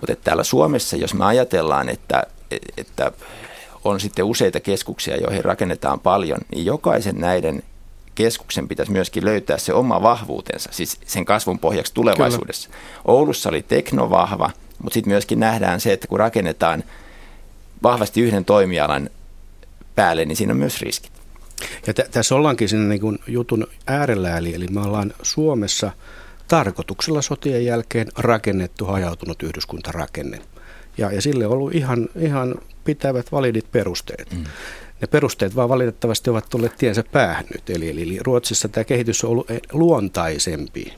Mutta 0.00 0.16
täällä 0.24 0.44
Suomessa, 0.44 0.96
jos 0.96 1.14
me 1.14 1.24
ajatellaan, 1.24 1.88
että, 1.88 2.22
että 2.76 3.12
on 3.84 4.00
sitten 4.00 4.24
useita 4.24 4.60
keskuksia, 4.60 5.16
joihin 5.16 5.44
rakennetaan 5.44 6.00
paljon, 6.00 6.40
niin 6.52 6.64
jokaisen 6.64 7.16
näiden 7.16 7.62
keskuksen 8.18 8.68
pitäisi 8.68 8.92
myöskin 8.92 9.24
löytää 9.24 9.58
se 9.58 9.72
oma 9.72 10.02
vahvuutensa, 10.02 10.70
siis 10.72 11.00
sen 11.06 11.24
kasvun 11.24 11.58
pohjaksi 11.58 11.94
tulevaisuudessa. 11.94 12.68
Kyllä. 12.68 12.80
Oulussa 13.04 13.48
oli 13.48 13.62
teknovahva, 13.62 14.50
mutta 14.82 14.94
sitten 14.94 15.10
myöskin 15.10 15.40
nähdään 15.40 15.80
se, 15.80 15.92
että 15.92 16.08
kun 16.08 16.18
rakennetaan 16.18 16.84
vahvasti 17.82 18.20
yhden 18.20 18.44
toimialan 18.44 19.10
päälle, 19.94 20.24
niin 20.24 20.36
siinä 20.36 20.52
on 20.52 20.58
myös 20.58 20.80
riskit. 20.80 21.12
Ja 21.86 21.94
t- 21.94 22.10
tässä 22.10 22.34
ollaankin 22.34 22.68
siinä 22.68 22.84
niin 22.84 23.00
kuin 23.00 23.18
jutun 23.26 23.66
äärellä, 23.86 24.36
eli, 24.36 24.54
eli 24.54 24.66
me 24.70 24.80
ollaan 24.80 25.14
Suomessa 25.22 25.92
tarkoituksella 26.48 27.22
sotien 27.22 27.64
jälkeen 27.64 28.08
rakennettu 28.16 28.84
hajautunut 28.84 29.42
yhdyskuntarakenne. 29.42 30.38
Ja, 30.98 31.12
ja 31.12 31.22
sille 31.22 31.46
on 31.46 31.52
ollut 31.52 31.74
ihan, 31.74 32.08
ihan 32.16 32.54
pitävät 32.84 33.32
validit 33.32 33.72
perusteet. 33.72 34.32
Mm 34.32 34.44
ne 35.00 35.06
perusteet 35.06 35.56
vaan 35.56 35.68
valitettavasti 35.68 36.30
ovat 36.30 36.46
tulleet 36.50 36.76
tiensä 36.78 37.04
päähän 37.12 37.44
nyt. 37.54 37.70
Eli, 37.70 37.90
eli 37.90 38.18
Ruotsissa 38.22 38.68
tämä 38.68 38.84
kehitys 38.84 39.24
on 39.24 39.30
ollut 39.30 39.46
luontaisempi 39.72 40.94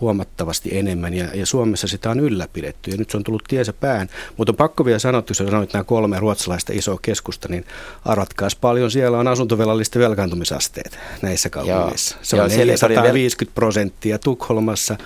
huomattavasti 0.00 0.78
enemmän 0.78 1.14
ja, 1.14 1.28
ja 1.34 1.46
Suomessa 1.46 1.88
sitä 1.88 2.10
on 2.10 2.20
ylläpidetty 2.20 2.90
ja 2.90 2.96
nyt 2.96 3.10
se 3.10 3.16
on 3.16 3.24
tullut 3.24 3.44
tiensä 3.48 3.72
päähän. 3.72 4.08
Mutta 4.36 4.52
on 4.52 4.56
pakko 4.56 4.84
vielä 4.84 4.98
sanoa, 4.98 5.22
jos 5.28 5.38
sanoit 5.38 5.72
nämä 5.72 5.84
kolme 5.84 6.20
ruotsalaista 6.20 6.72
isoa 6.72 6.98
keskusta, 7.02 7.48
niin 7.48 7.64
arvatkaas 8.04 8.56
paljon 8.56 8.90
siellä 8.90 9.18
on 9.18 9.28
asuntovelallisten 9.28 10.02
velkaantumisasteet 10.02 10.98
näissä 11.22 11.50
kaupungeissa. 11.50 12.16
Se 12.22 12.42
on 12.42 12.50
450 12.50 13.54
prosenttia 13.54 14.18
Tukholmassa, 14.18 14.96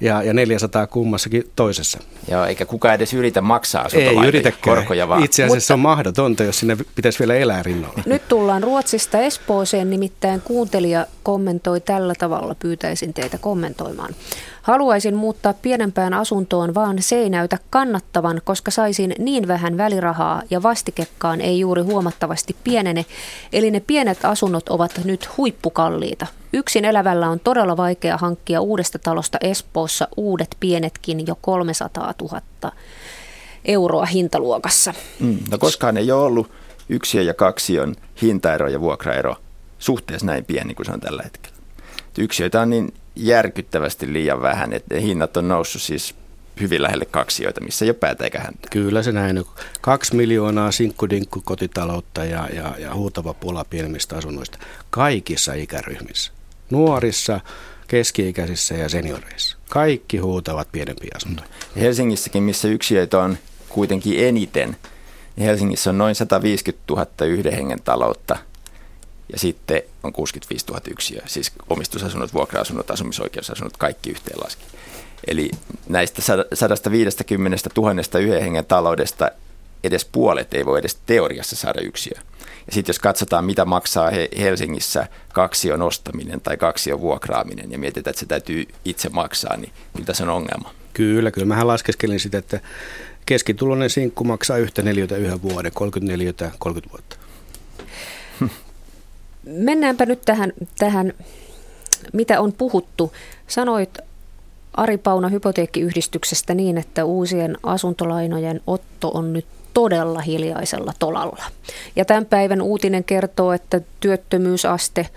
ja, 0.00 0.22
ja 0.22 0.34
400 0.34 0.86
kummassakin 0.86 1.50
toisessa. 1.56 1.98
Joo, 2.30 2.44
eikä 2.44 2.64
kukaan 2.66 2.94
edes 2.94 3.14
yritä 3.14 3.40
maksaa 3.40 3.82
asuntolainoja 3.82 4.52
korkoja 4.60 5.08
vaan. 5.08 5.24
Itse 5.24 5.44
asiassa 5.44 5.74
Mutta, 5.74 5.74
on 5.74 5.80
mahdotonta, 5.80 6.44
jos 6.44 6.58
sinne 6.58 6.76
pitäisi 6.94 7.18
vielä 7.18 7.34
elää 7.34 7.62
rinnalla. 7.62 8.02
Nyt 8.06 8.28
tullaan 8.28 8.62
Ruotsista 8.62 9.18
Espooseen, 9.18 9.90
nimittäin 9.90 10.40
kuuntelija 10.40 11.06
kommentoi 11.22 11.80
tällä 11.80 12.14
tavalla, 12.18 12.54
pyytäisin 12.54 13.14
teitä 13.14 13.38
kommentoimaan. 13.38 14.14
Haluaisin 14.66 15.14
muuttaa 15.14 15.54
pienempään 15.54 16.14
asuntoon, 16.14 16.74
vaan 16.74 17.02
se 17.02 17.16
ei 17.16 17.30
näytä 17.30 17.58
kannattavan, 17.70 18.40
koska 18.44 18.70
saisin 18.70 19.14
niin 19.18 19.48
vähän 19.48 19.76
välirahaa 19.76 20.42
ja 20.50 20.62
vastikekkaan 20.62 21.40
ei 21.40 21.60
juuri 21.60 21.82
huomattavasti 21.82 22.56
pienene. 22.64 23.06
Eli 23.52 23.70
ne 23.70 23.80
pienet 23.80 24.24
asunnot 24.24 24.68
ovat 24.68 25.00
nyt 25.04 25.36
huippukalliita. 25.36 26.26
Yksin 26.52 26.84
elävällä 26.84 27.28
on 27.28 27.40
todella 27.40 27.76
vaikea 27.76 28.16
hankkia 28.16 28.60
uudesta 28.60 28.98
talosta 28.98 29.38
Espoossa 29.40 30.08
uudet 30.16 30.56
pienetkin 30.60 31.26
jo 31.26 31.38
300 31.40 32.14
000 32.20 32.72
euroa 33.64 34.06
hintaluokassa. 34.06 34.94
Mm, 35.20 35.38
no 35.50 35.58
koskaan 35.58 35.96
ei 35.96 36.10
ole 36.10 36.22
ollut 36.22 36.50
yksiö 36.88 37.22
ja 37.22 37.34
on 37.82 37.96
hintaero 38.22 38.68
ja 38.68 38.80
vuokraero 38.80 39.36
suhteessa 39.78 40.26
näin 40.26 40.44
pieni 40.44 40.74
kuin 40.74 40.86
se 40.86 40.92
on 40.92 41.00
tällä 41.00 41.22
hetkellä. 41.22 41.56
Yksiöitä 42.18 42.60
on 42.60 42.70
niin 42.70 42.92
järkyttävästi 43.16 44.12
liian 44.12 44.42
vähän, 44.42 44.72
että 44.72 45.00
hinnat 45.00 45.36
on 45.36 45.48
noussut 45.48 45.82
siis 45.82 46.14
hyvin 46.60 46.82
lähelle 46.82 47.04
kaksioita, 47.04 47.60
missä 47.60 47.84
ei 47.84 47.88
ole 47.88 47.96
päätä 47.96 48.24
eikä 48.24 48.40
häntä. 48.40 48.68
Kyllä 48.70 49.02
se 49.02 49.12
näin. 49.12 49.44
Kaksi 49.80 50.16
miljoonaa 50.16 50.72
sinkkudinkku 50.72 51.42
kotitaloutta 51.44 52.24
ja, 52.24 52.48
ja, 52.52 52.74
ja 52.78 52.94
huutava 52.94 53.34
pula 53.34 53.64
pienemmistä 53.70 54.16
asunnoista 54.16 54.58
kaikissa 54.90 55.54
ikäryhmissä. 55.54 56.32
Nuorissa, 56.70 57.40
keski-ikäisissä 57.88 58.74
ja 58.74 58.88
senioreissa. 58.88 59.56
Kaikki 59.68 60.18
huutavat 60.18 60.68
pienempiä 60.72 61.10
asuntoja. 61.16 61.48
Mm. 61.48 61.80
Helsingissäkin, 61.80 62.42
missä 62.42 62.68
yksiöitä 62.68 63.18
on 63.18 63.38
kuitenkin 63.68 64.26
eniten, 64.26 64.76
niin 65.36 65.46
Helsingissä 65.46 65.90
on 65.90 65.98
noin 65.98 66.14
150 66.14 66.84
000 66.90 67.06
yhden 67.26 67.52
hengen 67.52 67.82
taloutta 67.82 68.38
ja 69.32 69.38
sitten 69.38 69.82
on 70.02 70.12
65 70.12 70.66
000 70.66 70.80
yksiöä, 70.90 71.22
siis 71.26 71.52
omistusasunnot, 71.70 72.34
vuokra-asunnot, 72.34 72.90
asumisoikeusasunnot, 72.90 73.76
kaikki 73.76 74.10
yhteen 74.10 74.40
laski. 74.44 74.64
Eli 75.26 75.50
näistä 75.88 76.22
150 76.54 77.70
000 77.76 78.18
yhden 78.20 78.42
hengen 78.42 78.66
taloudesta 78.66 79.30
edes 79.84 80.04
puolet 80.04 80.54
ei 80.54 80.66
voi 80.66 80.78
edes 80.78 80.98
teoriassa 81.06 81.56
saada 81.56 81.80
yksiö. 81.80 82.14
Ja 82.66 82.72
sitten 82.72 82.92
jos 82.92 82.98
katsotaan, 82.98 83.44
mitä 83.44 83.64
maksaa 83.64 84.10
Helsingissä 84.38 85.06
kaksion 85.32 85.82
ostaminen 85.82 86.40
tai 86.40 86.56
kaksion 86.56 87.00
vuokraaminen 87.00 87.72
ja 87.72 87.78
mietitään, 87.78 88.10
että 88.10 88.20
se 88.20 88.26
täytyy 88.26 88.68
itse 88.84 89.08
maksaa, 89.08 89.56
niin 89.56 89.72
kyllä 89.92 90.06
tässä 90.06 90.24
on 90.24 90.30
ongelma. 90.30 90.74
Kyllä, 90.92 91.30
kyllä. 91.30 91.46
Mähän 91.46 91.66
laskeskelin 91.66 92.20
sitä, 92.20 92.38
että 92.38 92.60
keskituloinen 93.26 93.90
sinkku 93.90 94.24
maksaa 94.24 94.58
yhtä 94.58 94.82
neliötä 94.82 95.16
yhden 95.16 95.42
vuoden, 95.42 95.72
34 95.74 96.32
30 96.58 96.92
vuotta. 96.92 97.16
Mennäänpä 99.46 100.06
nyt 100.06 100.22
tähän, 100.24 100.52
tähän, 100.78 101.12
mitä 102.12 102.40
on 102.40 102.52
puhuttu. 102.52 103.12
Sanoit 103.48 103.98
Ari 104.74 104.98
Pauna 104.98 105.28
hypoteekkiyhdistyksestä 105.28 106.54
niin, 106.54 106.78
että 106.78 107.04
uusien 107.04 107.56
asuntolainojen 107.62 108.60
otto 108.66 109.10
on 109.14 109.32
nyt 109.32 109.46
todella 109.74 110.20
hiljaisella 110.20 110.92
tolalla. 110.98 111.44
Ja 111.96 112.04
tämän 112.04 112.26
päivän 112.26 112.62
uutinen 112.62 113.04
kertoo, 113.04 113.52
että 113.52 113.80
työttömyysaste 114.00 115.08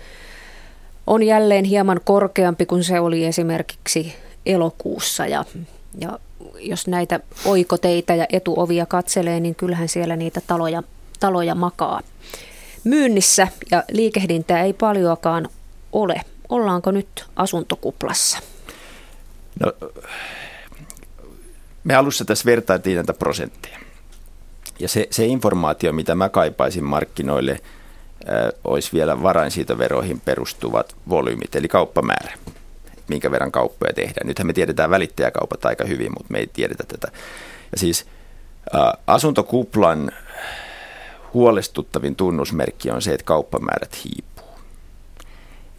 on 1.06 1.22
jälleen 1.22 1.64
hieman 1.64 2.00
korkeampi 2.04 2.66
kuin 2.66 2.84
se 2.84 3.00
oli 3.00 3.24
esimerkiksi 3.24 4.14
elokuussa. 4.46 5.26
Ja, 5.26 5.44
ja 5.98 6.18
jos 6.60 6.86
näitä 6.86 7.20
oikoteitä 7.44 8.14
ja 8.14 8.26
etuovia 8.32 8.86
katselee, 8.86 9.40
niin 9.40 9.54
kyllähän 9.54 9.88
siellä 9.88 10.16
niitä 10.16 10.40
taloja, 10.46 10.82
taloja 11.20 11.54
makaa 11.54 12.00
myynnissä 12.84 13.48
ja 13.70 13.82
liikehdintää 13.90 14.62
ei 14.62 14.72
paljoakaan 14.72 15.48
ole. 15.92 16.20
Ollaanko 16.48 16.90
nyt 16.90 17.24
asuntokuplassa? 17.36 18.38
No, 19.60 19.72
me 21.84 21.94
alussa 21.94 22.24
tässä 22.24 22.44
vertailtiin 22.44 22.96
näitä 22.96 23.14
prosentteja. 23.14 23.78
Ja 24.78 24.88
se, 24.88 25.06
se 25.10 25.26
informaatio, 25.26 25.92
mitä 25.92 26.14
mä 26.14 26.28
kaipaisin 26.28 26.84
markkinoille, 26.84 27.52
äh, 27.52 27.58
olisi 28.64 28.92
vielä 28.92 29.22
varainsiitoveroihin 29.22 30.20
perustuvat 30.20 30.96
volyymit, 31.08 31.56
eli 31.56 31.68
kauppamäärä, 31.68 32.32
minkä 33.08 33.30
verran 33.30 33.52
kauppoja 33.52 33.92
tehdään. 33.92 34.26
Nythän 34.26 34.46
me 34.46 34.52
tiedetään 34.52 34.90
välittäjäkaupat 34.90 35.64
aika 35.64 35.84
hyvin, 35.84 36.12
mutta 36.12 36.32
me 36.32 36.38
ei 36.38 36.46
tiedetä 36.46 36.84
tätä. 36.88 37.08
Ja 37.72 37.78
siis 37.78 38.06
äh, 38.74 38.92
asuntokuplan 39.06 40.12
huolestuttavin 41.34 42.16
tunnusmerkki 42.16 42.90
on 42.90 43.02
se, 43.02 43.14
että 43.14 43.24
kauppamäärät 43.24 43.98
hiipuu. 44.04 44.50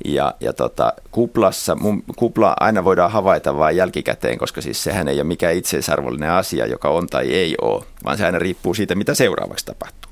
Ja, 0.06 0.34
ja 0.40 0.54
tota, 0.54 0.94
kuplassa, 1.12 1.76
mun, 1.76 2.04
kupla 2.16 2.54
aina 2.60 2.84
voidaan 2.84 3.12
havaita 3.12 3.58
vain 3.58 3.78
jälkikäteen, 3.78 4.38
koska 4.38 4.62
siis 4.62 4.84
sehän 4.84 5.08
ei 5.08 5.16
ole 5.16 5.24
mikään 5.24 5.56
itseisarvollinen 5.56 6.32
asia, 6.32 6.66
joka 6.66 6.90
on 6.90 7.08
tai 7.08 7.34
ei 7.34 7.56
ole, 7.62 7.84
vaan 8.04 8.18
se 8.18 8.26
aina 8.26 8.40
riippuu 8.40 8.74
siitä, 8.74 8.96
mitä 8.96 9.14
seuraavaksi 9.14 9.66
tapahtuu. 9.66 10.12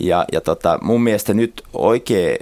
Ja, 0.00 0.24
ja 0.32 0.40
tota, 0.40 0.78
mun 0.82 1.02
mielestä 1.02 1.34
nyt 1.34 1.62
oikea 1.72 2.36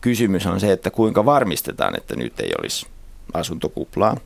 kysymys 0.00 0.46
on 0.46 0.60
se, 0.60 0.72
että 0.72 0.90
kuinka 0.90 1.24
varmistetaan, 1.24 1.96
että 1.96 2.16
nyt 2.16 2.40
ei 2.40 2.50
olisi 2.60 2.86
asuntokuplaa. 3.34 4.16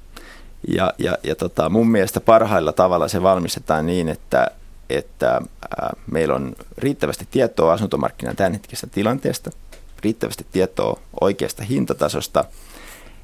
Ja, 0.69 0.93
ja, 0.99 1.19
ja 1.23 1.35
tota, 1.35 1.69
mun 1.69 1.91
mielestä 1.91 2.21
parhailla 2.21 2.73
tavalla 2.73 3.09
se 3.09 3.23
valmistetaan 3.23 3.87
niin, 3.87 4.09
että, 4.09 4.51
että 4.99 5.31
ää, 5.31 5.97
meillä 6.11 6.35
on 6.35 6.53
riittävästi 6.79 7.29
tietoa 7.31 7.73
asuntomarkkinan 7.73 8.37
tämänhetkisestä 8.37 8.87
tilanteesta– 8.87 9.51
riittävästi 10.05 10.47
tietoa 10.53 11.01
oikeasta 11.21 11.65
hintatasosta 11.65 12.45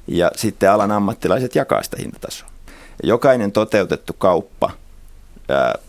ja 0.07 0.31
sitten 0.35 0.71
alan 0.71 0.91
ammattilaiset 0.91 1.55
jakaa 1.55 1.83
sitä 1.83 1.97
hintatasoa. 1.99 2.49
Jokainen 3.03 3.51
toteutettu 3.51 4.13
kauppa, 4.13 4.71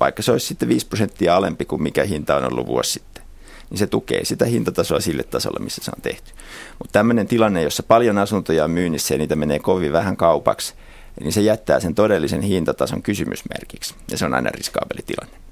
vaikka 0.00 0.22
se 0.22 0.32
olisi 0.32 0.46
sitten 0.46 0.68
5 0.68 0.86
prosenttia 0.86 1.36
alempi 1.36 1.64
kuin 1.64 1.82
mikä 1.82 2.04
hinta 2.04 2.36
on 2.36 2.52
ollut 2.52 2.66
vuosi 2.66 2.92
sitten, 2.92 3.22
niin 3.70 3.78
se 3.78 3.86
tukee 3.86 4.24
sitä 4.24 4.44
hintatasoa 4.44 5.00
sille 5.00 5.22
tasolle, 5.22 5.64
missä 5.64 5.84
se 5.84 5.90
on 5.96 6.02
tehty. 6.02 6.32
Mutta 6.78 6.92
tämmöinen 6.92 7.26
tilanne, 7.26 7.62
jossa 7.62 7.82
paljon 7.82 8.18
asuntoja 8.18 8.64
on 8.64 8.70
myynnissä 8.70 9.14
ja 9.14 9.18
niitä 9.18 9.36
menee 9.36 9.58
kovin 9.58 9.92
vähän 9.92 10.16
kaupaksi, 10.16 10.74
niin 11.20 11.32
se 11.32 11.40
jättää 11.40 11.80
sen 11.80 11.94
todellisen 11.94 12.42
hintatason 12.42 13.02
kysymysmerkiksi. 13.02 13.94
Ja 14.10 14.18
se 14.18 14.24
on 14.24 14.34
aina 14.34 14.50
riskaabeli 14.50 15.02
tilanne. 15.06 15.47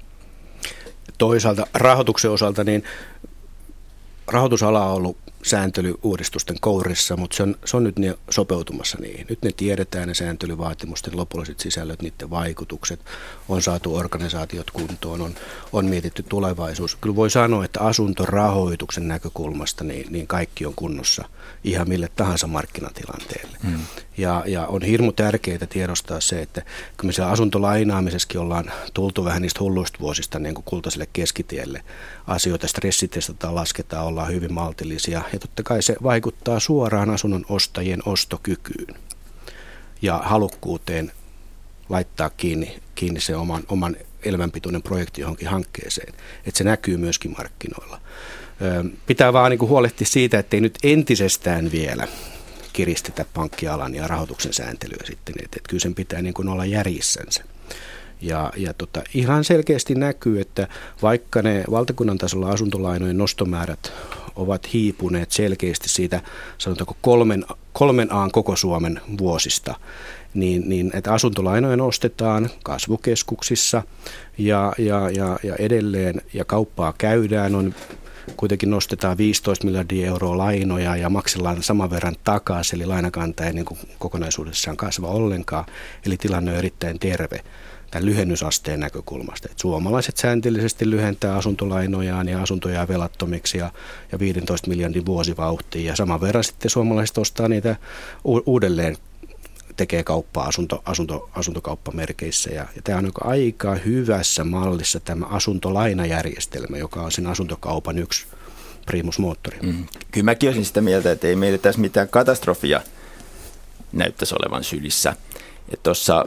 Toisaalta 1.17 1.67
rahoituksen 1.73 2.31
osalta, 2.31 2.63
niin 2.63 2.83
rahoitusala 4.27 4.85
on 4.85 4.93
ollut 4.93 5.17
sääntelyuudistusten 5.43 6.57
kourissa, 6.61 7.17
mutta 7.17 7.37
se 7.37 7.43
on, 7.43 7.55
se 7.65 7.77
on 7.77 7.83
nyt 7.83 7.99
ne 7.99 8.17
sopeutumassa 8.29 8.97
niihin. 9.01 9.25
Nyt 9.29 9.41
ne 9.41 9.51
tiedetään 9.57 10.07
ne 10.07 10.13
sääntelyvaatimusten 10.13 11.17
lopulliset 11.17 11.59
sisällöt, 11.59 12.01
niiden 12.01 12.29
vaikutukset, 12.29 12.99
on 13.49 13.61
saatu 13.61 13.95
organisaatiot 13.95 14.71
kuntoon, 14.71 15.21
on, 15.21 15.35
on 15.73 15.85
mietitty 15.85 16.23
tulevaisuus. 16.23 16.95
Kyllä 16.95 17.15
voi 17.15 17.29
sanoa, 17.29 17.65
että 17.65 17.79
asuntorahoituksen 17.79 19.07
näkökulmasta 19.07 19.83
niin, 19.83 20.07
niin 20.09 20.27
kaikki 20.27 20.65
on 20.65 20.73
kunnossa 20.75 21.29
ihan 21.63 21.89
mille 21.89 22.09
tahansa 22.15 22.47
markkinatilanteelle. 22.47 23.57
Hmm. 23.63 23.79
Ja, 24.17 24.43
ja 24.47 24.67
on 24.67 24.81
hirmu 24.81 25.11
tärkeää 25.11 25.67
tiedostaa 25.69 26.19
se, 26.19 26.41
että 26.41 26.61
kun 26.99 27.09
me 27.09 27.13
siellä 27.13 27.31
asuntolainaamisessakin 27.31 28.41
ollaan 28.41 28.71
tultu 28.93 29.25
vähän 29.25 29.41
niistä 29.41 29.59
hulluista 29.59 29.99
vuosista 29.99 30.39
niin 30.39 30.55
kuin 30.55 30.65
kultaiselle 30.65 31.07
keskitielle, 31.13 31.83
asioita 32.27 32.67
stressitestataan, 32.67 33.55
lasketaan, 33.55 34.05
ollaan 34.05 34.31
hyvin 34.31 34.53
maltillisia 34.53 35.21
ja 35.33 35.39
totta 35.39 35.63
kai 35.63 35.81
se 35.81 35.95
vaikuttaa 36.03 36.59
suoraan 36.59 37.09
asunnon 37.09 37.45
ostajien 37.49 38.01
ostokykyyn 38.05 38.95
ja 40.01 40.17
halukkuuteen 40.17 41.11
laittaa 41.89 42.29
kiinni, 42.29 42.79
kiinni 42.95 43.19
se 43.19 43.35
oman, 43.35 43.63
oman 43.69 43.95
elämänpituinen 44.23 44.83
projekti 44.83 45.21
johonkin 45.21 45.47
hankkeeseen, 45.47 46.13
että 46.45 46.57
se 46.57 46.63
näkyy 46.63 46.97
myöskin 46.97 47.35
markkinoilla. 47.37 48.01
Pitää 49.05 49.33
vaan 49.33 49.51
niin 49.51 49.59
huolehtia 49.59 50.07
siitä, 50.07 50.39
että 50.39 50.57
ei 50.57 50.61
nyt 50.61 50.77
entisestään 50.83 51.71
vielä 51.71 52.07
kiristetä 52.73 53.25
pankkialan 53.33 53.95
ja 53.95 54.07
rahoituksen 54.07 54.53
sääntelyä 54.53 55.03
sitten, 55.05 55.35
että, 55.43 55.57
että 55.57 55.69
kyllä 55.69 55.81
sen 55.81 55.95
pitää 55.95 56.21
niin 56.21 56.33
kuin 56.33 56.49
olla 56.49 56.65
järjissänsä. 56.65 57.43
Ja, 58.21 58.51
ja 58.57 58.73
tota, 58.73 59.03
ihan 59.13 59.43
selkeästi 59.43 59.95
näkyy, 59.95 60.41
että 60.41 60.67
vaikka 61.01 61.41
ne 61.41 61.63
valtakunnan 61.71 62.17
tasolla 62.17 62.49
asuntolainojen 62.49 63.17
nostomäärät 63.17 63.93
ovat 64.35 64.73
hiipuneet 64.73 65.31
selkeästi 65.31 65.89
siitä, 65.89 66.21
sanotaanko 66.57 66.97
kolmen, 67.01 67.45
kolmen 67.73 68.13
aan 68.13 68.31
koko 68.31 68.55
Suomen 68.55 69.01
vuosista, 69.17 69.75
niin, 70.33 70.69
niin 70.69 70.91
että 70.93 71.13
asuntolainoja 71.13 71.77
nostetaan 71.77 72.49
kasvukeskuksissa 72.63 73.83
ja, 74.37 74.73
ja, 74.77 75.09
ja, 75.09 75.39
ja 75.43 75.55
edelleen, 75.55 76.21
ja 76.33 76.45
kauppaa 76.45 76.93
käydään, 76.97 77.55
on 77.55 77.75
kuitenkin 78.37 78.69
nostetaan 78.69 79.17
15 79.17 79.65
miljardia 79.65 80.07
euroa 80.07 80.37
lainoja 80.37 80.95
ja 80.95 81.09
maksellaan 81.09 81.63
saman 81.63 81.89
verran 81.89 82.15
takaisin, 82.23 82.75
eli 82.75 82.85
lainakanta 82.85 83.45
ei 83.45 83.53
niin 83.53 83.65
kokonaisuudessaan 83.99 84.77
kasva 84.77 85.07
ollenkaan, 85.07 85.65
eli 86.05 86.17
tilanne 86.17 86.51
on 86.51 86.57
erittäin 86.57 86.99
terve 86.99 87.39
tämän 87.91 88.05
lyhennysasteen 88.05 88.79
näkökulmasta. 88.79 89.47
Että 89.51 89.61
suomalaiset 89.61 90.17
sääntillisesti 90.17 90.89
lyhentää 90.89 91.35
asuntolainojaan 91.35 92.29
ja 92.29 92.41
asuntoja 92.41 92.87
velattomiksi 92.87 93.57
ja, 93.57 93.71
ja 94.11 94.19
15 94.19 94.69
miljardin 94.69 95.05
vuosivauhtiin 95.05 95.85
ja 95.85 95.95
saman 95.95 96.21
verran 96.21 96.43
sitten 96.43 96.71
suomalaiset 96.71 97.17
ostaa 97.17 97.47
niitä 97.47 97.75
u- 98.25 98.43
uudelleen 98.45 98.97
tekee 99.77 100.03
kauppaa 100.03 100.45
asunto, 100.45 100.81
asunto, 100.85 101.29
asuntokauppamerkeissä. 101.33 102.49
Ja, 102.49 102.65
ja 102.75 102.81
tämä 102.83 102.97
on 102.97 103.11
aika 103.23 103.75
hyvässä 103.75 104.43
mallissa 104.43 104.99
tämä 104.99 105.25
asuntolainajärjestelmä, 105.25 106.77
joka 106.77 107.01
on 107.01 107.11
sen 107.11 107.27
asuntokaupan 107.27 107.99
yksi 107.99 108.27
primusmoottori. 108.85 109.57
Mm. 109.61 109.85
Kyllä 110.11 110.25
mäkin 110.25 110.49
olisin 110.49 110.65
sitä 110.65 110.81
mieltä, 110.81 111.11
että 111.11 111.27
ei 111.27 111.35
meillä 111.35 111.57
tässä 111.57 111.81
mitään 111.81 112.09
katastrofia 112.09 112.81
näyttäisi 113.91 114.35
olevan 114.39 114.63
sylissä. 114.63 115.15
Tuossa 115.83 116.25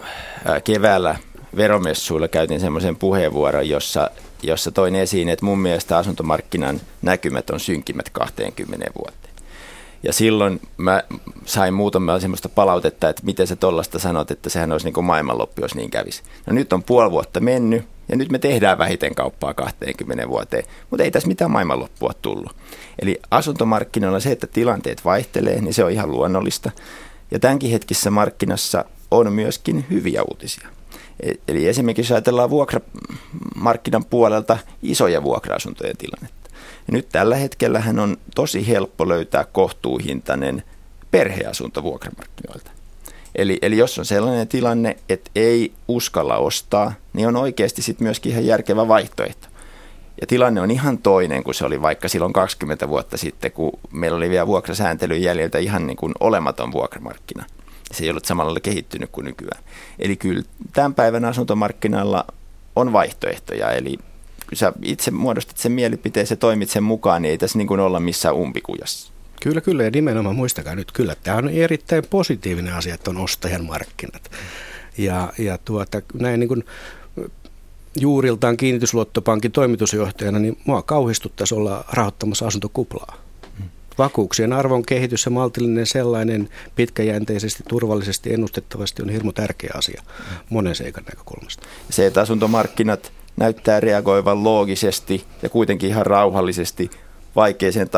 keväällä 0.64 1.16
veromessuilla 1.56 2.28
käytin 2.28 2.60
semmoisen 2.60 2.96
puheenvuoron, 2.96 3.68
jossa, 3.68 4.10
jossa 4.42 4.70
toin 4.70 4.94
esiin, 4.94 5.28
että 5.28 5.44
mun 5.44 5.58
mielestä 5.58 5.98
asuntomarkkinan 5.98 6.80
näkymät 7.02 7.50
on 7.50 7.60
synkimmät 7.60 8.10
20 8.10 8.86
vuoteen. 8.98 9.34
Ja 10.02 10.12
silloin 10.12 10.60
mä 10.76 11.02
sain 11.44 11.74
muutama 11.74 12.20
semmoista 12.20 12.48
palautetta, 12.48 13.08
että 13.08 13.22
miten 13.24 13.46
sä 13.46 13.56
tollasta 13.56 13.98
sanot, 13.98 14.30
että 14.30 14.48
sehän 14.48 14.72
olisi 14.72 14.86
niin 14.86 14.94
kuin 14.94 15.04
maailmanloppu, 15.04 15.62
jos 15.62 15.74
niin 15.74 15.90
kävisi. 15.90 16.22
No 16.46 16.52
nyt 16.52 16.72
on 16.72 16.82
puoli 16.82 17.10
vuotta 17.10 17.40
mennyt 17.40 17.84
ja 18.08 18.16
nyt 18.16 18.30
me 18.30 18.38
tehdään 18.38 18.78
vähiten 18.78 19.14
kauppaa 19.14 19.54
20 19.54 20.28
vuoteen, 20.28 20.64
mutta 20.90 21.04
ei 21.04 21.10
tässä 21.10 21.28
mitään 21.28 21.50
maailmanloppua 21.50 22.12
tullut. 22.22 22.56
Eli 23.02 23.20
asuntomarkkinoilla 23.30 24.20
se, 24.20 24.32
että 24.32 24.46
tilanteet 24.46 25.04
vaihtelee, 25.04 25.60
niin 25.60 25.74
se 25.74 25.84
on 25.84 25.90
ihan 25.90 26.10
luonnollista. 26.10 26.70
Ja 27.30 27.38
tämänkin 27.38 27.70
hetkessä 27.70 28.10
markkinassa 28.10 28.84
on 29.10 29.32
myöskin 29.32 29.86
hyviä 29.90 30.22
uutisia. 30.22 30.68
E, 31.22 31.32
eli 31.48 31.68
esimerkiksi 31.68 32.12
ajatellaan 32.12 32.50
vuokramarkkinan 32.50 34.04
puolelta 34.04 34.58
isoja 34.82 35.22
vuokra-asuntojen 35.22 35.96
tilannetta. 35.96 36.50
Ja 36.86 36.92
nyt 36.92 37.08
tällä 37.12 37.36
hetkellä 37.36 37.82
on 38.02 38.16
tosi 38.34 38.68
helppo 38.68 39.08
löytää 39.08 39.44
kohtuuhintainen 39.44 40.62
perheasunto 41.10 41.82
vuokramarkkinoilta. 41.82 42.70
Eli, 43.34 43.58
eli 43.62 43.76
jos 43.76 43.98
on 43.98 44.04
sellainen 44.04 44.48
tilanne, 44.48 44.96
että 45.08 45.30
ei 45.34 45.72
uskalla 45.88 46.36
ostaa, 46.36 46.92
niin 47.12 47.28
on 47.28 47.36
oikeasti 47.36 47.82
sitten 47.82 48.04
myöskin 48.04 48.32
ihan 48.32 48.46
järkevä 48.46 48.88
vaihtoehto. 48.88 49.48
Ja 50.20 50.26
tilanne 50.26 50.60
on 50.60 50.70
ihan 50.70 50.98
toinen 50.98 51.44
kuin 51.44 51.54
se 51.54 51.64
oli 51.64 51.82
vaikka 51.82 52.08
silloin 52.08 52.32
20 52.32 52.88
vuotta 52.88 53.16
sitten, 53.16 53.52
kun 53.52 53.72
meillä 53.92 54.16
oli 54.16 54.30
vielä 54.30 54.46
vuokrasääntelyn 54.46 55.22
jäljiltä 55.22 55.58
ihan 55.58 55.86
niin 55.86 55.96
kuin 55.96 56.12
olematon 56.20 56.72
vuokramarkkina 56.72 57.44
se 57.92 58.04
ei 58.04 58.10
ollut 58.10 58.24
samalla 58.24 58.60
kehittynyt 58.60 59.10
kuin 59.12 59.24
nykyään. 59.24 59.62
Eli 59.98 60.16
kyllä 60.16 60.42
tämän 60.72 60.94
päivän 60.94 61.24
asuntomarkkinalla 61.24 62.24
on 62.76 62.92
vaihtoehtoja, 62.92 63.72
eli 63.72 63.98
kun 64.48 64.56
sä 64.56 64.72
itse 64.82 65.10
muodostat 65.10 65.56
sen 65.56 65.72
mielipiteen, 65.72 66.26
se 66.26 66.36
toimit 66.36 66.70
sen 66.70 66.82
mukaan, 66.82 67.22
niin 67.22 67.30
ei 67.30 67.38
tässä 67.38 67.58
niin 67.58 67.68
kuin 67.68 67.80
olla 67.80 68.00
missään 68.00 68.34
umpikujassa. 68.34 69.12
Kyllä, 69.42 69.60
kyllä 69.60 69.82
ja 69.82 69.90
nimenomaan 69.90 70.36
muistakaa 70.36 70.74
nyt, 70.74 70.92
kyllä 70.92 71.16
tämä 71.22 71.36
on 71.36 71.48
erittäin 71.48 72.04
positiivinen 72.10 72.74
asia, 72.74 72.94
että 72.94 73.10
on 73.10 73.16
ostajan 73.16 73.64
markkinat. 73.64 74.30
Ja, 74.98 75.32
ja 75.38 75.58
tuota, 75.58 76.02
näin 76.14 76.40
niin 76.40 76.48
kuin 76.48 76.64
juuriltaan 78.00 78.56
kiinnitysluottopankin 78.56 79.52
toimitusjohtajana, 79.52 80.38
niin 80.38 80.58
mua 80.64 80.82
kauhistuttaisi 80.82 81.54
olla 81.54 81.84
rahoittamassa 81.92 82.46
asuntokuplaa. 82.46 83.29
Vakuuksien 84.00 84.52
arvon 84.52 84.82
kehitys 84.82 85.24
ja 85.24 85.30
maltillinen 85.30 85.86
sellainen 85.86 86.48
pitkäjänteisesti, 86.76 87.62
turvallisesti, 87.68 88.34
ennustettavasti 88.34 89.02
on 89.02 89.08
hirmu 89.08 89.32
tärkeä 89.32 89.70
asia 89.74 90.02
monen 90.50 90.74
seikan 90.74 91.04
näkökulmasta. 91.04 91.66
Se, 91.90 92.06
että 92.06 92.20
asuntomarkkinat 92.20 93.12
näyttää 93.36 93.80
reagoivan 93.80 94.44
loogisesti 94.44 95.24
ja 95.42 95.48
kuitenkin 95.48 95.90
ihan 95.90 96.06
rauhallisesti 96.06 96.90
vaikeeseen 97.36 97.88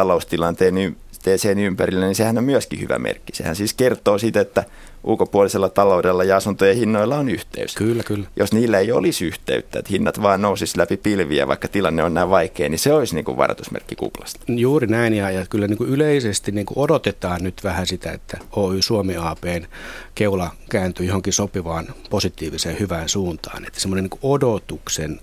taloustilanteeseen 1.23 1.59
ympärillä, 1.59 2.07
niin 2.07 2.15
sehän 2.15 2.39
on 2.39 2.45
myöskin 2.45 2.81
hyvä 2.81 2.99
merkki. 2.99 3.33
Sehän 3.37 3.57
siis 3.57 3.75
kertoo 3.75 4.19
siitä, 4.19 4.41
että 4.41 4.65
ulkopuolisella 5.05 5.69
taloudella 5.69 6.25
ja 6.25 6.37
asuntojen 6.37 6.77
hinnoilla 6.77 7.19
on 7.19 7.29
yhteys. 7.29 7.75
Kyllä, 7.75 8.03
kyllä. 8.03 8.27
Jos 8.37 8.53
niillä 8.53 8.79
ei 8.79 8.93
olisi 8.93 9.25
yhteyttä, 9.25 9.79
että 9.79 9.91
hinnat 9.91 10.23
vaan 10.23 10.43
nousisi 10.43 10.79
läpi 10.79 10.97
pilviä, 10.97 11.47
vaikka 11.47 11.69
tilanne 11.69 12.03
on 12.03 12.15
näin 12.15 12.31
vaikea, 12.31 12.69
niin 12.69 12.79
se 12.79 12.93
olisi 12.93 13.15
niin 13.15 13.25
kuin 13.25 13.37
varoitusmerkki 13.37 13.97
kuplasta. 13.97 14.41
Juuri 14.49 14.87
näin, 14.87 15.15
ja, 15.15 15.31
ja 15.31 15.47
kyllä 15.51 15.69
niin 15.69 15.79
kuin 15.79 15.91
yleisesti 15.91 16.53
niin 16.53 16.67
kuin 16.67 16.79
odotetaan 16.79 17.43
nyt 17.43 17.65
vähän 17.65 17.87
sitä, 17.87 18.13
että 18.13 18.39
Oy 18.53 18.83
Suomi 18.83 19.17
APn 19.17 19.67
keula 20.15 20.51
kääntyy 20.71 21.07
johonkin 21.07 21.33
sopivaan 21.33 21.87
positiiviseen 22.11 22.79
hyvään 22.81 23.09
suuntaan. 23.09 23.67
Että 23.67 23.81
semmoinen 23.81 24.05
niin 24.05 24.21
odotuksen 24.23 25.21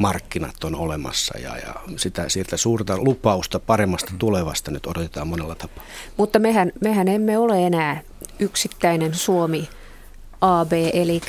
markkinat 0.00 0.64
on 0.64 0.74
olemassa 0.74 1.38
ja, 1.38 1.56
ja 1.56 1.74
sitä 1.96 2.28
sieltä 2.28 2.56
suurta 2.56 2.98
lupausta 2.98 3.58
paremmasta 3.58 4.12
tulevasta 4.18 4.70
nyt 4.70 4.86
odotetaan 4.86 5.28
monella 5.28 5.54
tapaa. 5.54 5.84
Mutta 6.16 6.38
mehän, 6.38 6.72
mehän 6.80 7.08
emme 7.08 7.38
ole 7.38 7.66
enää 7.66 8.02
yksittäinen 8.38 9.14
Suomi 9.14 9.68
AB, 10.40 10.72
eli 10.92 11.20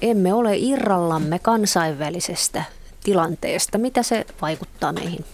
emme 0.00 0.34
ole 0.34 0.56
irrallamme 0.56 1.38
kansainvälisestä 1.38 2.64
tilanteesta. 3.04 3.78
Mitä 3.78 4.02
se 4.02 4.26
vaikuttaa 4.42 4.92
meihin? 4.92 5.24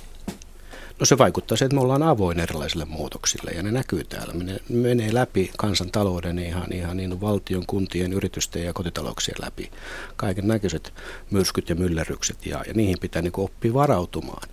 No 1.02 1.06
se 1.06 1.18
vaikuttaa 1.18 1.56
se, 1.56 1.64
että 1.64 1.74
me 1.74 1.80
ollaan 1.80 2.02
avoin 2.02 2.40
erilaisille 2.40 2.84
muutoksille 2.84 3.50
ja 3.50 3.62
ne 3.62 3.70
näkyy 3.70 4.04
täällä. 4.04 4.34
Ne 4.34 4.60
menee 4.68 5.14
läpi 5.14 5.50
kansantalouden 5.58 6.38
ihan, 6.38 6.72
ihan 6.72 6.96
niin 6.96 7.20
valtion, 7.20 7.66
kuntien, 7.66 8.12
yritysten 8.12 8.64
ja 8.64 8.72
kotitalouksien 8.72 9.36
läpi. 9.40 9.70
Kaiken 10.16 10.48
näköiset 10.48 10.94
myrskyt 11.30 11.68
ja 11.68 11.74
myllerrykset 11.74 12.46
ja, 12.46 12.64
ja 12.66 12.74
niihin 12.74 12.98
pitää 13.00 13.22
niin 13.22 13.32
oppia 13.36 13.74
varautumaan. 13.74 14.48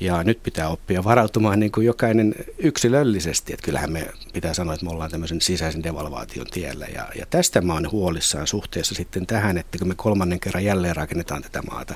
Ja 0.00 0.24
nyt 0.24 0.42
pitää 0.42 0.68
oppia 0.68 1.04
varautumaan 1.04 1.60
niin 1.60 1.72
kuin 1.72 1.86
jokainen 1.86 2.34
yksilöllisesti. 2.58 3.52
Että 3.52 3.64
kyllähän 3.64 3.92
me 3.92 4.08
pitää 4.32 4.54
sanoa, 4.54 4.74
että 4.74 4.86
me 4.86 4.92
ollaan 4.92 5.10
tämmöisen 5.10 5.40
sisäisen 5.40 5.82
devalvaation 5.82 6.46
tiellä. 6.46 6.86
Ja, 6.94 7.08
ja 7.18 7.26
tästä 7.30 7.60
mä 7.60 7.72
oon 7.72 7.90
huolissaan 7.90 8.46
suhteessa 8.46 8.94
sitten 8.94 9.26
tähän, 9.26 9.58
että 9.58 9.78
kun 9.78 9.88
me 9.88 9.94
kolmannen 9.94 10.40
kerran 10.40 10.64
jälleen 10.64 10.96
rakennetaan 10.96 11.42
tätä 11.42 11.62
maata, 11.62 11.94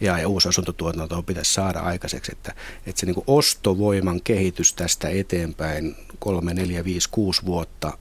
ja, 0.00 0.18
ja 0.18 0.28
uusi 0.28 0.48
asuntotuotanto 0.48 1.22
pitäisi 1.22 1.54
saada 1.54 1.80
aikaiseksi, 1.80 2.32
että, 2.32 2.54
että 2.86 3.00
se 3.00 3.06
niin 3.06 3.14
kuin 3.14 3.24
ostovoiman 3.26 4.20
kehitys 4.22 4.72
tästä 4.72 5.08
eteenpäin 5.08 5.96
3, 6.18 6.54
4, 6.54 6.84
5, 6.84 7.08
6 7.10 7.46
vuotta 7.46 7.98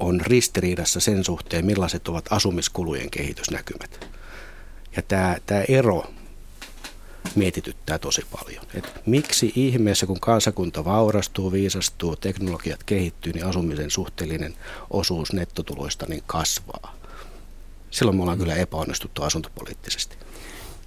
on 0.00 0.20
ristiriidassa 0.20 1.00
sen 1.00 1.24
suhteen, 1.24 1.66
millaiset 1.66 2.08
ovat 2.08 2.24
asumiskulujen 2.30 3.10
kehitysnäkymät. 3.10 4.08
Ja 4.96 5.02
tämä, 5.02 5.36
tämä 5.46 5.64
ero 5.68 6.04
mietityttää 7.34 7.98
tosi 7.98 8.22
paljon. 8.30 8.64
Et 8.74 8.92
miksi 9.06 9.52
ihmeessä, 9.54 10.06
kun 10.06 10.20
kansakunta 10.20 10.84
vaurastuu, 10.84 11.52
viisastuu, 11.52 12.16
teknologiat 12.16 12.84
kehittyy, 12.84 13.32
niin 13.32 13.46
asumisen 13.46 13.90
suhteellinen 13.90 14.54
osuus 14.90 15.32
nettotuloista 15.32 16.06
niin 16.08 16.22
kasvaa. 16.26 16.94
Silloin 17.90 18.16
me 18.16 18.22
ollaan 18.22 18.38
kyllä 18.38 18.54
epäonnistuttu 18.54 19.22
asuntopoliittisesti. 19.22 20.16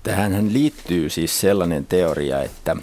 Tähän 0.03 0.53
liittyy 0.53 1.09
siis 1.09 1.39
sellainen 1.39 1.85
teoria, 1.85 2.41
että 2.43 2.75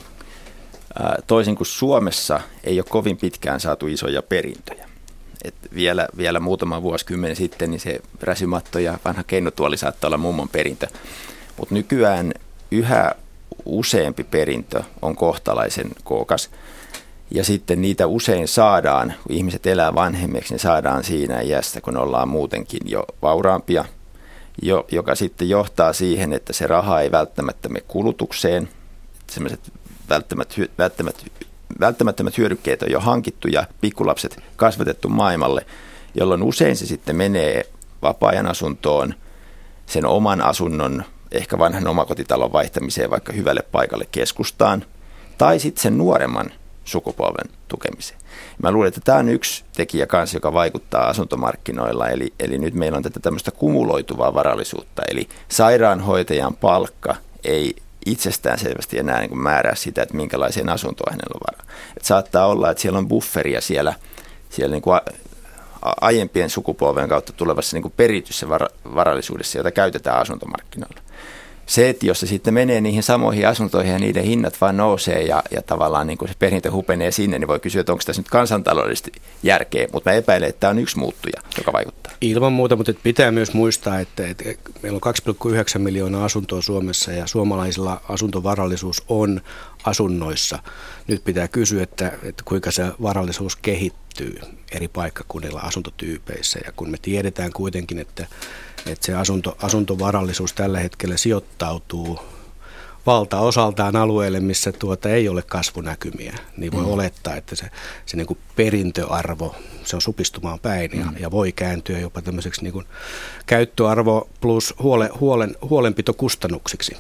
toisin 1.27 1.57
kuin 1.57 1.67
Suomessa 1.67 2.41
ei 2.65 2.79
ole 2.81 2.87
kovin 2.89 3.17
pitkään 3.17 3.61
saatu 3.61 3.87
isoja 3.87 4.23
perintöjä. 4.23 4.89
Et 5.45 5.55
vielä, 5.75 6.09
vielä 6.17 6.41
muutama 6.41 6.83
vuosikymmen 6.83 7.37
sitten 7.37 7.71
niin 7.71 7.81
se 7.81 8.01
räsymatto 8.23 8.79
ja 8.79 8.99
vanha 9.05 9.23
keinotuoli 9.23 9.77
saattaa 9.77 10.09
olla 10.09 10.17
mummon 10.17 10.49
perintö. 10.49 10.87
Mutta 11.57 11.75
nykyään 11.75 12.35
yhä 12.71 13.13
useampi 13.65 14.25
perintö 14.25 14.83
on 15.03 15.17
kohtalaisen 15.17 15.91
kookas. 16.05 16.51
Ja 17.31 17.45
sitten 17.45 17.83
niitä 17.83 18.07
usein 18.07 18.49
saadaan, 18.49 19.15
kun 19.23 19.37
ihmiset 19.37 19.67
elää 19.67 19.95
vanhemmiksi, 19.95 20.55
niin 20.55 20.61
saadaan 20.61 21.05
siinä 21.05 21.41
iässä, 21.41 21.81
kun 21.81 21.97
ollaan 21.97 22.29
muutenkin 22.29 22.81
jo 22.85 23.05
vauraampia– 23.23 23.85
jo, 24.63 24.87
joka 24.93 25.15
sitten 25.15 25.49
johtaa 25.49 25.93
siihen, 25.93 26.33
että 26.33 26.53
se 26.53 26.67
raha 26.67 27.01
ei 27.01 27.11
välttämättä 27.11 27.69
mene 27.69 27.85
kulutukseen. 27.89 28.69
Sellaiset 29.31 29.73
välttämättömät, 30.09 31.25
välttämättömät 31.81 32.39
hyödykkeet 32.39 32.83
on 32.83 32.91
jo 32.91 33.01
hankittu 33.01 33.49
ja 33.49 33.67
pikkulapset 33.81 34.43
kasvatettu 34.57 35.09
maailmalle, 35.09 35.67
jolloin 36.15 36.43
usein 36.43 36.77
se 36.77 36.87
sitten 36.87 37.17
menee 37.17 37.65
vapaa-ajan 38.03 38.47
asuntoon, 38.47 39.15
sen 39.87 40.07
oman 40.07 40.41
asunnon, 40.41 41.05
ehkä 41.33 41.59
vanhan 41.59 41.87
omakotitalon 41.87 42.53
vaihtamiseen 42.53 43.11
vaikka 43.11 43.33
hyvälle 43.33 43.63
paikalle 43.73 44.07
keskustaan, 44.13 44.85
tai 45.39 45.59
sitten 45.59 45.83
sen 45.83 45.99
nuoremman 45.99 46.51
sukupolven 46.85 47.51
tukemiseen. 47.69 48.16
Mä 48.63 48.71
luulen, 48.71 48.89
että 48.89 49.01
tämä 49.05 49.19
on 49.19 49.29
yksi 49.29 49.65
tekijä 49.77 50.07
kanssa, 50.07 50.37
joka 50.37 50.53
vaikuttaa 50.53 51.09
asuntomarkkinoilla, 51.09 52.09
eli, 52.09 52.33
eli 52.41 52.59
nyt 52.59 52.75
meillä 52.75 52.97
on 52.97 53.03
tätä 53.03 53.21
tämmöistä 53.21 53.51
kumuloituvaa 53.51 54.35
varallisuutta, 54.35 55.03
eli 55.11 55.29
sairaanhoitajan 55.49 56.57
palkka 56.57 57.17
ei 57.45 57.77
itsestään 58.07 58.59
selvästi 58.59 58.99
enää 58.99 59.21
niin 59.21 59.29
kuin 59.29 59.43
määrää 59.43 59.75
sitä, 59.75 60.03
että 60.03 60.17
minkälaiseen 60.17 60.69
asuntoon 60.69 61.13
hänellä 61.13 61.35
on 61.35 61.41
varaa. 61.53 61.77
Et 61.97 62.05
saattaa 62.05 62.47
olla, 62.47 62.71
että 62.71 62.81
siellä 62.81 62.99
on 62.99 63.09
bufferia 63.09 63.61
siellä, 63.61 63.95
siellä 64.51 64.73
niin 64.73 64.83
kuin 64.83 65.01
aiempien 66.01 66.51
sukupolven 66.51 67.09
kautta 67.09 67.33
tulevassa 67.33 67.77
niin 67.77 67.83
kuin 67.83 67.95
perityssä 67.97 68.49
varallisuudessa, 68.95 69.59
jota 69.59 69.71
käytetään 69.71 70.21
asuntomarkkinoilla 70.21 71.06
se, 71.67 71.89
että 71.89 72.07
jos 72.07 72.21
se 72.21 72.27
sitten 72.27 72.55
menee 72.55 72.81
niihin 72.81 73.03
samoihin 73.03 73.49
asuntoihin 73.49 73.93
ja 73.93 73.99
niiden 73.99 74.25
hinnat 74.25 74.61
vaan 74.61 74.77
nousee 74.77 75.23
ja, 75.23 75.43
ja 75.51 75.63
tavallaan 75.63 76.07
niin 76.07 76.19
kuin 76.19 76.29
se 76.29 76.35
perintö 76.39 76.71
hupenee 76.71 77.11
sinne, 77.11 77.39
niin 77.39 77.49
voi 77.49 77.61
kysyä, 77.61 77.81
että 77.81 77.93
onko 77.93 78.03
tässä 78.07 78.23
nyt 78.23 78.31
kansantaloudellisesti 78.31 79.13
järkeä, 79.43 79.89
mutta 79.93 80.11
mä 80.11 80.17
epäilen, 80.17 80.49
että 80.49 80.61
tämä 80.61 80.71
on 80.71 80.79
yksi 80.79 80.99
muuttuja, 80.99 81.43
joka 81.59 81.73
vaikuttaa. 81.73 82.13
Ilman 82.21 82.53
muuta, 82.53 82.77
mutta 82.77 82.93
pitää 83.03 83.31
myös 83.31 83.53
muistaa, 83.55 84.01
että, 84.01 84.27
että 84.27 84.45
meillä 84.83 85.01
on 85.03 85.15
2,9 85.75 85.79
miljoonaa 85.79 86.25
asuntoa 86.25 86.63
Suomessa 86.63 87.13
ja 87.13 87.27
suomalaisilla 87.27 88.01
asuntovarallisuus 88.09 89.03
on 89.09 89.41
asunnoissa. 89.85 90.59
Nyt 91.09 91.25
pitää 91.25 91.49
kysyä, 91.49 91.83
että, 91.83 92.13
että 92.23 92.43
kuinka 92.45 92.71
se 92.71 92.87
varallisuus 93.03 93.57
kehittyy 93.57 94.41
eri 94.73 94.89
paikkakunnilla 94.89 95.61
asuntotyypeissä 95.61 96.59
ja 96.65 96.73
kun 96.73 96.91
me 96.91 96.99
tiedetään 97.03 97.53
kuitenkin, 97.53 97.99
että 97.99 98.27
että 98.89 99.07
se 99.07 99.15
asunto, 99.15 99.57
asuntovarallisuus 99.63 100.53
tällä 100.53 100.79
hetkellä 100.81 101.17
sijoittautuu 101.17 102.19
valtaosaltaan 103.07 103.97
alueelle, 103.97 104.41
missä 104.41 104.73
tuota 104.73 105.09
ei 105.09 105.29
ole 105.29 105.43
kasvunäkymiä, 105.43 106.35
niin 106.57 106.73
voi 106.73 106.85
mm. 106.85 106.91
olettaa, 106.91 107.37
että 107.37 107.57
se, 107.57 107.67
se 108.07 108.17
niin 108.17 108.27
kuin 108.27 108.39
perintöarvo, 108.57 109.55
se 109.85 109.97
on 109.97 110.03
supistumaan 110.03 110.59
päin 110.61 110.91
ja, 110.95 111.05
mm. 111.05 111.17
ja 111.19 111.31
voi 111.31 111.53
kääntyä 111.53 111.99
jopa 111.99 112.23
tämmöiseksi 112.23 112.63
niin 112.63 112.73
kuin 112.73 112.87
käyttöarvo 113.47 114.29
plus 114.41 114.75
huole, 114.83 115.11
huolen, 115.21 115.57
huolenpitokustannuksiksi. 115.71 116.97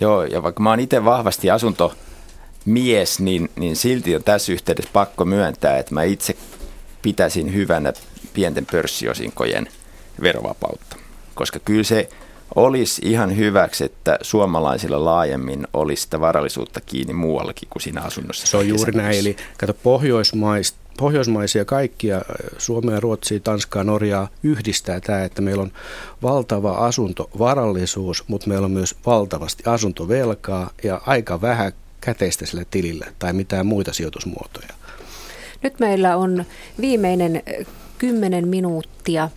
Joo, 0.00 0.24
ja 0.24 0.42
vaikka 0.42 0.62
mä 0.62 0.70
oon 0.70 0.80
itse 0.80 1.04
vahvasti 1.04 1.50
asuntomies, 1.50 3.20
niin, 3.20 3.50
niin 3.56 3.76
silti 3.76 4.16
on 4.16 4.24
tässä 4.24 4.52
yhteydessä 4.52 4.90
pakko 4.92 5.24
myöntää, 5.24 5.78
että 5.78 5.94
mä 5.94 6.02
itse 6.02 6.36
pitäisin 7.02 7.54
hyvänä 7.54 7.92
pienten 8.34 8.66
pörssiosinkojen 8.66 9.68
verovapautta 10.22 11.05
koska 11.36 11.58
kyllä 11.58 11.84
se 11.84 12.08
olisi 12.54 13.02
ihan 13.04 13.36
hyväksi, 13.36 13.84
että 13.84 14.18
suomalaisilla 14.22 15.04
laajemmin 15.04 15.66
olisi 15.72 16.02
sitä 16.02 16.20
varallisuutta 16.20 16.80
kiinni 16.80 17.14
muuallakin 17.14 17.68
kuin 17.68 17.82
siinä 17.82 18.00
asunnossa. 18.02 18.46
Se 18.46 18.56
on 18.56 18.68
juuri 18.68 18.92
näin, 18.92 19.18
eli 19.18 19.36
kato 19.58 19.74
pohjoismaista 19.74 20.86
Pohjoismaisia 20.98 21.64
kaikkia, 21.64 22.22
Suomea, 22.58 23.00
Ruotsia, 23.00 23.40
Tanskaa, 23.40 23.84
Norjaa 23.84 24.28
yhdistää 24.42 25.00
tämä, 25.00 25.24
että 25.24 25.42
meillä 25.42 25.62
on 25.62 25.72
valtava 26.22 26.72
asuntovarallisuus, 26.72 28.24
mutta 28.28 28.48
meillä 28.48 28.64
on 28.64 28.70
myös 28.70 28.94
valtavasti 29.06 29.62
asuntovelkaa 29.66 30.70
ja 30.82 31.00
aika 31.06 31.40
vähän 31.40 31.72
käteistä 32.00 32.46
sillä 32.46 32.64
tilillä 32.70 33.06
tai 33.18 33.32
mitään 33.32 33.66
muita 33.66 33.92
sijoitusmuotoja. 33.92 34.68
Nyt 35.62 35.80
meillä 35.80 36.16
on 36.16 36.44
viimeinen 36.80 37.42
kymmenen 37.98 38.48
minuuttia 38.48 39.30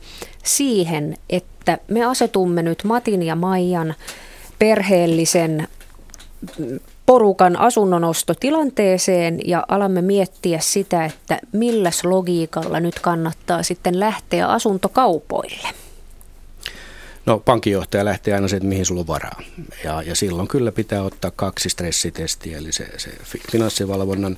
siihen, 0.43 1.17
että 1.29 1.58
me 1.87 2.05
asetumme 2.05 2.63
nyt 2.63 2.83
Matin 2.83 3.23
ja 3.23 3.35
Maijan 3.35 3.95
perheellisen 4.59 5.67
porukan 7.05 7.59
asunnonostotilanteeseen 7.59 9.39
ja 9.45 9.65
alamme 9.67 10.01
miettiä 10.01 10.59
sitä, 10.59 11.05
että 11.05 11.39
milläs 11.51 12.03
logiikalla 12.03 12.79
nyt 12.79 12.99
kannattaa 12.99 13.63
sitten 13.63 13.99
lähteä 13.99 14.47
asuntokaupoille. 14.47 15.67
No 17.25 17.39
pankinjohtaja 17.39 18.05
lähtee 18.05 18.33
aina 18.33 18.47
se, 18.47 18.55
että 18.55 18.69
mihin 18.69 18.85
sulla 18.85 19.01
on 19.01 19.07
varaa. 19.07 19.41
Ja, 19.83 20.01
ja 20.01 20.15
silloin 20.15 20.47
kyllä 20.47 20.71
pitää 20.71 21.03
ottaa 21.03 21.31
kaksi 21.31 21.69
stressitestiä, 21.69 22.57
eli 22.57 22.71
se, 22.71 22.87
se 22.97 23.11
finanssivalvonnan 23.51 24.37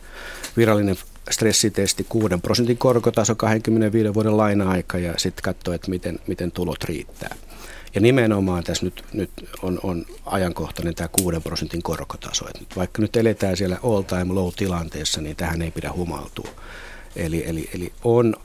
virallinen 0.58 0.98
stressitesti, 1.32 2.06
6 2.10 2.38
prosentin 2.42 2.78
korkotaso, 2.78 3.36
25 3.36 4.14
vuoden 4.14 4.38
laina-aika 4.38 4.98
ja 4.98 5.14
sitten 5.18 5.44
katsoa, 5.44 5.76
että 5.76 5.90
miten, 5.90 6.20
miten 6.28 6.52
tulot 6.52 6.84
riittää. 6.84 7.36
Ja 7.96 8.02
nimenomaan 8.02 8.64
tässä 8.64 8.86
nyt, 8.86 9.04
nyt 9.14 9.32
on, 9.62 9.80
on 9.84 10.06
ajankohtainen 10.26 10.96
tämä 10.96 11.08
6 11.08 11.40
prosentin 11.40 11.84
korkotaso. 11.84 12.50
Et 12.50 12.60
nyt 12.60 12.76
vaikka 12.76 13.02
nyt 13.02 13.16
eletään 13.16 13.58
siellä 13.58 13.78
all 13.84 14.02
time 14.02 14.34
low 14.34 14.50
tilanteessa, 14.56 15.22
niin 15.22 15.36
tähän 15.36 15.62
ei 15.62 15.72
pidä 15.72 15.92
humaltua. 15.94 16.50
Eli, 17.16 17.44
eli, 17.48 17.70
eli 17.74 17.94
on 18.04 18.36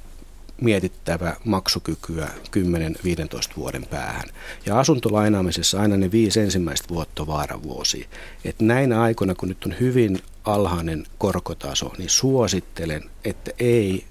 mietittävä 0.60 1.36
maksukykyä 1.44 2.28
10-15 2.56 3.56
vuoden 3.56 3.86
päähän. 3.86 4.28
Ja 4.66 4.78
asuntolainaamisessa 4.78 5.80
aina 5.80 5.96
ne 5.96 6.10
viisi 6.10 6.40
ensimmäistä 6.40 6.88
vuotta 6.88 7.26
vaaravuosi. 7.26 8.06
Että 8.44 8.64
näinä 8.64 9.02
aikoina, 9.02 9.34
kun 9.34 9.48
nyt 9.48 9.64
on 9.64 9.74
hyvin 9.80 10.18
alhainen 10.46 11.06
korkotaso, 11.18 11.92
niin 11.98 12.10
suosittelen, 12.10 13.10
että 13.24 13.50
ei 13.58 14.04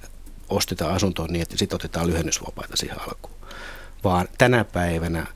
osteta 0.49 0.93
asuntoa 0.93 1.27
niin, 1.27 1.41
että 1.41 1.57
sitten 1.57 1.75
otetaan 1.75 2.07
lyhennysvapaita 2.07 2.77
siihen 2.77 3.01
alkuun. 3.01 3.35
Vaan 4.03 4.27
tänä 4.37 4.63
päivänä 4.63 5.27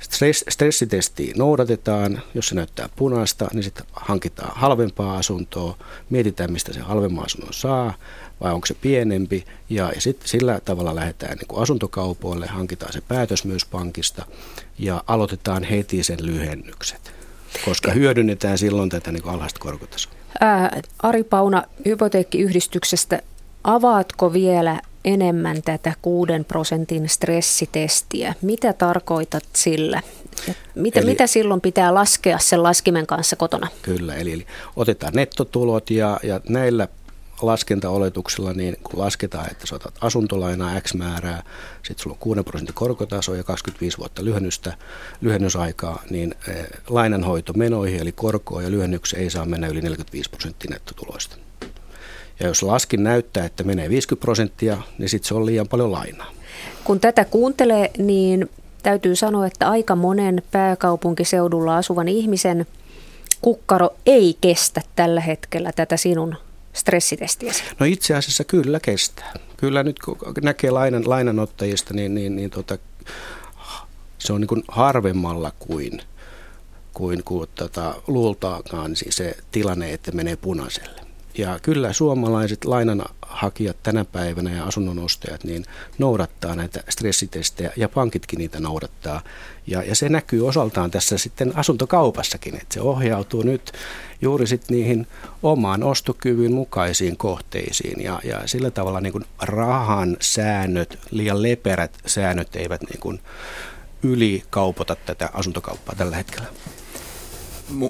stress, 0.00 0.44
stressitesti 0.48 1.32
noudatetaan, 1.36 2.22
jos 2.34 2.46
se 2.46 2.54
näyttää 2.54 2.88
punaista, 2.96 3.48
niin 3.52 3.62
sitten 3.62 3.86
hankitaan 3.92 4.52
halvempaa 4.54 5.16
asuntoa, 5.16 5.76
mietitään 6.10 6.52
mistä 6.52 6.72
se 6.72 6.80
halvemman 6.80 7.24
asunnon 7.24 7.52
saa, 7.52 7.94
vai 8.40 8.52
onko 8.52 8.66
se 8.66 8.74
pienempi, 8.74 9.44
ja, 9.70 9.92
ja 9.94 10.00
sitten 10.00 10.28
sillä 10.28 10.60
tavalla 10.64 10.94
lähdetään 10.94 11.36
niin 11.38 11.48
kuin 11.48 11.62
asuntokaupoille, 11.62 12.46
hankitaan 12.46 12.92
se 12.92 13.00
päätös 13.00 13.44
myös 13.44 13.64
pankista, 13.64 14.26
ja 14.78 15.04
aloitetaan 15.06 15.64
heti 15.64 16.02
sen 16.02 16.26
lyhennykset, 16.26 17.12
koska 17.64 17.92
hyödynnetään 17.92 18.58
silloin 18.58 18.88
tätä 18.88 19.12
niin 19.12 19.22
kuin 19.22 19.34
alhaista 19.34 19.60
korkotasoa. 19.60 20.12
Ää, 20.40 20.80
Ari 21.02 21.24
Pauna 21.24 21.62
Hypoteekkiyhdistyksestä, 21.84 23.22
avaatko 23.64 24.32
vielä 24.32 24.80
enemmän 25.04 25.62
tätä 25.62 25.92
6 26.02 26.32
prosentin 26.48 27.08
stressitestiä? 27.08 28.34
Mitä 28.42 28.72
tarkoitat 28.72 29.44
sillä? 29.52 30.02
Mitä, 30.74 31.00
eli, 31.00 31.06
mitä 31.10 31.26
silloin 31.26 31.60
pitää 31.60 31.94
laskea 31.94 32.38
sen 32.38 32.62
laskimen 32.62 33.06
kanssa 33.06 33.36
kotona? 33.36 33.68
Kyllä, 33.82 34.14
eli, 34.14 34.32
eli 34.32 34.46
otetaan 34.76 35.12
nettotulot 35.14 35.90
ja, 35.90 36.20
ja 36.22 36.40
näillä 36.48 36.88
laskentaoletuksella, 37.42 38.52
niin 38.52 38.76
kun 38.82 38.98
lasketaan, 38.98 39.50
että 39.50 39.66
sä 39.66 39.74
otat 39.74 39.94
asuntolainaa 40.00 40.80
X 40.80 40.94
määrää, 40.94 41.42
sitten 41.82 42.02
sulla 42.02 42.14
on 42.14 42.20
6 42.20 42.42
prosentin 42.42 42.74
korkotaso 42.74 43.34
ja 43.34 43.44
25 43.44 43.98
vuotta 43.98 44.24
lyhennystä, 44.24 44.76
lyhennysaikaa, 45.20 46.02
niin 46.10 46.34
eh, 46.48 46.66
lainanhoitomenoihin 46.88 48.00
eli 48.00 48.12
korkoa 48.12 48.62
ja 48.62 48.70
lyhennyksiä 48.70 49.18
ei 49.18 49.30
saa 49.30 49.44
mennä 49.44 49.66
yli 49.66 49.80
45 49.80 50.30
prosenttia 50.30 50.70
nettotuloista. 50.70 51.36
Ja 52.40 52.46
jos 52.46 52.62
laskin 52.62 53.04
näyttää, 53.04 53.44
että 53.44 53.64
menee 53.64 53.88
50 53.88 54.20
prosenttia, 54.20 54.78
niin 54.98 55.08
sitten 55.08 55.28
se 55.28 55.34
on 55.34 55.46
liian 55.46 55.68
paljon 55.68 55.92
lainaa. 55.92 56.30
Kun 56.84 57.00
tätä 57.00 57.24
kuuntelee, 57.24 57.90
niin 57.98 58.50
täytyy 58.82 59.16
sanoa, 59.16 59.46
että 59.46 59.70
aika 59.70 59.96
monen 59.96 60.42
pääkaupunkiseudulla 60.50 61.76
asuvan 61.76 62.08
ihmisen 62.08 62.66
kukkaro 63.42 63.90
ei 64.06 64.36
kestä 64.40 64.80
tällä 64.96 65.20
hetkellä 65.20 65.72
tätä 65.72 65.96
sinun 65.96 66.36
stressitestiäsi? 66.72 67.64
No 67.80 67.86
itse 67.86 68.14
asiassa 68.14 68.44
kyllä 68.44 68.80
kestää. 68.80 69.34
Kyllä 69.56 69.82
nyt 69.82 69.98
kun 69.98 70.18
näkee 70.42 70.70
lainan, 70.70 71.08
lainanottajista, 71.10 71.94
niin, 71.94 72.14
niin, 72.14 72.36
niin 72.36 72.50
tota, 72.50 72.78
se 74.18 74.32
on 74.32 74.40
niin 74.40 74.48
kuin 74.48 74.62
harvemmalla 74.68 75.52
kuin, 75.58 76.00
kuin, 76.94 77.24
kuin 77.24 77.48
tota, 77.54 78.02
luultaakaan 78.06 78.96
siis 78.96 79.16
se 79.16 79.36
tilanne, 79.50 79.92
että 79.92 80.12
menee 80.12 80.36
punaiselle. 80.36 81.01
Ja 81.38 81.58
kyllä 81.62 81.92
suomalaiset 81.92 82.64
lainanhakijat 82.64 83.76
tänä 83.82 84.04
päivänä 84.04 84.50
ja 84.50 84.64
asunnonostajat 84.64 85.44
niin 85.44 85.64
noudattaa 85.98 86.56
näitä 86.56 86.80
stressitestejä 86.88 87.72
ja 87.76 87.88
pankitkin 87.88 88.38
niitä 88.38 88.60
noudattaa. 88.60 89.20
Ja, 89.66 89.82
ja 89.82 89.94
se 89.94 90.08
näkyy 90.08 90.48
osaltaan 90.48 90.90
tässä 90.90 91.18
sitten 91.18 91.52
asuntokaupassakin, 91.56 92.54
että 92.54 92.74
se 92.74 92.80
ohjautuu 92.80 93.42
nyt 93.42 93.72
juuri 94.22 94.46
sitten 94.46 94.76
niihin 94.76 95.06
omaan 95.42 95.82
ostokyvyn 95.82 96.52
mukaisiin 96.52 97.16
kohteisiin. 97.16 98.04
Ja, 98.04 98.20
ja 98.24 98.40
sillä 98.46 98.70
tavalla 98.70 99.00
niin 99.00 99.12
kuin 99.12 99.24
rahan 99.42 100.16
säännöt, 100.20 100.98
liian 101.10 101.42
leperät 101.42 101.98
säännöt 102.06 102.56
eivät 102.56 102.82
niin 102.82 103.00
kuin 103.00 103.20
ylikaupota 104.02 104.96
tätä 104.96 105.30
asuntokauppaa 105.32 105.94
tällä 105.94 106.16
hetkellä. 106.16 106.46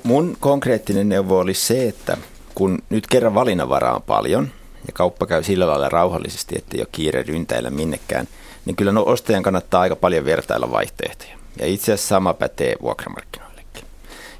Mun 0.05 0.36
konkreettinen 0.40 1.09
neuvo 1.09 1.38
oli 1.38 1.55
se, 1.55 1.88
että 1.88 2.16
kun 2.55 2.78
nyt 2.90 3.07
kerran 3.07 3.34
valinnanvaraa 3.34 3.94
on 3.94 4.03
paljon 4.03 4.48
ja 4.86 4.92
kauppa 4.92 5.26
käy 5.26 5.42
sillä 5.42 5.66
lailla 5.66 5.88
rauhallisesti, 5.88 6.55
että 6.59 6.76
ei 6.76 6.80
ole 6.80 6.88
kiire 6.92 7.22
ryntäillä 7.22 7.70
minnekään, 7.70 8.28
niin 8.64 8.76
kyllä 8.76 8.92
no 8.92 9.03
ostajan 9.07 9.42
kannattaa 9.42 9.80
aika 9.80 9.96
paljon 9.96 10.24
vertailla 10.24 10.70
vaihtoehtoja. 10.70 11.38
Ja 11.59 11.66
itse 11.66 11.92
asiassa 11.92 12.09
sama 12.09 12.34
pätee 12.34 12.76
vuokramarkkinoillekin. 12.82 13.84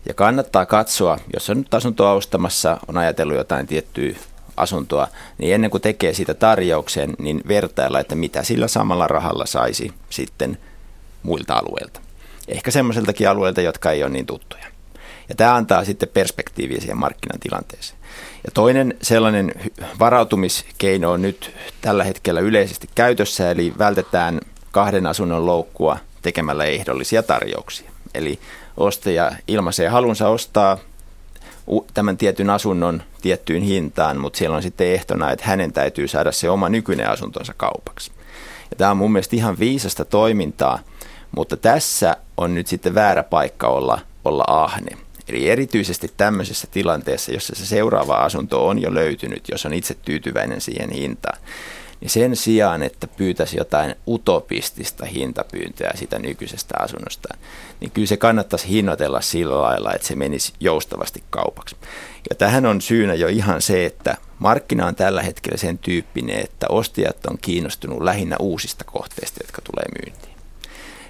Ja 0.09 0.15
kannattaa 0.15 0.67
katsoa, 0.67 1.19
jos 1.35 1.51
on 1.51 1.59
nyt 1.59 1.75
asuntoa 1.75 2.13
ostamassa, 2.13 2.79
on 2.89 2.99
ajatellut 2.99 3.37
jotain 3.37 3.67
tiettyä 3.67 4.15
asuntoa, 4.57 5.09
niin 5.39 5.55
ennen 5.55 5.71
kuin 5.71 5.81
tekee 5.81 6.15
siitä 6.15 6.35
tarjouksen, 6.35 7.15
niin 7.19 7.43
vertailla, 7.49 8.01
että 8.01 8.15
mitä 8.15 8.43
sillä 8.43 8.69
samalla 8.69 9.07
rahalla 9.07 9.47
saisi 9.47 9.93
sitten 10.11 10.59
muilta 11.23 11.55
alueilta. 11.55 12.01
Ehkä 12.49 12.71
semmoiseltakin 12.71 13.29
alueilta, 13.29 13.61
jotka 13.61 13.91
ei 13.91 14.03
ole 14.03 14.11
niin 14.11 14.27
tuttuja. 14.27 14.65
Ja 15.29 15.35
tämä 15.35 15.55
antaa 15.55 15.85
sitten 15.85 16.09
perspektiiviä 16.09 16.81
siihen 16.81 16.99
markkinatilanteeseen. 16.99 18.02
Ja 18.45 18.51
toinen 18.55 18.95
sellainen 19.03 19.53
varautumiskeino 19.99 21.11
on 21.13 21.23
nyt 21.23 21.55
tällä 21.81 22.05
hetkellä 22.05 22.41
yleisesti 22.41 22.89
käytössä, 22.95 23.51
eli 23.51 23.73
vältetään 23.79 24.41
kahden 24.71 25.07
asunnon 25.07 25.47
loukkua 25.47 25.99
tekemällä 26.23 26.65
ehdollisia 26.65 27.23
tarjouksia. 27.23 27.91
Eli 28.15 28.39
ostaja 28.77 29.33
ilmaisee 29.49 29.89
halunsa 29.89 30.29
ostaa 30.29 30.79
tämän 31.95 32.17
tietyn 32.17 32.51
asunnon 32.51 33.03
tiettyyn 33.23 33.63
hintaan, 33.63 34.21
mutta 34.21 34.37
siellä 34.37 34.57
on 34.57 34.63
sitten 34.63 34.87
ehtona, 34.87 35.31
että 35.31 35.45
hänen 35.47 35.73
täytyy 35.73 36.09
saada 36.09 36.33
se 36.33 36.51
oma 36.51 36.69
nykyinen 36.69 37.11
asuntonsa 37.11 37.55
kaupaksi. 37.57 38.13
Ja 38.71 38.77
tämä 38.77 38.91
on 38.91 38.97
mun 38.97 39.13
mielestä 39.13 39.37
ihan 39.37 39.59
viisasta 39.59 40.05
toimintaa, 40.05 40.79
mutta 41.37 41.57
tässä 41.57 42.17
on 42.37 42.55
nyt 42.55 42.67
sitten 42.67 42.95
väärä 42.95 43.23
paikka 43.23 43.69
olla, 43.69 44.01
olla 44.25 44.45
ahne. 44.49 44.97
Eli 45.29 45.49
erityisesti 45.49 46.11
tämmöisessä 46.17 46.69
tilanteessa, 46.71 47.33
jossa 47.33 47.55
se 47.55 47.67
seuraava 47.67 48.15
asunto 48.15 48.69
on 48.69 48.83
jo 48.83 48.95
löytynyt, 48.95 49.49
jos 49.49 49.67
on 49.67 49.75
itse 49.75 49.95
tyytyväinen 49.95 50.61
siihen 50.61 50.91
hintaan, 50.91 51.39
niin 52.01 52.11
sen 52.11 52.37
sijaan, 52.37 52.83
että 52.83 53.07
pyytäisi 53.07 53.57
jotain 53.57 53.95
utopistista 54.09 55.07
hintapyyntöä 55.07 55.91
sitä 55.95 56.19
nykyisestä 56.19 56.75
asunnosta, 56.79 57.35
niin 57.81 57.91
kyllä 57.91 58.07
se 58.07 58.17
kannattaisi 58.17 58.69
hinnoitella 58.69 59.21
sillä 59.21 59.63
lailla, 59.63 59.93
että 59.95 60.07
se 60.07 60.17
menisi 60.17 60.53
joustavasti 60.61 61.23
kaupaksi. 61.31 61.77
Ja 62.31 62.37
tähän 62.37 62.67
on 62.67 62.81
syynä 62.81 63.15
jo 63.15 63.29
ihan 63.29 63.63
se, 63.63 63.87
että 63.87 64.17
markkina 64.39 64.87
on 64.87 64.95
tällä 64.95 65.23
hetkellä 65.23 65.59
sen 65.59 65.79
tyyppinen, 65.79 66.41
että 66.45 66.67
ostajat 66.69 67.27
on 67.27 67.39
kiinnostunut 67.43 68.03
lähinnä 68.03 68.37
uusista 68.41 68.85
kohteista, 68.85 69.41
jotka 69.45 69.63
tulee 69.63 69.85
myyntiin. 70.01 70.37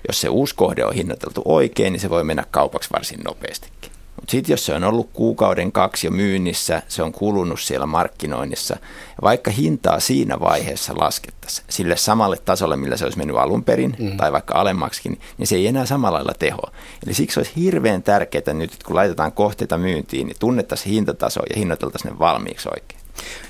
Jos 0.09 0.21
se 0.21 0.29
uusi 0.29 0.55
kohde 0.55 0.85
on 0.85 0.95
hinnoiteltu 0.95 1.43
oikein, 1.45 1.93
niin 1.93 2.01
se 2.01 2.11
voi 2.11 2.25
mennä 2.25 2.45
kaupaksi 2.51 2.91
varsin 2.93 3.21
nopeastikin. 3.25 3.93
Mutta 4.23 4.31
sitten 4.31 4.53
jos 4.53 4.67
se 4.67 4.75
on 4.75 4.85
ollut 4.85 5.11
kuukauden 5.13 5.73
kaksi 5.73 6.07
jo 6.07 6.11
myynnissä, 6.11 6.83
se 6.89 7.03
on 7.03 7.13
kulunut 7.13 7.61
siellä 7.61 7.87
markkinoinnissa, 7.87 8.75
ja 8.75 9.19
vaikka 9.23 9.51
hintaa 9.51 10.01
siinä 10.01 10.41
vaiheessa 10.41 10.93
laskettaisiin 10.97 11.67
sille 11.71 11.97
samalle 11.97 12.37
tasolle, 12.45 12.77
millä 12.77 12.97
se 12.97 13.05
olisi 13.05 13.19
mennyt 13.19 13.37
alun 13.37 13.65
perin, 13.65 13.97
mm. 13.99 14.17
tai 14.17 14.33
vaikka 14.33 14.55
alemmaksikin, 14.55 15.21
niin 15.39 15.47
se 15.47 15.57
ei 15.57 15.67
enää 15.67 15.87
samalla 15.87 16.17
lailla 16.17 16.35
teho. 16.39 16.63
Eli 17.07 17.15
siksi 17.15 17.41
olisi 17.41 17.53
hirveän 17.57 18.03
tärkeää 18.03 18.55
nyt, 18.55 18.73
että 18.73 18.85
kun 18.87 18.97
laitetaan 18.97 19.33
kohteita 19.33 19.79
myyntiin, 19.79 20.27
niin 20.27 20.37
tunnettaisiin 20.39 20.95
hintataso 20.95 21.41
ja 21.51 21.57
hinnoiteltaisiin 21.57 22.13
ne 22.13 22.19
valmiiksi 22.19 22.69
oikein. 22.69 23.01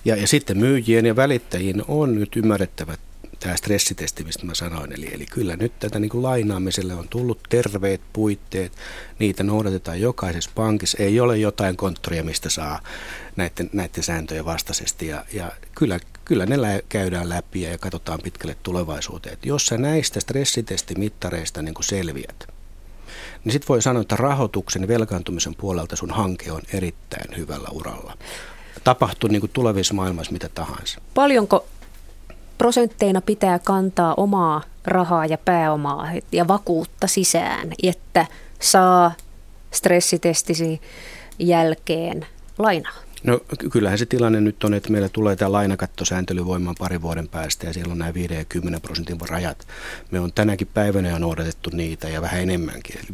Ja, 0.04 0.16
ja 0.16 0.28
sitten 0.28 0.58
myyjien 0.58 1.06
ja 1.06 1.16
välittäjien 1.16 1.84
on 1.88 2.14
nyt 2.14 2.36
ymmärrettävä 2.36 2.96
tämä 3.42 3.56
stressitesti, 3.56 4.24
mistä 4.24 4.46
mä 4.46 4.54
sanoin. 4.54 4.92
Eli, 4.92 5.14
eli 5.14 5.26
kyllä 5.26 5.56
nyt 5.56 5.72
tätä 5.78 5.98
niin 5.98 6.08
kuin 6.08 6.22
lainaamiselle 6.22 6.94
on 6.94 7.08
tullut 7.08 7.40
terveet 7.48 8.00
puitteet, 8.12 8.72
niitä 9.18 9.42
noudatetaan 9.42 10.00
jokaisessa 10.00 10.50
pankissa. 10.54 11.02
Ei 11.02 11.20
ole 11.20 11.38
jotain 11.38 11.76
konttoria, 11.76 12.24
mistä 12.24 12.50
saa 12.50 12.80
näiden, 13.36 13.70
näiden 13.72 14.02
sääntöjen 14.02 14.44
vastaisesti. 14.44 15.06
Ja, 15.06 15.24
ja 15.32 15.52
kyllä, 15.74 16.00
kyllä 16.24 16.46
ne 16.46 16.62
lä- 16.62 16.80
käydään 16.88 17.28
läpi 17.28 17.62
ja 17.62 17.78
katsotaan 17.78 18.20
pitkälle 18.22 18.56
tulevaisuuteen. 18.62 19.32
Et 19.32 19.46
jos 19.46 19.66
sä 19.66 19.78
näistä 19.78 20.20
stressitestimittareista 20.20 21.62
niin 21.62 21.74
kuin 21.74 21.84
selviät, 21.84 22.48
niin 23.44 23.52
sitten 23.52 23.68
voi 23.68 23.82
sanoa, 23.82 24.02
että 24.02 24.16
rahoituksen 24.16 24.88
velkaantumisen 24.88 25.54
puolelta 25.54 25.96
sun 25.96 26.10
hanke 26.10 26.52
on 26.52 26.62
erittäin 26.72 27.36
hyvällä 27.36 27.68
uralla. 27.72 28.18
Tapahtuu 28.84 29.30
niin 29.30 29.40
kuin 29.40 29.50
tulevissa 29.52 29.94
maailmassa 29.94 30.32
mitä 30.32 30.48
tahansa. 30.48 31.00
Paljonko 31.14 31.66
prosentteina 32.62 33.20
pitää 33.20 33.58
kantaa 33.58 34.14
omaa 34.14 34.62
rahaa 34.84 35.26
ja 35.26 35.38
pääomaa 35.38 36.08
ja 36.32 36.48
vakuutta 36.48 37.06
sisään, 37.06 37.72
että 37.82 38.26
saa 38.60 39.12
stressitestisi 39.70 40.80
jälkeen 41.38 42.26
lainaa? 42.58 42.92
No 43.24 43.40
kyllähän 43.72 43.98
se 43.98 44.06
tilanne 44.06 44.40
nyt 44.40 44.64
on, 44.64 44.74
että 44.74 44.90
meillä 44.90 45.08
tulee 45.08 45.36
tämä 45.36 45.52
lainakattosääntely 45.52 46.46
voimaan 46.46 46.76
parin 46.78 47.02
vuoden 47.02 47.28
päästä 47.28 47.66
ja 47.66 47.72
siellä 47.72 47.92
on 47.92 47.98
nämä 47.98 48.14
5 48.14 48.34
ja 48.34 48.44
10 48.44 48.80
prosentin 48.80 49.20
rajat. 49.28 49.66
Me 50.10 50.20
on 50.20 50.32
tänäkin 50.32 50.68
päivänä 50.74 51.08
jo 51.08 51.18
noudatettu 51.18 51.70
niitä 51.72 52.08
ja 52.08 52.22
vähän 52.22 52.40
enemmänkin. 52.40 52.96
15-20 53.00 53.04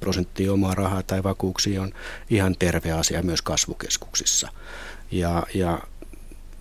prosenttia 0.00 0.52
omaa 0.52 0.74
rahaa 0.74 1.02
tai 1.02 1.22
vakuuksia 1.22 1.82
on 1.82 1.92
ihan 2.30 2.56
terve 2.58 2.92
asia 2.92 3.22
myös 3.22 3.42
kasvukeskuksissa. 3.42 4.48
Ja, 5.10 5.42
ja 5.54 5.78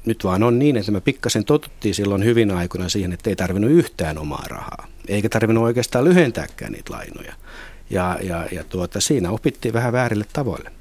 nyt 0.05 0.23
vaan 0.23 0.43
on 0.43 0.59
niin, 0.59 0.77
että 0.77 0.91
me 0.91 1.01
pikkasen 1.01 1.45
totuttiin 1.45 1.95
silloin 1.95 2.23
hyvin 2.23 2.51
aikoina 2.51 2.89
siihen, 2.89 3.13
että 3.13 3.29
ei 3.29 3.35
tarvinnut 3.35 3.71
yhtään 3.71 4.17
omaa 4.17 4.43
rahaa. 4.47 4.87
Eikä 5.07 5.29
tarvinnut 5.29 5.63
oikeastaan 5.63 6.05
lyhentääkään 6.05 6.71
niitä 6.71 6.93
lainoja. 6.93 7.33
Ja, 7.89 8.17
ja, 8.23 8.47
ja 8.51 8.63
tuota, 8.63 8.99
siinä 8.99 9.31
opittiin 9.31 9.73
vähän 9.73 9.93
väärille 9.93 10.25
tavoille. 10.33 10.71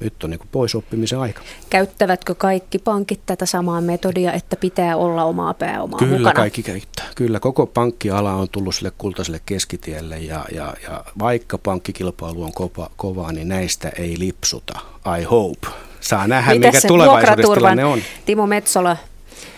Nyt 0.00 0.24
on 0.24 0.30
niin 0.30 0.40
pois 0.52 0.74
oppimisen 0.74 1.18
aika. 1.18 1.42
Käyttävätkö 1.70 2.34
kaikki 2.34 2.78
pankit 2.78 3.20
tätä 3.26 3.46
samaa 3.46 3.80
metodia, 3.80 4.32
että 4.32 4.56
pitää 4.56 4.96
olla 4.96 5.24
omaa 5.24 5.54
pääomaa 5.54 5.98
Kyllä 5.98 6.18
mukana? 6.18 6.34
kaikki 6.34 6.62
käyttää. 6.62 7.06
Kyllä 7.14 7.40
koko 7.40 7.66
pankkiala 7.66 8.32
on 8.32 8.48
tullut 8.52 8.74
sille 8.74 8.92
kultaiselle 8.98 9.40
keskitielle 9.46 10.18
ja, 10.18 10.44
ja, 10.52 10.74
ja 10.82 11.04
vaikka 11.18 11.58
pankkikilpailu 11.58 12.42
on 12.42 12.52
kova, 12.52 12.90
kova, 12.96 13.32
niin 13.32 13.48
näistä 13.48 13.88
ei 13.88 14.18
lipsuta. 14.18 14.80
I 15.20 15.22
hope. 15.22 15.68
Saa 16.06 16.26
nähdä, 16.26 16.54
Mitäs 16.54 16.74
mikä 16.74 16.88
tulevaisuudessa 16.88 17.54
tilanne 17.54 17.84
on. 17.84 18.00
Timo 18.26 18.46
Metsola, 18.46 18.96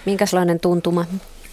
minkälainen 0.07 0.61
tuntuma? 0.61 1.05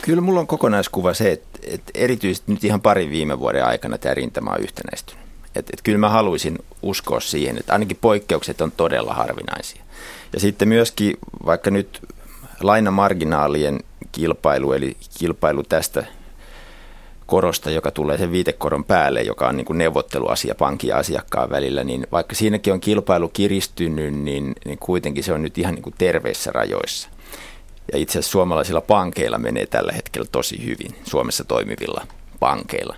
Kyllä 0.02 0.22
mulla 0.22 0.40
on 0.40 0.48
kokonaiskuva 0.48 1.14
se, 1.14 1.32
että, 1.32 1.60
että 1.64 1.92
erityisesti 1.96 2.52
nyt 2.52 2.64
ihan 2.64 2.82
parin 2.82 3.10
viime 3.10 3.40
vuoden 3.40 3.66
aikana 3.66 3.98
tämä 3.98 4.14
rintama 4.14 4.52
on 4.52 4.62
yhtenäistynyt. 4.62 5.26
Että, 5.46 5.60
että 5.60 5.84
kyllä 5.84 5.98
mä 5.98 6.10
haluaisin 6.10 6.58
uskoa 6.82 7.20
siihen, 7.20 7.58
että 7.58 7.74
ainakin 7.74 7.98
poikkeukset 8.02 8.62
on 8.62 8.72
todella 8.72 9.14
harvinaisia. 9.14 9.84
Ja 10.34 10.40
sitten 10.40 10.68
myöskin 10.68 11.18
vaikka 11.46 11.72
nyt 11.72 12.02
lainamarginaalien 12.62 13.80
kilpailu, 14.12 14.74
eli 14.74 14.98
kilpailu 15.20 15.64
tästä 15.64 16.06
korosta, 17.26 17.72
joka 17.72 17.92
tulee 17.92 18.18
sen 18.18 18.32
viitekoron 18.32 18.84
päälle, 18.84 19.22
joka 19.22 19.48
on 19.48 19.58
niin 19.58 19.66
kuin 19.66 19.78
neuvotteluasia 19.78 20.56
pankin 20.56 20.88
ja 20.88 20.98
asiakkaan 20.98 21.50
välillä, 21.50 21.84
niin 21.84 22.08
vaikka 22.12 22.36
siinäkin 22.36 22.74
on 22.74 22.80
kilpailu 22.80 23.30
kiristynyt, 23.30 24.14
niin, 24.14 24.56
niin 24.66 24.78
kuitenkin 24.78 25.24
se 25.24 25.34
on 25.34 25.42
nyt 25.42 25.58
ihan 25.58 25.74
niin 25.74 25.84
kuin 25.84 25.96
terveissä 25.98 26.52
rajoissa. 26.52 27.10
Ja 27.94 28.00
itse 28.00 28.20
asiassa 28.20 28.32
suomalaisilla 28.32 28.82
pankeilla 28.82 29.38
menee 29.38 29.66
tällä 29.66 29.92
hetkellä 29.94 30.28
tosi 30.32 30.66
hyvin, 30.66 30.96
Suomessa 31.04 31.44
toimivilla 31.44 32.08
pankeilla. 32.40 32.96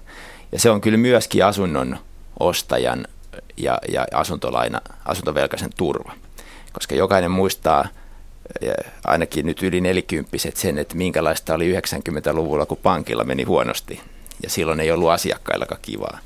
Ja 0.51 0.59
se 0.59 0.69
on 0.69 0.81
kyllä 0.81 0.97
myöskin 0.97 1.45
asunnon 1.45 1.97
ostajan 2.39 3.07
ja, 3.57 3.79
ja 3.89 4.05
asuntolaina, 4.13 4.81
asuntovelkaisen 5.05 5.69
turva. 5.77 6.13
Koska 6.73 6.95
jokainen 6.95 7.31
muistaa, 7.31 7.87
ainakin 9.03 9.45
nyt 9.45 9.63
yli 9.63 9.81
nelikymppiset 9.81 10.57
sen, 10.57 10.77
että 10.77 10.95
minkälaista 10.95 11.53
oli 11.53 11.73
90-luvulla, 11.73 12.65
kun 12.65 12.77
pankilla 12.77 13.23
meni 13.23 13.43
huonosti. 13.43 14.01
Ja 14.43 14.49
silloin 14.49 14.79
ei 14.79 14.91
ollut 14.91 15.09
asiakkaillakaan 15.09 15.81
kivaa. 15.81 16.19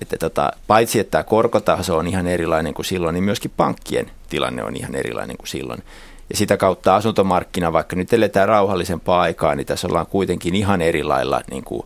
Että 0.00 0.18
tota, 0.18 0.52
paitsi 0.66 0.98
että 0.98 1.10
tämä 1.10 1.24
korkotaso 1.24 1.96
on 1.96 2.06
ihan 2.06 2.26
erilainen 2.26 2.74
kuin 2.74 2.86
silloin, 2.86 3.14
niin 3.14 3.24
myöskin 3.24 3.52
pankkien 3.56 4.10
tilanne 4.28 4.64
on 4.64 4.76
ihan 4.76 4.94
erilainen 4.94 5.36
kuin 5.36 5.48
silloin. 5.48 5.82
Ja 6.30 6.36
sitä 6.36 6.56
kautta 6.56 6.96
asuntomarkkina, 6.96 7.72
vaikka 7.72 7.96
nyt 7.96 8.12
eletään 8.12 8.48
rauhallisempaa 8.48 9.20
aikaa, 9.20 9.54
niin 9.54 9.66
tässä 9.66 9.86
ollaan 9.86 10.06
kuitenkin 10.06 10.54
ihan 10.54 10.82
eri 10.82 11.02
lailla 11.04 11.40
niin 11.50 11.64
kuin 11.64 11.82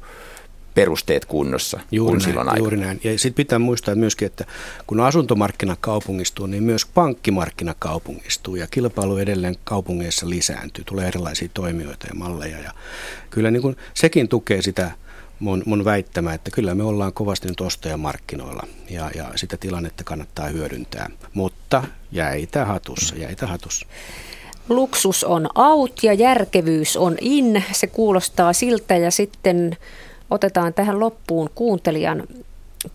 perusteet 0.75 1.25
kunnossa 1.25 1.81
juuri 1.91 2.11
kuin 2.11 2.19
näin, 2.19 2.31
silloin 2.31 2.49
aikana. 2.49 2.59
Juuri 2.59 2.77
näin. 2.77 3.01
Ja 3.05 3.19
sitten 3.19 3.35
pitää 3.35 3.59
muistaa 3.59 3.95
myöskin, 3.95 4.27
että 4.27 4.45
kun 4.87 5.01
asuntomarkkina 5.01 5.77
kaupungistuu, 5.81 6.47
niin 6.47 6.63
myös 6.63 6.87
pankkimarkkina 6.87 7.75
kaupungistuu 7.79 8.57
ja 8.57 8.67
kilpailu 8.71 9.17
edelleen 9.17 9.57
kaupungeissa 9.65 10.29
lisääntyy. 10.29 10.85
Tulee 10.85 11.09
erilaisia 11.09 11.49
toimijoita 11.55 12.07
ja 12.07 12.15
malleja 12.15 12.59
ja 12.59 12.73
kyllä 13.31 13.51
niin 13.51 13.63
kuin 13.63 13.77
sekin 13.95 14.29
tukee 14.29 14.63
sitä 14.63 14.91
mun, 15.41 15.63
mun 15.67 15.85
väittämä, 15.85 16.35
että 16.35 16.51
kyllä 16.51 16.75
me 16.75 16.83
ollaan 16.83 17.13
kovasti 17.13 17.49
nyt 17.49 17.61
ostajamarkkinoilla 17.61 18.63
ja, 18.91 19.11
ja 19.15 19.31
sitä 19.37 19.57
tilannetta 19.57 20.05
kannattaa 20.05 20.49
hyödyntää, 20.49 21.11
mutta 21.35 21.83
jäitä 22.13 22.65
hatussa, 22.65 23.17
jäitä 23.17 23.47
hatussa. 23.47 23.87
Luksus 24.69 25.25
on 25.25 25.49
out 25.55 26.03
ja 26.03 26.13
järkevyys 26.13 26.97
on 26.97 27.17
in, 27.21 27.65
se 27.73 27.87
kuulostaa 27.87 28.53
siltä 28.53 28.97
ja 28.97 29.11
sitten 29.11 29.77
Otetaan 30.31 30.75
tähän 30.75 31.01
loppuun 31.01 31.51
kuuntelijan 31.55 32.27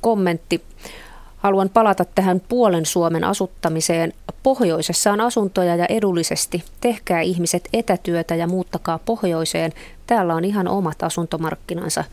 kommentti. 0.01 0.61
Haluan 1.43 1.69
palata 1.69 2.05
tähän 2.05 2.41
puolen 2.49 2.85
Suomen 2.85 3.23
asuttamiseen. 3.23 4.13
Pohjoisessa 4.43 5.11
on 5.11 5.21
asuntoja 5.21 5.75
ja 5.75 5.85
edullisesti. 5.89 6.63
Tehkää 6.81 7.21
ihmiset 7.21 7.69
etätyötä 7.73 8.35
ja 8.35 8.47
muuttakaa 8.47 8.99
pohjoiseen. 8.99 9.71
Täällä 10.07 10.35
on 10.35 10.45
ihan 10.45 10.67
omat 10.67 11.03
asuntomarkkinansa. 11.03 12.03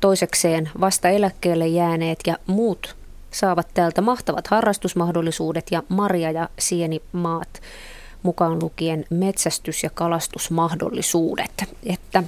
Toisekseen 0.00 0.70
vasta 0.80 1.08
eläkkeelle 1.08 1.66
jääneet 1.66 2.18
ja 2.26 2.36
muut 2.46 2.96
saavat 3.30 3.68
täältä 3.74 4.00
mahtavat 4.00 4.46
harrastusmahdollisuudet 4.46 5.66
ja 5.70 5.82
marja- 5.88 6.30
ja 6.30 6.48
sienimaat 6.58 7.62
mukaan 8.22 8.62
lukien 8.62 9.04
metsästys- 9.10 9.82
ja 9.82 9.90
kalastusmahdollisuudet. 9.90 11.64
Että 11.86 12.20
mm 12.20 12.26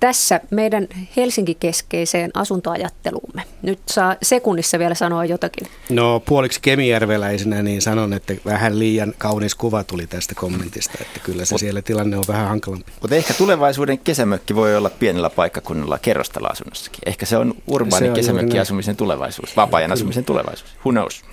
tässä 0.00 0.40
meidän 0.50 0.88
Helsinki-keskeiseen 1.16 2.30
asuntoajatteluumme. 2.34 3.42
Nyt 3.62 3.78
saa 3.88 4.16
sekunnissa 4.22 4.78
vielä 4.78 4.94
sanoa 4.94 5.24
jotakin. 5.24 5.66
No 5.90 6.20
puoliksi 6.20 6.60
kemijärveläisenä 6.60 7.62
niin 7.62 7.82
sanon, 7.82 8.12
että 8.12 8.34
vähän 8.44 8.78
liian 8.78 9.14
kaunis 9.18 9.54
kuva 9.54 9.84
tuli 9.84 10.06
tästä 10.06 10.34
kommentista, 10.34 10.98
että 11.00 11.20
kyllä 11.20 11.44
se 11.44 11.58
siellä 11.58 11.82
tilanne 11.82 12.16
on 12.16 12.24
vähän 12.28 12.48
hankalampi. 12.48 12.92
Mutta 13.00 13.16
ehkä 13.16 13.34
tulevaisuuden 13.34 13.98
kesämökki 13.98 14.54
voi 14.54 14.76
olla 14.76 14.90
pienellä 14.90 15.30
paikkakunnalla 15.30 15.98
kerrostaloasunnossakin. 15.98 17.00
Ehkä 17.06 17.26
se 17.26 17.36
on 17.36 17.54
urbaani 17.66 18.08
kesämökki 18.08 18.58
asumisen 18.58 18.96
tulevaisuus, 18.96 19.56
vapaa-ajan 19.56 19.92
asumisen 19.92 20.24
tulevaisuus. 20.24 20.70
Who 20.84 20.92
knows? 20.92 21.24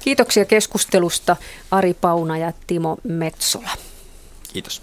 Kiitoksia 0.00 0.44
keskustelusta 0.44 1.36
Ari 1.70 1.94
Pauna 1.94 2.38
ja 2.38 2.52
Timo 2.66 2.96
Metsola. 3.02 3.70
Kiitos. 4.52 4.82